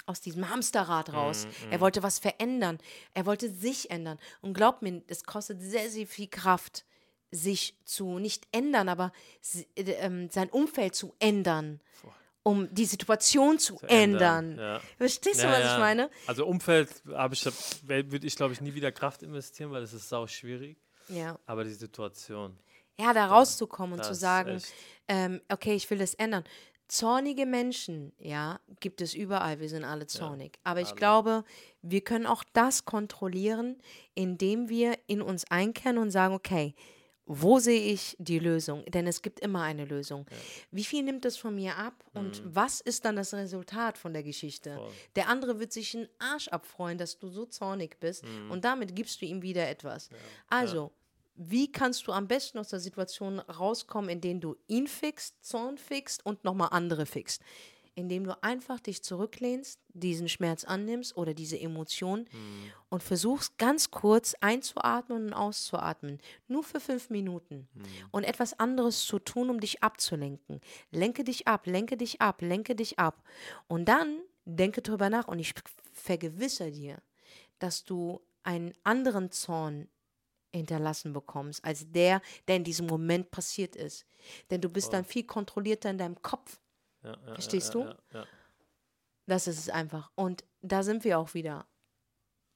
aus 0.06 0.20
diesem 0.20 0.48
Hamsterrad 0.50 1.12
raus. 1.12 1.46
Er 1.70 1.80
wollte 1.80 2.02
was 2.02 2.18
verändern. 2.18 2.78
Er 3.14 3.24
wollte 3.24 3.48
sich 3.50 3.90
ändern. 3.90 4.18
Und 4.40 4.54
glaubt 4.54 4.82
mir, 4.82 5.00
es 5.06 5.22
kostet 5.24 5.60
sehr, 5.62 5.88
sehr 5.90 6.08
viel 6.08 6.26
Kraft, 6.26 6.84
sich 7.30 7.76
zu 7.84 8.18
nicht 8.18 8.48
ändern, 8.52 8.88
aber 8.88 9.12
äh, 9.76 9.82
ähm, 9.92 10.28
sein 10.28 10.50
Umfeld 10.50 10.94
zu 10.96 11.14
ändern, 11.20 11.80
um 12.42 12.72
die 12.74 12.84
Situation 12.84 13.58
zu, 13.58 13.78
ändern. 13.86 14.58
Ja. 14.58 14.80
Verstehst 14.96 15.42
du, 15.42 15.46
Ja, 15.46 15.52
was 15.52 15.60
ja. 15.60 15.74
ich 15.74 15.78
meine? 15.78 16.10
Also 16.26 16.46
Umfeld 16.46 16.90
habe 17.12 17.34
ich, 17.34 17.44
würde 17.86 18.26
ich 18.26 18.36
glaube 18.36 18.52
ich 18.52 18.60
nie 18.60 18.74
wieder 18.74 18.92
Kraft 18.92 19.22
investieren, 19.22 19.70
weil 19.70 19.82
es 19.82 19.92
ist 19.92 20.08
sau 20.08 20.26
schwierig. 20.26 20.76
Ja. 21.08 21.38
Aber 21.46 21.64
die 21.64 21.72
Situation. 21.72 22.58
Ja, 22.98 23.12
da 23.12 23.26
rauszukommen 23.26 23.98
und 23.98 24.04
zu 24.04 24.14
sagen, 24.14 24.60
ähm, 25.08 25.40
okay, 25.48 25.74
ich 25.74 25.88
will 25.90 25.98
das 25.98 26.14
ändern. 26.14 26.44
Zornige 26.88 27.46
Menschen, 27.46 28.12
ja, 28.18 28.60
gibt 28.80 29.00
es 29.00 29.14
überall. 29.14 29.60
Wir 29.60 29.68
sind 29.68 29.84
alle 29.84 30.06
zornig. 30.06 30.58
Aber 30.62 30.80
ich 30.82 30.94
glaube, 30.94 31.42
wir 31.80 32.02
können 32.02 32.26
auch 32.26 32.44
das 32.52 32.84
kontrollieren, 32.84 33.78
indem 34.14 34.68
wir 34.68 34.98
in 35.06 35.22
uns 35.22 35.50
einkehren 35.50 35.96
und 35.96 36.10
sagen, 36.10 36.34
okay, 36.34 36.74
wo 37.26 37.58
sehe 37.60 37.80
ich 37.92 38.16
die 38.18 38.38
Lösung? 38.38 38.84
Denn 38.86 39.06
es 39.06 39.22
gibt 39.22 39.40
immer 39.40 39.62
eine 39.62 39.84
Lösung. 39.84 40.26
Wie 40.70 40.84
viel 40.84 41.02
nimmt 41.02 41.24
das 41.24 41.36
von 41.36 41.54
mir 41.54 41.76
ab 41.76 41.94
und 42.14 42.42
was 42.44 42.80
ist 42.80 43.04
dann 43.04 43.16
das 43.16 43.32
Resultat 43.32 43.96
von 43.96 44.12
der 44.12 44.22
Geschichte? 44.22 44.72
Mhm. 44.72 44.76
Voll. 44.78 44.92
Der 45.16 45.28
andere 45.28 45.60
wird 45.60 45.72
sich 45.72 45.96
einen 45.96 46.08
Arsch 46.18 46.48
abfreuen, 46.48 46.98
dass 46.98 47.18
du 47.18 47.28
so 47.28 47.46
zornig 47.46 47.98
bist 48.00 48.24
Mhm. 48.24 48.50
und 48.50 48.64
damit 48.64 48.94
gibst 48.96 49.20
du 49.22 49.26
ihm 49.26 49.40
wieder 49.42 49.68
etwas. 49.68 50.10
Also, 50.48 50.90
wie 51.34 51.70
kannst 51.72 52.06
du 52.06 52.12
am 52.12 52.28
besten 52.28 52.58
aus 52.58 52.68
der 52.68 52.80
Situation 52.80 53.38
rauskommen, 53.40 54.10
indem 54.10 54.40
du 54.40 54.56
ihn 54.66 54.86
fixst, 54.86 55.42
Zorn 55.44 55.78
fixst 55.78 56.26
und 56.26 56.44
nochmal 56.44 56.68
andere 56.72 57.06
fixst? 57.06 57.42
Indem 57.94 58.24
du 58.24 58.42
einfach 58.42 58.80
dich 58.80 59.02
zurücklehnst, 59.02 59.78
diesen 59.88 60.28
Schmerz 60.28 60.64
annimmst 60.64 61.16
oder 61.16 61.34
diese 61.34 61.60
Emotion 61.60 62.26
und 62.88 63.02
versuchst 63.02 63.58
ganz 63.58 63.90
kurz 63.90 64.34
einzuatmen 64.40 65.26
und 65.26 65.32
auszuatmen. 65.34 66.18
Nur 66.48 66.64
für 66.64 66.80
fünf 66.80 67.10
Minuten. 67.10 67.68
Und 68.10 68.24
etwas 68.24 68.58
anderes 68.58 69.04
zu 69.04 69.18
tun, 69.18 69.50
um 69.50 69.60
dich 69.60 69.82
abzulenken. 69.82 70.60
Lenke 70.90 71.22
dich 71.22 71.46
ab, 71.46 71.66
lenke 71.66 71.96
dich 71.98 72.20
ab, 72.20 72.40
lenke 72.40 72.74
dich 72.74 72.98
ab. 72.98 73.22
Und 73.68 73.86
dann 73.86 74.22
denke 74.44 74.82
drüber 74.82 75.10
nach 75.10 75.28
und 75.28 75.38
ich 75.38 75.52
vergewissere 75.92 76.70
dir, 76.70 77.02
dass 77.58 77.84
du 77.84 78.20
einen 78.42 78.72
anderen 78.84 79.30
Zorn 79.30 79.88
hinterlassen 80.54 81.12
bekommst, 81.12 81.64
als 81.64 81.90
der, 81.90 82.20
der 82.46 82.56
in 82.56 82.64
diesem 82.64 82.86
Moment 82.86 83.30
passiert 83.30 83.76
ist. 83.76 84.04
Denn 84.50 84.60
du 84.60 84.68
bist 84.68 84.92
dann 84.92 85.04
viel 85.04 85.24
kontrollierter 85.24 85.90
in 85.90 85.98
deinem 85.98 86.20
Kopf. 86.22 86.60
Ja, 87.02 87.10
ja, 87.26 87.34
Verstehst 87.34 87.74
du? 87.74 87.94
Das 89.26 89.46
ist 89.46 89.58
es 89.58 89.68
einfach. 89.68 90.10
Und 90.14 90.44
da 90.60 90.82
sind 90.82 91.04
wir 91.04 91.18
auch 91.18 91.34
wieder. 91.34 91.66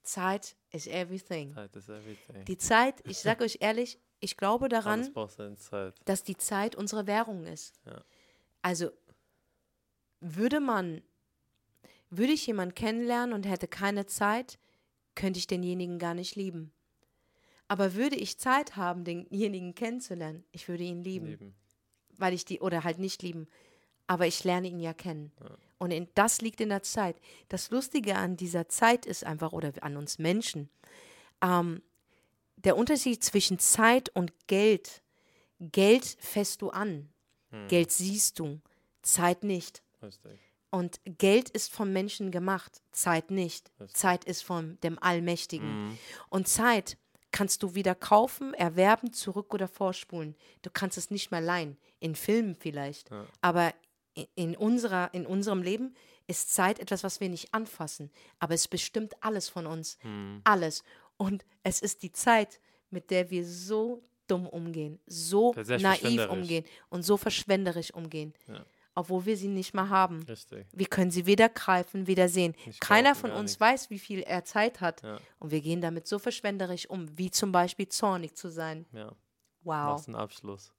Zeit 0.03 0.57
is 0.71 0.87
everything. 0.87 1.53
Zeit 1.55 1.77
ist 1.77 1.89
everything. 1.89 2.45
Die 2.45 2.59
Zeit, 2.59 3.03
ich 3.05 3.19
sage 3.19 3.45
euch 3.45 3.59
ehrlich, 3.61 3.99
ich 4.21 4.37
glaube 4.37 4.69
daran, 4.69 5.13
dass 6.05 6.23
die 6.23 6.37
Zeit 6.37 6.77
unsere 6.77 7.07
Währung 7.07 7.45
ist. 7.45 7.81
Also 8.63 8.91
würde 10.21 10.61
man, 10.61 11.03
würde 12.11 12.33
ich 12.33 12.47
jemanden 12.47 12.75
kennenlernen 12.75 13.35
und 13.35 13.47
hätte 13.47 13.69
keine 13.69 14.07
Zeit, 14.07 14.59
könnte 15.15 15.39
ich 15.39 15.47
denjenigen 15.47 15.99
gar 15.99 16.15
nicht 16.15 16.37
lieben. 16.37 16.73
Aber 17.69 17.95
würde 17.95 18.17
ich 18.17 18.39
Zeit 18.39 18.77
haben, 18.77 19.05
denjenigen 19.05 19.75
kennenzulernen, 19.75 20.45
ich 20.53 20.69
würde 20.69 20.85
ihn 20.85 21.03
lieben, 21.03 21.27
Leben. 21.27 21.55
weil 22.17 22.33
ich 22.33 22.45
die, 22.45 22.61
oder 22.61 22.85
halt 22.85 22.99
nicht 22.99 23.23
lieben, 23.23 23.49
aber 24.07 24.27
ich 24.27 24.45
lerne 24.45 24.69
ihn 24.69 24.81
ja 24.81 24.93
kennen. 24.95 25.33
Und 25.79 25.91
in, 25.91 26.09
das 26.15 26.41
liegt 26.41 26.61
in 26.61 26.71
der 26.71 26.83
Zeit. 26.83 27.17
Das 27.49 27.71
Lustige 27.71 28.17
an 28.17 28.37
dieser 28.37 28.69
Zeit 28.69 29.05
ist 29.07 29.25
einfach, 29.25 29.53
oder 29.53 29.73
an 29.83 29.97
uns 29.97 30.19
Menschen, 30.19 30.69
ähm, 31.43 31.83
der 32.57 32.77
Unterschied 32.77 33.23
zwischen 33.23 33.59
Zeit 33.59 34.09
und 34.11 34.33
Geld. 34.47 35.03
Geld 35.61 36.05
fässt 36.19 36.63
du 36.63 36.71
an, 36.71 37.09
Geld 37.69 37.91
siehst 37.93 38.39
du, 38.39 38.61
Zeit 39.03 39.45
nicht. 39.45 39.83
Richtig. 40.03 40.39
Und 40.71 41.01
Geld 41.05 41.49
ist 41.49 41.73
vom 41.73 41.93
Menschen 41.93 42.31
gemacht, 42.31 42.83
Zeit 42.93 43.31
nicht. 43.31 43.71
Zeit 43.95 44.25
ist 44.25 44.43
von 44.43 44.79
dem 44.83 44.99
Allmächtigen. 45.03 45.87
Mhm. 45.87 45.99
Und 46.29 46.49
Zeit 46.49 46.99
kannst 47.31 47.63
du 47.63 47.75
wieder 47.75 47.95
kaufen, 47.95 48.53
erwerben, 48.55 49.13
zurück 49.13 49.55
oder 49.55 49.69
vorspulen. 49.69 50.35
Du 50.63 50.71
kannst 50.71 50.99
es 50.99 51.11
nicht 51.11 51.31
mehr 51.31 51.41
leihen. 51.41 51.77
In 52.01 52.15
Filmen 52.15 52.57
vielleicht. 52.57 53.11
Aber 53.41 53.69
i- 53.71 53.73
in, 54.35 54.57
unserer, 54.57 55.13
in 55.13 55.27
unserem 55.27 55.63
Leben 55.63 55.95
ist 56.27 56.53
Zeit 56.55 56.79
etwas, 56.79 57.05
was 57.05 57.21
wir 57.21 57.29
nicht 57.29 57.53
anfassen. 57.55 58.11
Aber 58.39 58.55
es 58.55 58.69
bestimmt 58.69 59.15
alles 59.23 59.49
von 59.49 59.67
uns. 59.67 59.99
Mhm. 60.03 60.41
Alles. 60.45 60.83
Und 61.17 61.45
es 61.63 61.81
ist 61.81 62.03
die 62.03 62.13
Zeit, 62.13 62.61
mit 62.91 63.11
der 63.11 63.31
wir 63.31 63.45
so 63.45 64.03
dumm 64.27 64.47
umgehen, 64.47 64.99
so 65.07 65.55
naiv 65.55 66.29
umgehen 66.29 66.65
und 66.89 67.03
so 67.03 67.17
verschwenderisch 67.17 67.93
umgehen. 67.95 68.35
Ja. 68.49 68.65
Obwohl 68.95 69.27
wir 69.27 69.37
sie 69.37 69.49
nicht 69.49 69.75
mehr 69.75 69.91
haben. 69.91 70.23
Richtig. 70.23 70.67
Wir 70.73 70.87
können 70.87 71.11
sie 71.11 71.27
weder 71.27 71.51
greifen, 71.51 72.07
weder 72.07 72.29
sehen. 72.29 72.55
Nicht 72.65 72.81
Keiner 72.81 73.15
von 73.15 73.31
uns 73.31 73.53
nichts. 73.53 73.61
weiß, 73.61 73.91
wie 73.91 73.99
viel 73.99 74.21
er 74.21 74.45
Zeit 74.45 74.81
hat. 74.81 75.03
Ja. 75.03 75.21
Und 75.39 75.51
wir 75.51 75.61
gehen 75.61 75.83
damit 75.83 76.07
so 76.07 76.19
verschwenderisch 76.19 76.89
um, 76.89 77.07
wie 77.17 77.31
zum 77.31 77.53
Beispiel 77.53 77.89
zornig 77.89 78.35
zu 78.35 78.49
sein. 78.49 78.87
Ja. 78.93 79.09
Wow. 79.63 79.75
Mach's 79.91 80.07
einen 80.07 80.17
Abschluss. 80.17 80.73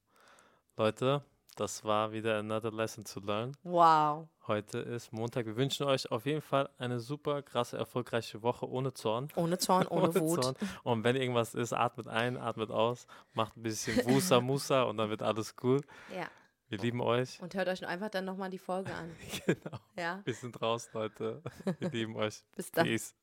Leute, 0.76 1.22
das 1.58 1.84
war 1.84 2.12
wieder 2.12 2.38
another 2.38 2.70
lesson 2.70 3.04
to 3.04 3.18
learn. 3.20 3.56
Wow. 3.64 4.28
Heute 4.46 4.78
ist 4.78 5.12
Montag. 5.12 5.44
Wir 5.46 5.56
wünschen 5.56 5.86
euch 5.86 6.10
auf 6.10 6.24
jeden 6.24 6.40
Fall 6.40 6.68
eine 6.78 7.00
super 7.00 7.42
krasse, 7.42 7.76
erfolgreiche 7.76 8.42
Woche 8.42 8.68
ohne 8.68 8.94
Zorn. 8.94 9.28
Ohne 9.34 9.58
Zorn, 9.58 9.86
ohne 9.90 10.14
Wut. 10.14 10.44
Zorn. 10.44 10.56
Und 10.84 11.02
wenn 11.02 11.16
irgendwas 11.16 11.54
ist, 11.54 11.72
atmet 11.72 12.06
ein, 12.06 12.36
atmet 12.36 12.70
aus, 12.70 13.06
macht 13.32 13.56
ein 13.56 13.62
bisschen 13.62 13.96
Wusa 14.06 14.40
Musa 14.40 14.84
und 14.84 14.98
dann 14.98 15.10
wird 15.10 15.22
alles 15.22 15.56
cool. 15.62 15.80
Ja. 16.14 16.28
Wir 16.68 16.78
lieben 16.78 17.00
euch. 17.00 17.40
Und 17.42 17.54
hört 17.54 17.68
euch 17.68 17.84
einfach 17.84 18.10
dann 18.10 18.24
nochmal 18.24 18.50
die 18.50 18.58
Folge 18.58 18.94
an. 18.94 19.10
Genau. 19.46 19.78
Ja. 19.96 20.20
Wir 20.24 20.34
sind 20.34 20.60
raus, 20.62 20.88
Leute. 20.92 21.42
Wir 21.80 21.90
lieben 21.90 22.14
euch. 22.14 22.44
Bis 22.54 22.70
dann. 22.70 22.86
Peace. 22.86 23.14